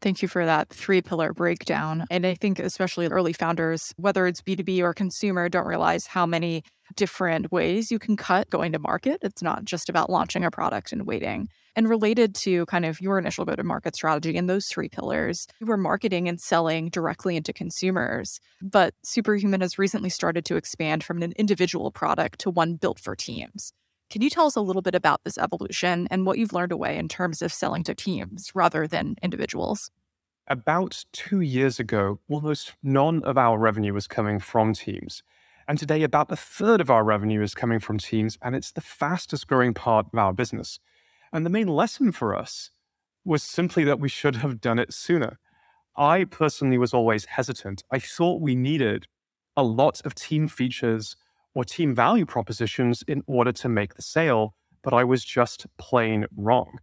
Thank 0.00 0.22
you 0.22 0.28
for 0.28 0.44
that 0.46 0.68
three 0.68 1.02
pillar 1.02 1.32
breakdown. 1.32 2.04
And 2.10 2.24
I 2.24 2.34
think, 2.34 2.60
especially 2.60 3.08
early 3.08 3.32
founders, 3.32 3.92
whether 3.96 4.26
it's 4.26 4.40
B2B 4.40 4.80
or 4.80 4.94
consumer, 4.94 5.48
don't 5.48 5.66
realize 5.66 6.06
how 6.06 6.24
many 6.24 6.62
different 6.94 7.50
ways 7.50 7.90
you 7.90 7.98
can 7.98 8.16
cut 8.16 8.48
going 8.48 8.72
to 8.72 8.78
market. 8.78 9.18
It's 9.22 9.42
not 9.42 9.64
just 9.64 9.88
about 9.88 10.08
launching 10.08 10.44
a 10.44 10.50
product 10.50 10.92
and 10.92 11.06
waiting. 11.06 11.48
And 11.74 11.88
related 11.88 12.34
to 12.36 12.66
kind 12.66 12.84
of 12.84 13.00
your 13.00 13.18
initial 13.18 13.44
go 13.44 13.54
to 13.54 13.62
market 13.62 13.94
strategy 13.94 14.36
in 14.36 14.46
those 14.46 14.66
three 14.66 14.88
pillars, 14.88 15.46
you 15.60 15.66
were 15.66 15.76
marketing 15.76 16.28
and 16.28 16.40
selling 16.40 16.88
directly 16.88 17.36
into 17.36 17.52
consumers. 17.52 18.40
But 18.60 18.94
Superhuman 19.04 19.60
has 19.60 19.78
recently 19.78 20.10
started 20.10 20.44
to 20.46 20.56
expand 20.56 21.04
from 21.04 21.22
an 21.22 21.32
individual 21.36 21.92
product 21.92 22.40
to 22.40 22.50
one 22.50 22.76
built 22.76 22.98
for 22.98 23.14
teams. 23.14 23.72
Can 24.10 24.22
you 24.22 24.30
tell 24.30 24.46
us 24.46 24.56
a 24.56 24.62
little 24.62 24.80
bit 24.80 24.94
about 24.94 25.22
this 25.24 25.36
evolution 25.36 26.08
and 26.10 26.24
what 26.24 26.38
you've 26.38 26.54
learned 26.54 26.72
away 26.72 26.96
in 26.96 27.08
terms 27.08 27.42
of 27.42 27.52
selling 27.52 27.84
to 27.84 27.94
teams 27.94 28.50
rather 28.54 28.86
than 28.86 29.16
individuals? 29.22 29.90
About 30.46 31.04
two 31.12 31.42
years 31.42 31.78
ago, 31.78 32.18
almost 32.26 32.72
none 32.82 33.22
of 33.24 33.36
our 33.36 33.58
revenue 33.58 33.92
was 33.92 34.06
coming 34.06 34.38
from 34.38 34.72
teams. 34.72 35.22
And 35.68 35.78
today, 35.78 36.02
about 36.02 36.32
a 36.32 36.36
third 36.36 36.80
of 36.80 36.88
our 36.88 37.04
revenue 37.04 37.42
is 37.42 37.54
coming 37.54 37.80
from 37.80 37.98
teams, 37.98 38.38
and 38.40 38.56
it's 38.56 38.72
the 38.72 38.80
fastest 38.80 39.46
growing 39.46 39.74
part 39.74 40.06
of 40.10 40.18
our 40.18 40.32
business. 40.32 40.80
And 41.30 41.44
the 41.44 41.50
main 41.50 41.68
lesson 41.68 42.10
for 42.10 42.34
us 42.34 42.70
was 43.26 43.42
simply 43.42 43.84
that 43.84 44.00
we 44.00 44.08
should 44.08 44.36
have 44.36 44.62
done 44.62 44.78
it 44.78 44.94
sooner. 44.94 45.38
I 45.94 46.24
personally 46.24 46.78
was 46.78 46.94
always 46.94 47.26
hesitant. 47.26 47.82
I 47.92 47.98
thought 47.98 48.40
we 48.40 48.54
needed 48.54 49.06
a 49.54 49.62
lot 49.62 50.00
of 50.06 50.14
team 50.14 50.48
features 50.48 51.14
or 51.58 51.64
team 51.64 51.92
value 51.92 52.24
propositions 52.24 53.02
in 53.08 53.20
order 53.26 53.50
to 53.50 53.68
make 53.68 53.94
the 53.94 54.02
sale, 54.02 54.54
but 54.84 54.94
I 54.94 55.02
was 55.02 55.24
just 55.24 55.66
plain 55.76 56.24
wrong. 56.36 56.78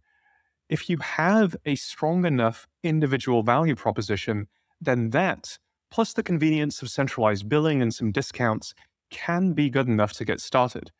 If 0.68 0.90
you 0.90 0.98
have 0.98 1.56
a 1.64 1.76
strong 1.76 2.26
enough 2.26 2.68
individual 2.82 3.42
value 3.42 3.74
proposition, 3.74 4.48
then 4.78 5.08
that, 5.10 5.56
plus 5.90 6.12
the 6.12 6.22
convenience 6.22 6.82
of 6.82 6.90
centralized 6.90 7.48
billing 7.48 7.80
and 7.80 7.94
some 7.94 8.12
discounts, 8.12 8.74
can 9.08 9.54
be 9.54 9.70
good 9.70 9.88
enough 9.88 10.12
to 10.12 10.26
get 10.26 10.42
started. 10.42 10.92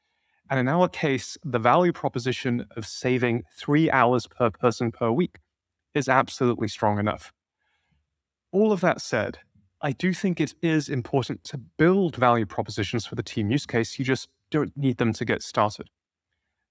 And 0.49 0.59
in 0.59 0.69
our 0.69 0.89
case, 0.89 1.37
the 1.45 1.59
value 1.59 1.93
proposition 1.93 2.65
of 2.79 2.87
saving 2.87 3.43
three 3.59 3.91
hours 3.91 4.27
per 4.27 4.49
person 4.49 4.91
per 4.91 5.11
week 5.11 5.41
is 5.93 6.09
absolutely 6.09 6.69
strong 6.69 6.99
enough. 6.99 7.31
All 8.53 8.73
of 8.73 8.81
that 8.81 9.03
said, 9.03 9.41
I 9.83 9.93
do 9.93 10.15
think 10.15 10.41
it 10.41 10.55
is 10.63 10.89
important 10.89 11.45
to 11.45 11.59
build 11.59 12.17
value 12.17 12.47
propositions 12.47 13.05
for 13.05 13.15
the 13.15 13.23
team 13.23 13.51
use 13.51 13.67
case. 13.67 13.99
You 13.99 14.07
just 14.07 14.29
don't 14.51 14.75
need 14.75 14.97
them 14.97 15.13
to 15.13 15.25
get 15.25 15.43
started. 15.43 15.91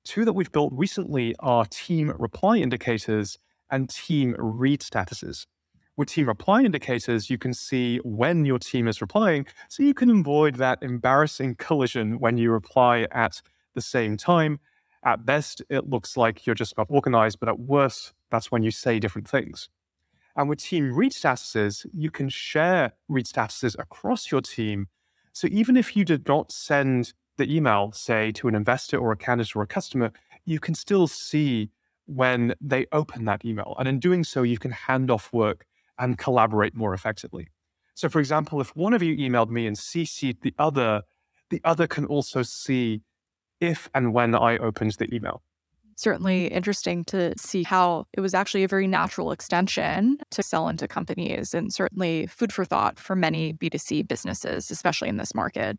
Two 0.04 0.26
that 0.26 0.34
we've 0.34 0.52
built 0.52 0.74
recently 0.74 1.36
are 1.40 1.66
team 1.66 2.12
reply 2.18 2.58
indicators 2.58 3.38
and 3.70 3.90
team 3.90 4.36
read 4.40 4.82
statuses. 4.82 5.46
With 5.96 6.10
team 6.10 6.28
reply 6.28 6.64
indicators, 6.64 7.30
you 7.30 7.38
can 7.38 7.54
see 7.54 7.98
when 7.98 8.44
your 8.44 8.60
team 8.60 8.88
is 8.88 9.02
replying, 9.02 9.46
so 9.70 9.84
you 9.84 9.94
can 9.94 10.10
avoid 10.10 10.56
that 10.56 10.80
embarrassing 10.82 11.56
collision 11.56 12.20
when 12.20 12.38
you 12.38 12.52
reply 12.52 13.08
at 13.12 13.42
the 13.76 13.82
same 13.82 14.18
time. 14.18 14.60
At 15.04 15.26
best, 15.26 15.62
it 15.70 15.88
looks 15.88 16.18
like 16.18 16.46
you're 16.46 16.56
just 16.56 16.76
not 16.78 16.88
organized, 16.90 17.40
but 17.40 17.50
at 17.50 17.60
worst, 17.60 18.14
that's 18.32 18.52
when 18.52 18.64
you 18.64 18.72
say 18.72 19.00
different 19.00 19.30
things. 19.30 19.70
And 20.36 20.50
with 20.50 20.60
team 20.60 20.94
read 20.94 21.12
statuses, 21.12 21.86
you 21.94 22.12
can 22.12 22.30
share 22.30 22.94
read 23.08 23.26
statuses 23.26 23.78
across 23.80 24.32
your 24.32 24.42
team. 24.42 24.88
So 25.32 25.48
even 25.52 25.78
if 25.78 25.96
you 25.96 26.04
did 26.06 26.28
not 26.28 26.52
send 26.52 27.14
the 27.38 27.54
email, 27.54 27.92
say, 27.92 28.32
to 28.34 28.48
an 28.48 28.56
investor 28.56 28.98
or 28.98 29.12
a 29.12 29.18
candidate 29.18 29.56
or 29.56 29.64
a 29.64 29.68
customer, 29.68 30.12
you 30.46 30.60
can 30.60 30.76
still 30.76 31.08
see 31.08 31.72
when 32.06 32.54
they 32.62 32.86
open 32.92 33.26
that 33.26 33.44
email. 33.44 33.76
And 33.80 33.88
in 33.88 34.00
doing 34.00 34.24
so, 34.24 34.44
you 34.44 34.58
can 34.58 34.72
hand 34.72 35.10
off 35.10 35.34
work 35.34 35.66
and 35.98 36.18
collaborate 36.18 36.76
more 36.76 36.94
effectively. 36.94 37.50
So, 37.96 38.10
for 38.10 38.20
example, 38.20 38.60
if 38.62 38.76
one 38.76 38.94
of 38.94 39.02
you 39.02 39.16
emailed 39.16 39.50
me 39.50 39.66
and 39.68 39.76
CC'd 39.76 40.42
the 40.42 40.54
other, 40.60 41.04
the 41.50 41.62
other 41.64 41.88
can 41.88 42.06
also 42.06 42.42
see 42.44 43.02
if 43.60 43.90
and 43.94 44.14
when 44.14 44.36
I 44.36 44.58
opened 44.58 44.94
the 45.00 45.14
email. 45.14 45.42
Certainly 45.96 46.48
interesting 46.48 47.06
to 47.06 47.34
see 47.38 47.64
how 47.64 48.06
it 48.14 48.20
was 48.20 48.34
actually 48.34 48.64
a 48.64 48.68
very 48.68 48.86
natural 48.86 49.32
extension 49.32 50.18
to 50.32 50.44
sell 50.44 50.68
into 50.68 50.88
companies 50.88 51.54
and 51.54 51.74
certainly 51.74 52.28
food 52.28 52.52
for 52.52 52.66
thought 52.66 53.00
for 53.00 53.16
many 53.16 53.54
B2C 53.54 54.08
businesses, 54.08 54.70
especially 54.70 55.08
in 55.08 55.18
this 55.18 55.34
market 55.34 55.78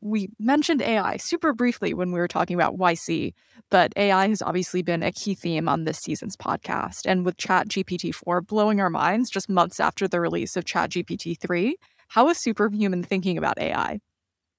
we 0.00 0.30
mentioned 0.38 0.82
AI 0.82 1.16
super 1.16 1.52
briefly 1.52 1.94
when 1.94 2.12
we 2.12 2.18
were 2.18 2.28
talking 2.28 2.54
about 2.54 2.76
YC, 2.76 3.34
but 3.70 3.92
AI 3.96 4.28
has 4.28 4.42
obviously 4.42 4.82
been 4.82 5.02
a 5.02 5.12
key 5.12 5.34
theme 5.34 5.68
on 5.68 5.84
this 5.84 5.98
season's 5.98 6.36
podcast. 6.36 7.02
And 7.06 7.24
with 7.24 7.36
Chat 7.36 7.68
GPT 7.68 8.14
4 8.14 8.42
blowing 8.42 8.80
our 8.80 8.90
minds 8.90 9.30
just 9.30 9.48
months 9.48 9.80
after 9.80 10.06
the 10.06 10.20
release 10.20 10.56
of 10.56 10.64
Chat 10.64 10.90
GPT 10.90 11.38
3, 11.38 11.76
how 12.08 12.28
is 12.28 12.38
Superhuman 12.38 13.02
thinking 13.02 13.36
about 13.36 13.58
AI? 13.58 14.00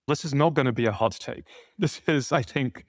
This 0.07 0.25
is 0.25 0.33
not 0.33 0.53
going 0.53 0.65
to 0.65 0.71
be 0.71 0.85
a 0.85 0.91
hot 0.91 1.13
take. 1.19 1.45
This 1.77 2.01
is, 2.07 2.31
I 2.31 2.41
think, 2.41 2.85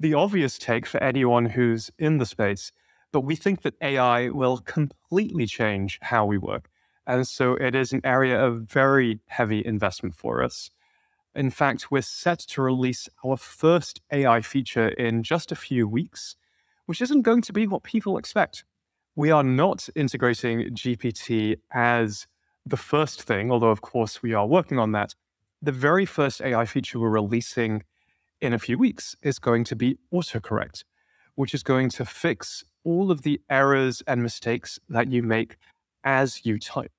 the 0.00 0.14
obvious 0.14 0.58
take 0.58 0.86
for 0.86 1.02
anyone 1.02 1.46
who's 1.46 1.90
in 1.98 2.18
the 2.18 2.26
space. 2.26 2.72
But 3.12 3.22
we 3.22 3.36
think 3.36 3.62
that 3.62 3.74
AI 3.80 4.28
will 4.28 4.58
completely 4.58 5.46
change 5.46 5.98
how 6.02 6.26
we 6.26 6.38
work. 6.38 6.68
And 7.06 7.26
so 7.26 7.54
it 7.54 7.74
is 7.74 7.92
an 7.92 8.02
area 8.04 8.38
of 8.38 8.62
very 8.62 9.20
heavy 9.26 9.64
investment 9.64 10.14
for 10.14 10.42
us. 10.42 10.70
In 11.34 11.50
fact, 11.50 11.90
we're 11.90 12.02
set 12.02 12.38
to 12.40 12.62
release 12.62 13.08
our 13.24 13.36
first 13.36 14.00
AI 14.12 14.40
feature 14.40 14.88
in 14.88 15.22
just 15.22 15.50
a 15.50 15.56
few 15.56 15.88
weeks, 15.88 16.36
which 16.86 17.00
isn't 17.00 17.22
going 17.22 17.42
to 17.42 17.52
be 17.52 17.66
what 17.66 17.82
people 17.82 18.18
expect. 18.18 18.64
We 19.16 19.30
are 19.30 19.42
not 19.42 19.88
integrating 19.94 20.74
GPT 20.74 21.56
as 21.72 22.26
the 22.66 22.76
first 22.76 23.22
thing, 23.22 23.50
although, 23.50 23.70
of 23.70 23.80
course, 23.80 24.22
we 24.22 24.34
are 24.34 24.46
working 24.46 24.78
on 24.78 24.92
that. 24.92 25.14
The 25.62 25.72
very 25.72 26.06
first 26.06 26.40
AI 26.40 26.66
feature 26.66 27.00
we're 27.00 27.08
releasing 27.08 27.82
in 28.40 28.52
a 28.52 28.58
few 28.58 28.78
weeks 28.78 29.16
is 29.22 29.38
going 29.38 29.64
to 29.64 29.76
be 29.76 29.98
autocorrect, 30.12 30.84
which 31.34 31.54
is 31.54 31.62
going 31.62 31.90
to 31.90 32.04
fix 32.04 32.64
all 32.84 33.10
of 33.10 33.22
the 33.22 33.40
errors 33.50 34.02
and 34.06 34.22
mistakes 34.22 34.78
that 34.88 35.10
you 35.10 35.22
make 35.22 35.56
as 36.04 36.44
you 36.44 36.58
type. 36.58 36.92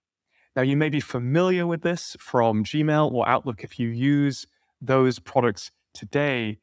Now, 0.56 0.64
you 0.64 0.76
may 0.76 0.90
be 0.90 1.00
familiar 1.00 1.66
with 1.66 1.82
this 1.82 2.18
from 2.20 2.64
Gmail 2.64 3.12
or 3.12 3.28
Outlook 3.28 3.64
if 3.64 3.80
you 3.80 3.88
use 3.88 4.46
those 4.82 5.20
products 5.20 5.72
today, 5.94 6.60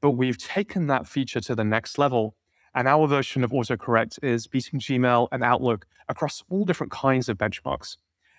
but 0.00 0.12
we've 0.12 0.38
taken 0.38 0.86
that 0.86 1.06
feature 1.06 1.40
to 1.40 1.54
the 1.54 1.64
next 1.64 1.98
level. 1.98 2.36
And 2.74 2.86
our 2.86 3.08
version 3.08 3.42
of 3.42 3.50
autocorrect 3.50 4.22
is 4.22 4.46
beating 4.46 4.78
Gmail 4.78 5.28
and 5.32 5.42
Outlook 5.42 5.86
across 6.08 6.44
all 6.48 6.64
different 6.64 6.92
kinds 6.92 7.28
of 7.28 7.38
benchmarks. 7.38 7.96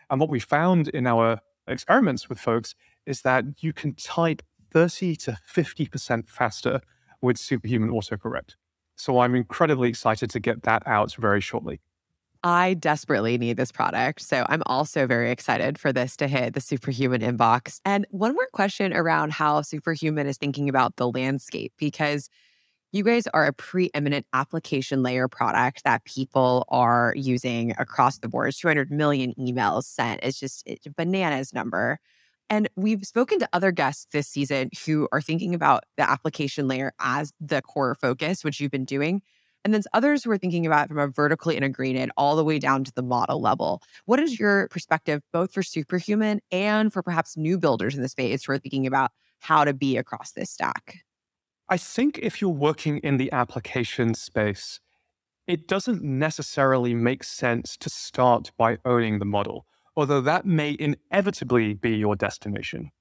And 0.10 0.20
what 0.20 0.30
we 0.30 0.40
found 0.40 0.88
in 0.88 1.06
our 1.06 1.42
experiments 1.68 2.30
with 2.30 2.40
folks 2.40 2.76
is 3.06 3.22
that 3.22 3.46
you 3.60 3.74
can 3.74 3.94
type 3.96 4.42
30 4.72 5.16
to 5.18 5.38
50% 5.54 6.28
faster 6.28 6.82
with 7.22 7.38
superhuman 7.38 7.90
autocorrect. 7.90 8.56
So 8.96 9.20
I'm 9.20 9.36
incredibly 9.36 9.90
excited 9.90 10.30
to 10.32 10.40
get 10.40 10.64
that 10.64 10.84
out 10.86 11.14
very 11.16 11.42
shortly. 11.42 11.82
I 12.44 12.74
desperately 12.74 13.38
need 13.38 13.58
this 13.58 13.72
product. 13.72 14.22
So 14.22 14.46
I'm 14.50 14.64
also 14.66 15.06
very 15.06 15.30
excited 15.30 15.78
for 15.78 15.94
this 15.94 16.18
to 16.18 16.28
hit 16.28 16.56
the 16.56 16.62
Superhuman 16.62 17.22
inbox. 17.22 17.80
And 17.86 18.08
one 18.10 18.34
more 18.34 18.48
question 18.52 18.94
around 18.94 19.32
how 19.34 19.62
Superhuman 19.62 20.26
is 20.26 20.38
thinking 20.38 20.68
about 20.68 20.96
the 20.96 21.08
landscape, 21.08 21.74
because 21.78 22.30
you 22.92 23.04
guys 23.04 23.28
are 23.28 23.46
a 23.46 23.54
preeminent 23.54 24.26
application 24.34 25.04
layer 25.04 25.28
product 25.28 25.84
that 25.84 26.04
people 26.06 26.66
are 26.70 27.14
using 27.16 27.72
across 27.78 28.18
the 28.18 28.28
board. 28.28 28.54
200 28.54 28.92
million 28.92 29.34
emails 29.40 29.84
sent. 29.84 30.20
It's 30.24 30.40
just 30.40 30.68
bananas 30.98 31.54
number. 31.54 32.00
And 32.52 32.68
we've 32.76 33.06
spoken 33.06 33.40
to 33.40 33.50
other 33.54 33.72
guests 33.72 34.08
this 34.12 34.28
season 34.28 34.72
who 34.86 35.08
are 35.14 35.22
thinking 35.22 35.56
about 35.56 35.86
the 35.96 36.08
application 36.08 36.68
layer 36.68 36.92
as 37.00 37.32
the 37.40 37.62
core 37.62 37.96
focus, 37.96 38.44
which 38.44 38.60
you've 38.60 38.72
been 38.72 38.84
doing. 38.84 39.22
And 39.64 39.74
then 39.74 39.84
others 39.94 40.26
who 40.26 40.32
are 40.32 40.38
thinking 40.38 40.66
about 40.66 40.90
from 40.90 41.00
a 41.00 41.08
vertically 41.08 41.56
integrated 41.56 42.12
all 42.18 42.36
the 42.36 42.44
way 42.44 42.60
down 42.60 42.84
to 42.84 42.92
the 42.94 43.04
model 43.04 43.40
level. 43.40 43.82
What 44.04 44.20
is 44.20 44.38
your 44.38 44.68
perspective, 44.68 45.22
both 45.32 45.54
for 45.54 45.64
superhuman 45.64 46.42
and 46.52 46.92
for 46.92 47.02
perhaps 47.02 47.38
new 47.38 47.58
builders 47.58 47.96
in 47.96 48.02
the 48.02 48.10
space 48.10 48.44
who 48.44 48.52
are 48.52 48.58
thinking 48.58 48.86
about 48.86 49.12
how 49.40 49.64
to 49.64 49.74
be 49.74 49.96
across 49.96 50.34
this 50.34 50.50
stack? 50.50 50.98
I 51.70 51.78
think 51.78 52.20
if 52.22 52.42
you're 52.42 52.50
working 52.50 52.98
in 52.98 53.16
the 53.16 53.32
application 53.32 54.14
space, 54.14 54.82
it 55.48 55.70
doesn't 55.70 56.04
necessarily 56.04 56.96
make 56.96 57.24
sense 57.24 57.78
to 57.78 57.90
start 57.90 58.52
by 58.58 58.78
owning 58.84 59.20
the 59.20 59.26
model, 59.26 59.66
although 59.96 60.22
that 60.22 60.46
may 60.46 60.76
inevitably 60.80 61.74
be 61.74 61.96
your 61.96 62.16
destination. 62.16 62.92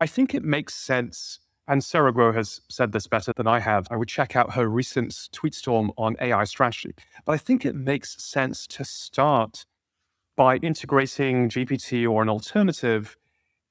I 0.00 0.06
think 0.06 0.34
it 0.34 0.42
makes 0.42 0.74
sense 0.74 1.40
and 1.66 1.82
Sarah 1.82 2.12
Guo 2.12 2.34
has 2.34 2.60
said 2.68 2.92
this 2.92 3.06
better 3.06 3.32
than 3.34 3.46
I 3.46 3.60
have. 3.60 3.88
I 3.90 3.96
would 3.96 4.08
check 4.08 4.36
out 4.36 4.52
her 4.54 4.68
recent 4.68 5.30
tweet 5.32 5.54
storm 5.54 5.92
on 5.96 6.16
AI 6.20 6.44
strategy. 6.44 6.94
But 7.24 7.32
I 7.32 7.38
think 7.38 7.64
it 7.64 7.74
makes 7.74 8.22
sense 8.22 8.66
to 8.68 8.84
start 8.84 9.64
by 10.36 10.56
integrating 10.56 11.48
GPT 11.48 12.08
or 12.08 12.22
an 12.22 12.28
alternative 12.28 13.16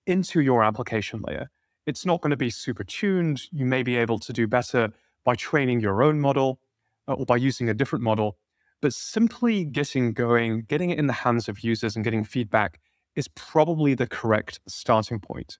into 0.07 0.41
your 0.41 0.63
application 0.63 1.21
layer. 1.25 1.49
It's 1.85 2.05
not 2.05 2.21
going 2.21 2.31
to 2.31 2.37
be 2.37 2.49
super 2.49 2.83
tuned. 2.83 3.43
You 3.51 3.65
may 3.65 3.83
be 3.83 3.95
able 3.97 4.17
to 4.19 4.33
do 4.33 4.47
better 4.47 4.91
by 5.23 5.35
training 5.35 5.81
your 5.81 6.01
own 6.01 6.19
model 6.19 6.59
uh, 7.07 7.13
or 7.13 7.25
by 7.25 7.35
using 7.35 7.69
a 7.69 7.73
different 7.73 8.03
model. 8.03 8.37
But 8.83 8.93
simply 8.93 9.63
getting 9.63 10.11
going, 10.11 10.63
getting 10.67 10.89
it 10.89 10.99
in 10.99 11.07
the 11.07 11.13
hands 11.13 11.47
of 11.47 11.61
users 11.63 11.95
and 11.95 12.03
getting 12.03 12.25
feedback 12.25 12.81
is 13.15 13.29
probably 13.29 13.93
the 13.93 14.07
correct 14.07 14.59
starting 14.67 15.21
point. 15.21 15.57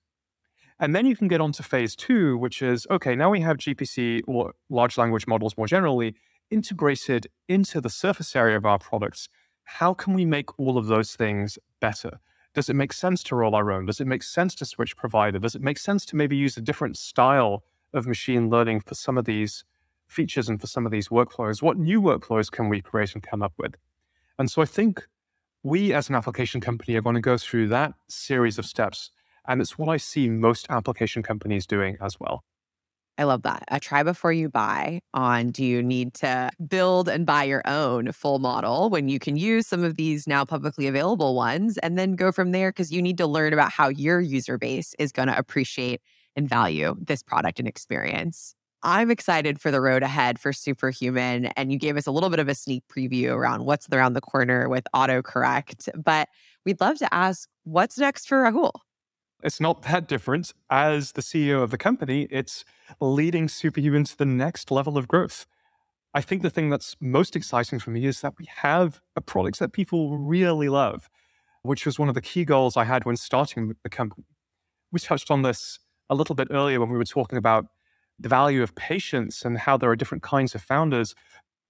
And 0.78 0.94
then 0.94 1.06
you 1.06 1.16
can 1.16 1.28
get 1.28 1.40
on 1.40 1.50
to 1.52 1.62
phase 1.62 1.96
two, 1.96 2.36
which 2.36 2.60
is 2.60 2.86
okay, 2.90 3.16
now 3.16 3.30
we 3.30 3.40
have 3.40 3.56
GPT 3.56 4.20
or 4.26 4.52
large 4.68 4.98
language 4.98 5.26
models 5.26 5.56
more 5.56 5.66
generally 5.66 6.16
integrated 6.50 7.28
into 7.48 7.80
the 7.80 7.88
surface 7.88 8.36
area 8.36 8.58
of 8.58 8.66
our 8.66 8.78
products. 8.78 9.30
How 9.80 9.94
can 9.94 10.12
we 10.12 10.26
make 10.26 10.58
all 10.58 10.76
of 10.76 10.88
those 10.88 11.16
things 11.16 11.58
better? 11.80 12.20
Does 12.52 12.68
it 12.68 12.76
make 12.76 12.92
sense 12.92 13.22
to 13.22 13.36
roll 13.36 13.54
our 13.54 13.72
own? 13.72 13.86
Does 13.86 14.02
it 14.02 14.06
make 14.06 14.22
sense 14.22 14.54
to 14.56 14.66
switch 14.66 14.98
provider? 14.98 15.38
Does 15.38 15.54
it 15.54 15.62
make 15.62 15.78
sense 15.78 16.04
to 16.06 16.16
maybe 16.16 16.36
use 16.36 16.58
a 16.58 16.60
different 16.60 16.98
style 16.98 17.64
of 17.94 18.06
machine 18.06 18.50
learning 18.50 18.80
for 18.80 18.94
some 18.94 19.16
of 19.16 19.24
these 19.24 19.64
features 20.14 20.48
and 20.48 20.60
for 20.60 20.66
some 20.66 20.86
of 20.86 20.92
these 20.92 21.08
workflows? 21.08 21.60
What 21.60 21.76
new 21.76 22.00
workflows 22.00 22.50
can 22.50 22.68
we 22.68 22.80
create 22.80 23.14
and 23.14 23.22
come 23.22 23.42
up 23.42 23.52
with? 23.58 23.74
And 24.38 24.50
so 24.50 24.62
I 24.62 24.66
think 24.66 25.02
we 25.62 25.92
as 25.92 26.08
an 26.08 26.14
application 26.14 26.60
company 26.60 26.94
are 26.96 27.02
going 27.02 27.14
to 27.14 27.20
go 27.20 27.36
through 27.36 27.68
that 27.68 27.94
series 28.08 28.58
of 28.58 28.66
steps 28.66 29.10
and 29.46 29.60
it's 29.60 29.78
what 29.78 29.88
I 29.88 29.96
see 29.96 30.28
most 30.28 30.66
application 30.70 31.22
companies 31.22 31.66
doing 31.66 31.96
as 32.00 32.18
well. 32.18 32.44
I 33.16 33.24
love 33.24 33.42
that. 33.42 33.62
A 33.68 33.78
try 33.78 34.02
before 34.02 34.32
you 34.32 34.48
buy 34.48 35.00
on 35.12 35.50
do 35.52 35.64
you 35.64 35.82
need 35.82 36.14
to 36.14 36.50
build 36.66 37.08
and 37.08 37.24
buy 37.24 37.44
your 37.44 37.62
own 37.64 38.10
full 38.10 38.40
model 38.40 38.90
when 38.90 39.08
you 39.08 39.20
can 39.20 39.36
use 39.36 39.68
some 39.68 39.84
of 39.84 39.94
these 39.94 40.26
now 40.26 40.44
publicly 40.44 40.88
available 40.88 41.36
ones 41.36 41.78
and 41.78 41.96
then 41.96 42.16
go 42.16 42.32
from 42.32 42.50
there 42.50 42.70
because 42.70 42.90
you 42.90 43.00
need 43.00 43.18
to 43.18 43.26
learn 43.26 43.52
about 43.52 43.70
how 43.70 43.88
your 43.88 44.20
user 44.20 44.58
base 44.58 44.94
is 44.98 45.12
going 45.12 45.28
to 45.28 45.38
appreciate 45.38 46.00
and 46.34 46.48
value 46.48 46.96
this 47.00 47.22
product 47.22 47.60
and 47.60 47.68
experience. 47.68 48.56
I'm 48.84 49.10
excited 49.10 49.60
for 49.60 49.70
the 49.70 49.80
road 49.80 50.02
ahead 50.02 50.38
for 50.38 50.52
Superhuman. 50.52 51.46
And 51.56 51.72
you 51.72 51.78
gave 51.78 51.96
us 51.96 52.06
a 52.06 52.10
little 52.10 52.28
bit 52.28 52.38
of 52.38 52.48
a 52.48 52.54
sneak 52.54 52.84
preview 52.86 53.34
around 53.34 53.64
what's 53.64 53.88
around 53.90 54.12
the 54.12 54.20
corner 54.20 54.68
with 54.68 54.84
autocorrect. 54.94 55.88
But 55.96 56.28
we'd 56.66 56.80
love 56.82 56.98
to 56.98 57.12
ask 57.12 57.48
what's 57.64 57.98
next 57.98 58.28
for 58.28 58.44
Rahul? 58.44 58.72
It's 59.42 59.60
not 59.60 59.82
that 59.82 60.06
different. 60.06 60.52
As 60.70 61.12
the 61.12 61.22
CEO 61.22 61.62
of 61.62 61.70
the 61.70 61.78
company, 61.78 62.28
it's 62.30 62.64
leading 63.00 63.48
Superhuman 63.48 64.04
to 64.04 64.16
the 64.16 64.26
next 64.26 64.70
level 64.70 64.98
of 64.98 65.08
growth. 65.08 65.46
I 66.12 66.20
think 66.20 66.42
the 66.42 66.50
thing 66.50 66.70
that's 66.70 66.94
most 67.00 67.34
exciting 67.34 67.78
for 67.78 67.90
me 67.90 68.04
is 68.04 68.20
that 68.20 68.34
we 68.38 68.46
have 68.56 69.00
a 69.16 69.20
product 69.20 69.58
that 69.58 69.72
people 69.72 70.16
really 70.16 70.68
love, 70.68 71.08
which 71.62 71.86
was 71.86 71.98
one 71.98 72.08
of 72.08 72.14
the 72.14 72.22
key 72.22 72.44
goals 72.44 72.76
I 72.76 72.84
had 72.84 73.04
when 73.04 73.16
starting 73.16 73.74
the 73.82 73.90
company. 73.90 74.26
We 74.92 75.00
touched 75.00 75.30
on 75.30 75.42
this 75.42 75.78
a 76.08 76.14
little 76.14 76.34
bit 76.34 76.48
earlier 76.50 76.80
when 76.80 76.90
we 76.90 76.98
were 76.98 77.04
talking 77.04 77.38
about 77.38 77.66
the 78.18 78.28
value 78.28 78.62
of 78.62 78.74
patience 78.74 79.44
and 79.44 79.58
how 79.58 79.76
there 79.76 79.90
are 79.90 79.96
different 79.96 80.22
kinds 80.22 80.54
of 80.54 80.62
founders. 80.62 81.14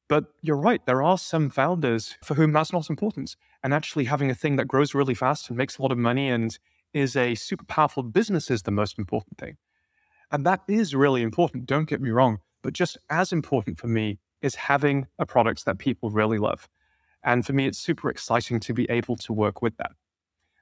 But 0.08 0.26
you're 0.42 0.56
right, 0.56 0.84
there 0.84 1.02
are 1.02 1.18
some 1.18 1.50
founders 1.50 2.16
for 2.22 2.34
whom 2.34 2.52
that's 2.52 2.72
not 2.72 2.90
important. 2.90 3.36
And 3.62 3.72
actually 3.72 4.04
having 4.04 4.30
a 4.30 4.34
thing 4.34 4.56
that 4.56 4.68
grows 4.68 4.94
really 4.94 5.14
fast 5.14 5.48
and 5.48 5.56
makes 5.56 5.78
a 5.78 5.82
lot 5.82 5.92
of 5.92 5.98
money 5.98 6.28
and 6.28 6.58
is 6.92 7.16
a 7.16 7.34
super 7.34 7.64
powerful 7.64 8.02
business 8.02 8.50
is 8.50 8.62
the 8.62 8.70
most 8.70 8.98
important 8.98 9.38
thing. 9.38 9.56
And 10.30 10.44
that 10.46 10.62
is 10.68 10.94
really 10.94 11.22
important, 11.22 11.66
don't 11.66 11.88
get 11.88 12.00
me 12.00 12.10
wrong. 12.10 12.38
But 12.62 12.72
just 12.72 12.98
as 13.10 13.32
important 13.32 13.78
for 13.78 13.88
me 13.88 14.18
is 14.42 14.54
having 14.54 15.06
a 15.18 15.26
product 15.26 15.64
that 15.64 15.78
people 15.78 16.10
really 16.10 16.38
love. 16.38 16.68
And 17.22 17.44
for 17.44 17.52
me, 17.54 17.66
it's 17.66 17.78
super 17.78 18.10
exciting 18.10 18.60
to 18.60 18.74
be 18.74 18.88
able 18.90 19.16
to 19.16 19.32
work 19.32 19.62
with 19.62 19.76
that. 19.78 19.92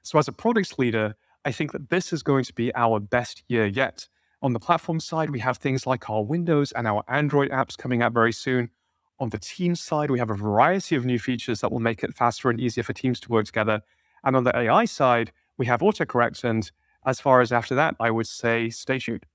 So, 0.01 0.17
as 0.17 0.27
a 0.27 0.31
product 0.31 0.79
leader, 0.79 1.15
I 1.45 1.51
think 1.51 1.73
that 1.73 1.89
this 1.89 2.13
is 2.13 2.23
going 2.23 2.45
to 2.45 2.53
be 2.53 2.73
our 2.75 2.99
best 2.99 3.43
year 3.47 3.65
yet. 3.65 4.07
On 4.43 4.51
the 4.51 4.59
platform 4.59 4.99
side, 4.99 5.29
we 5.29 5.39
have 5.39 5.57
things 5.57 5.87
like 5.87 6.09
our 6.09 6.21
Windows 6.21 6.73
and 6.73 6.85
our 6.85 7.05
Android 7.07 7.49
apps 7.49 7.77
coming 7.77 8.01
out 8.01 8.11
very 8.11 8.33
soon. 8.33 8.71
On 9.17 9.29
the 9.29 9.37
Teams 9.37 9.79
side, 9.79 10.11
we 10.11 10.19
have 10.19 10.29
a 10.29 10.35
variety 10.35 10.97
of 10.97 11.05
new 11.05 11.17
features 11.17 11.61
that 11.61 11.71
will 11.71 11.79
make 11.79 12.03
it 12.03 12.13
faster 12.13 12.49
and 12.49 12.59
easier 12.59 12.83
for 12.83 12.91
teams 12.91 13.21
to 13.21 13.29
work 13.29 13.45
together. 13.45 13.83
And 14.21 14.35
on 14.35 14.43
the 14.43 14.53
AI 14.53 14.83
side, 14.83 15.31
we 15.57 15.65
have 15.67 15.79
autocorrect. 15.79 16.43
And 16.43 16.69
as 17.05 17.21
far 17.21 17.39
as 17.39 17.53
after 17.53 17.73
that, 17.75 17.95
I 18.01 18.11
would 18.11 18.27
say 18.27 18.69
stay 18.69 18.99
tuned. 18.99 19.25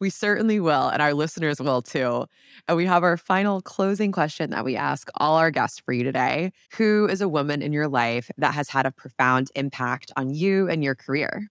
We 0.00 0.10
certainly 0.10 0.58
will, 0.58 0.88
and 0.88 1.00
our 1.00 1.14
listeners 1.14 1.60
will 1.60 1.80
too. 1.80 2.26
And 2.66 2.76
we 2.76 2.86
have 2.86 3.04
our 3.04 3.16
final 3.16 3.60
closing 3.60 4.10
question 4.10 4.50
that 4.50 4.64
we 4.64 4.74
ask 4.74 5.08
all 5.18 5.36
our 5.36 5.52
guests 5.52 5.78
for 5.78 5.92
you 5.92 6.02
today 6.02 6.50
Who 6.72 7.06
is 7.06 7.20
a 7.20 7.28
woman 7.28 7.62
in 7.62 7.72
your 7.72 7.86
life 7.86 8.28
that 8.38 8.54
has 8.54 8.70
had 8.70 8.86
a 8.86 8.90
profound 8.90 9.52
impact 9.54 10.10
on 10.16 10.34
you 10.34 10.68
and 10.68 10.82
your 10.82 10.96
career? 10.96 11.46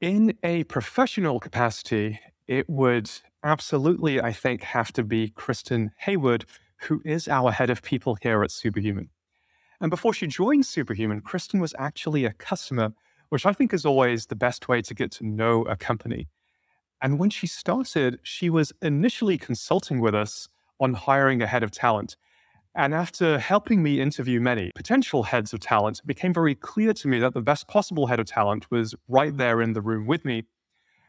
In 0.00 0.36
a 0.44 0.62
professional 0.64 1.40
capacity, 1.40 2.20
it 2.46 2.68
would 2.68 3.10
absolutely, 3.44 4.20
I 4.20 4.32
think, 4.32 4.62
have 4.62 4.92
to 4.94 5.02
be 5.02 5.28
Kristen 5.28 5.92
Hayward, 5.98 6.44
who 6.82 7.00
is 7.04 7.28
our 7.28 7.52
head 7.52 7.70
of 7.70 7.82
people 7.82 8.16
here 8.20 8.42
at 8.42 8.50
Superhuman. 8.50 9.10
And 9.80 9.90
before 9.90 10.12
she 10.12 10.26
joined 10.26 10.66
Superhuman, 10.66 11.20
Kristen 11.20 11.60
was 11.60 11.74
actually 11.78 12.24
a 12.24 12.32
customer, 12.32 12.92
which 13.30 13.46
I 13.46 13.52
think 13.52 13.72
is 13.72 13.84
always 13.84 14.26
the 14.26 14.36
best 14.36 14.68
way 14.68 14.82
to 14.82 14.94
get 14.94 15.10
to 15.12 15.26
know 15.26 15.62
a 15.64 15.76
company. 15.76 16.28
And 17.00 17.18
when 17.18 17.30
she 17.30 17.48
started, 17.48 18.20
she 18.22 18.48
was 18.48 18.72
initially 18.80 19.38
consulting 19.38 20.00
with 20.00 20.14
us 20.14 20.48
on 20.78 20.94
hiring 20.94 21.42
a 21.42 21.48
head 21.48 21.64
of 21.64 21.72
talent. 21.72 22.16
And 22.74 22.94
after 22.94 23.38
helping 23.38 23.82
me 23.82 24.00
interview 24.00 24.40
many 24.40 24.70
potential 24.74 25.24
heads 25.24 25.52
of 25.52 25.60
talent, 25.60 25.98
it 25.98 26.06
became 26.06 26.32
very 26.32 26.54
clear 26.54 26.92
to 26.94 27.08
me 27.08 27.18
that 27.18 27.34
the 27.34 27.42
best 27.42 27.68
possible 27.68 28.06
head 28.06 28.20
of 28.20 28.26
talent 28.26 28.70
was 28.70 28.94
right 29.08 29.36
there 29.36 29.60
in 29.60 29.72
the 29.72 29.82
room 29.82 30.06
with 30.06 30.24
me. 30.24 30.44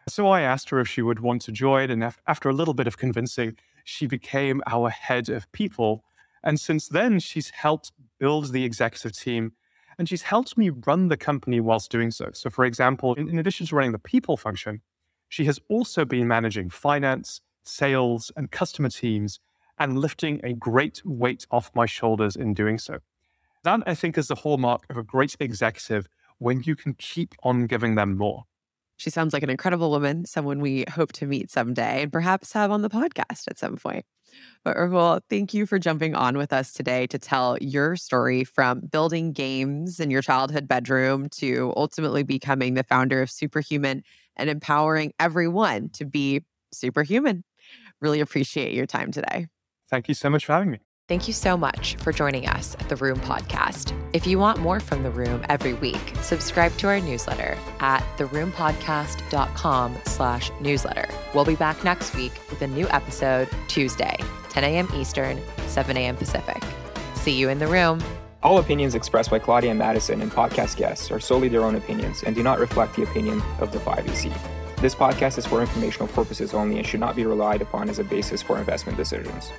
So 0.08 0.28
I 0.28 0.42
asked 0.42 0.70
her 0.70 0.80
if 0.80 0.88
she 0.88 1.02
would 1.02 1.20
want 1.20 1.42
to 1.44 1.52
join, 1.52 1.90
and 1.90 2.04
after 2.28 2.50
a 2.50 2.54
little 2.54 2.74
bit 2.74 2.88
of 2.88 2.98
convincing, 2.98 3.58
she 3.84 4.06
became 4.08 4.62
our 4.68 4.90
head 4.90 5.30
of 5.30 5.52
people. 5.52 6.04
And 6.44 6.60
since 6.60 6.88
then, 6.88 7.20
she's 7.20 7.52
helped 7.52 7.92
build 8.20 8.52
the 8.52 8.64
executive 8.64 9.18
team 9.18 9.54
and 9.98 10.10
she's 10.10 10.24
helped 10.24 10.58
me 10.58 10.70
run 10.70 11.08
the 11.08 11.18
company 11.18 11.60
whilst 11.60 11.92
doing 11.92 12.12
so. 12.12 12.30
So, 12.34 12.50
for 12.50 12.66
example, 12.66 13.14
in, 13.16 13.30
in 13.30 13.40
addition 13.40 13.68
to 13.68 13.76
running 13.76 13.92
the 13.92 14.00
people 14.00 14.38
function, 14.38 14.82
she 15.30 15.46
has 15.46 15.60
also 15.70 16.06
been 16.06 16.28
managing 16.28 16.70
finance, 16.70 17.42
sales, 17.64 18.32
and 18.36 18.52
customer 18.52 18.90
teams 18.90 19.40
and 19.80 19.98
lifting 19.98 20.40
a 20.44 20.54
great 20.54 21.02
weight 21.06 21.48
off 21.52 21.72
my 21.74 21.86
shoulders 21.86 22.36
in 22.36 22.54
doing 22.54 22.78
so. 22.78 23.00
That, 23.64 23.82
I 23.86 23.96
think, 23.96 24.18
is 24.18 24.28
the 24.28 24.36
hallmark 24.36 24.86
of 24.90 24.98
a 24.98 25.04
great 25.04 25.36
executive 25.40 26.08
when 26.38 26.62
you 26.64 26.76
can 26.76 26.94
keep 26.94 27.34
on 27.44 27.66
giving 27.66 27.96
them 27.96 28.18
more. 28.18 28.46
She 28.98 29.10
sounds 29.10 29.34
like 29.34 29.44
an 29.44 29.50
incredible 29.50 29.92
woman, 29.92 30.26
someone 30.26 30.60
we 30.60 30.86
hope 30.90 31.12
to 31.14 31.26
meet 31.26 31.52
someday 31.52 32.04
and 32.04 32.12
perhaps 32.12 32.54
have 32.54 32.72
on 32.72 32.82
the 32.82 32.90
podcast 32.90 33.48
at 33.48 33.58
some 33.58 33.76
point. 33.76 34.06
But 34.64 34.78
Rahul, 34.78 35.22
thank 35.30 35.54
you 35.54 35.66
for 35.66 35.78
jumping 35.78 36.16
on 36.16 36.38
with 36.38 36.54
us 36.54 36.74
today 36.74 37.08
to 37.08 37.20
tell 37.20 37.58
your 37.60 37.96
story 37.96 38.44
from 38.44 38.82
building 38.82 39.34
games 39.34 40.00
in 40.00 40.10
your 40.10 40.22
childhood 40.22 40.68
bedroom 40.68 41.30
to 41.30 41.74
ultimately 41.76 42.24
becoming 42.24 42.74
the 42.74 42.84
founder 42.84 43.22
of 43.22 43.30
Superhuman 43.30 44.04
and 44.36 44.50
empowering 44.50 45.14
everyone 45.20 45.90
to 45.90 46.06
be 46.06 46.42
superhuman. 46.72 47.44
Really 48.02 48.20
appreciate 48.20 48.74
your 48.74 48.86
time 48.86 49.12
today. 49.12 49.48
Thank 49.90 50.08
you 50.08 50.14
so 50.14 50.30
much 50.30 50.46
for 50.46 50.54
having 50.54 50.72
me. 50.72 50.80
Thank 51.10 51.28
you 51.28 51.34
so 51.34 51.58
much 51.58 51.98
for 51.98 52.14
joining 52.14 52.48
us 52.48 52.78
at 52.80 52.88
The 52.88 52.96
Room 52.96 53.20
Podcast. 53.20 53.94
If 54.14 54.26
you 54.26 54.40
want 54.40 54.60
more 54.60 54.80
from 54.80 55.04
The 55.04 55.12
Room 55.12 55.46
every 55.50 55.74
week, 55.74 56.14
subscribe 56.22 56.74
to 56.78 56.88
our 56.88 57.02
newsletter 57.02 57.58
at 57.82 58.04
theroompodcast.com 58.18 59.98
slash 60.06 60.50
newsletter. 60.62 61.10
We'll 61.34 61.44
be 61.44 61.58
back 61.58 61.84
next 61.84 62.16
week 62.16 62.32
with 62.50 62.62
a 62.62 62.68
new 62.68 62.88
episode 62.88 63.50
Tuesday, 63.68 64.16
10 64.48 64.64
a.m. 64.64 64.88
Eastern, 64.96 65.42
7 65.68 65.98
a.m. 65.98 66.16
Pacific. 66.16 66.64
See 67.16 67.34
you 67.38 67.50
in 67.50 67.60
the 67.60 67.68
room. 67.68 68.02
All 68.42 68.60
opinions 68.60 68.96
expressed 68.96 69.30
by 69.30 69.40
Claudia 69.40 69.72
and 69.72 69.80
Madison 69.80 70.22
and 70.22 70.32
podcast 70.32 70.78
guests 70.78 71.12
are 71.12 71.20
solely 71.20 71.50
their 71.50 71.64
own 71.64 71.76
opinions 71.76 72.24
and 72.24 72.34
do 72.34 72.44
not 72.44 72.60
reflect 72.60 72.96
the 72.96 73.04
opinion 73.04 73.42
of 73.60 73.74
the 73.74 73.80
5EC. 73.80 74.34
This 74.78 74.96
podcast 74.96 75.38
is 75.38 75.46
for 75.46 75.60
informational 75.60 76.08
purposes 76.08 76.54
only 76.54 76.78
and 76.78 76.88
should 76.88 77.02
not 77.02 77.18
be 77.18 77.26
relied 77.26 77.62
upon 77.62 77.90
as 77.90 78.00
a 78.00 78.06
basis 78.06 78.42
for 78.42 78.58
investment 78.58 78.98
decisions. 78.98 79.52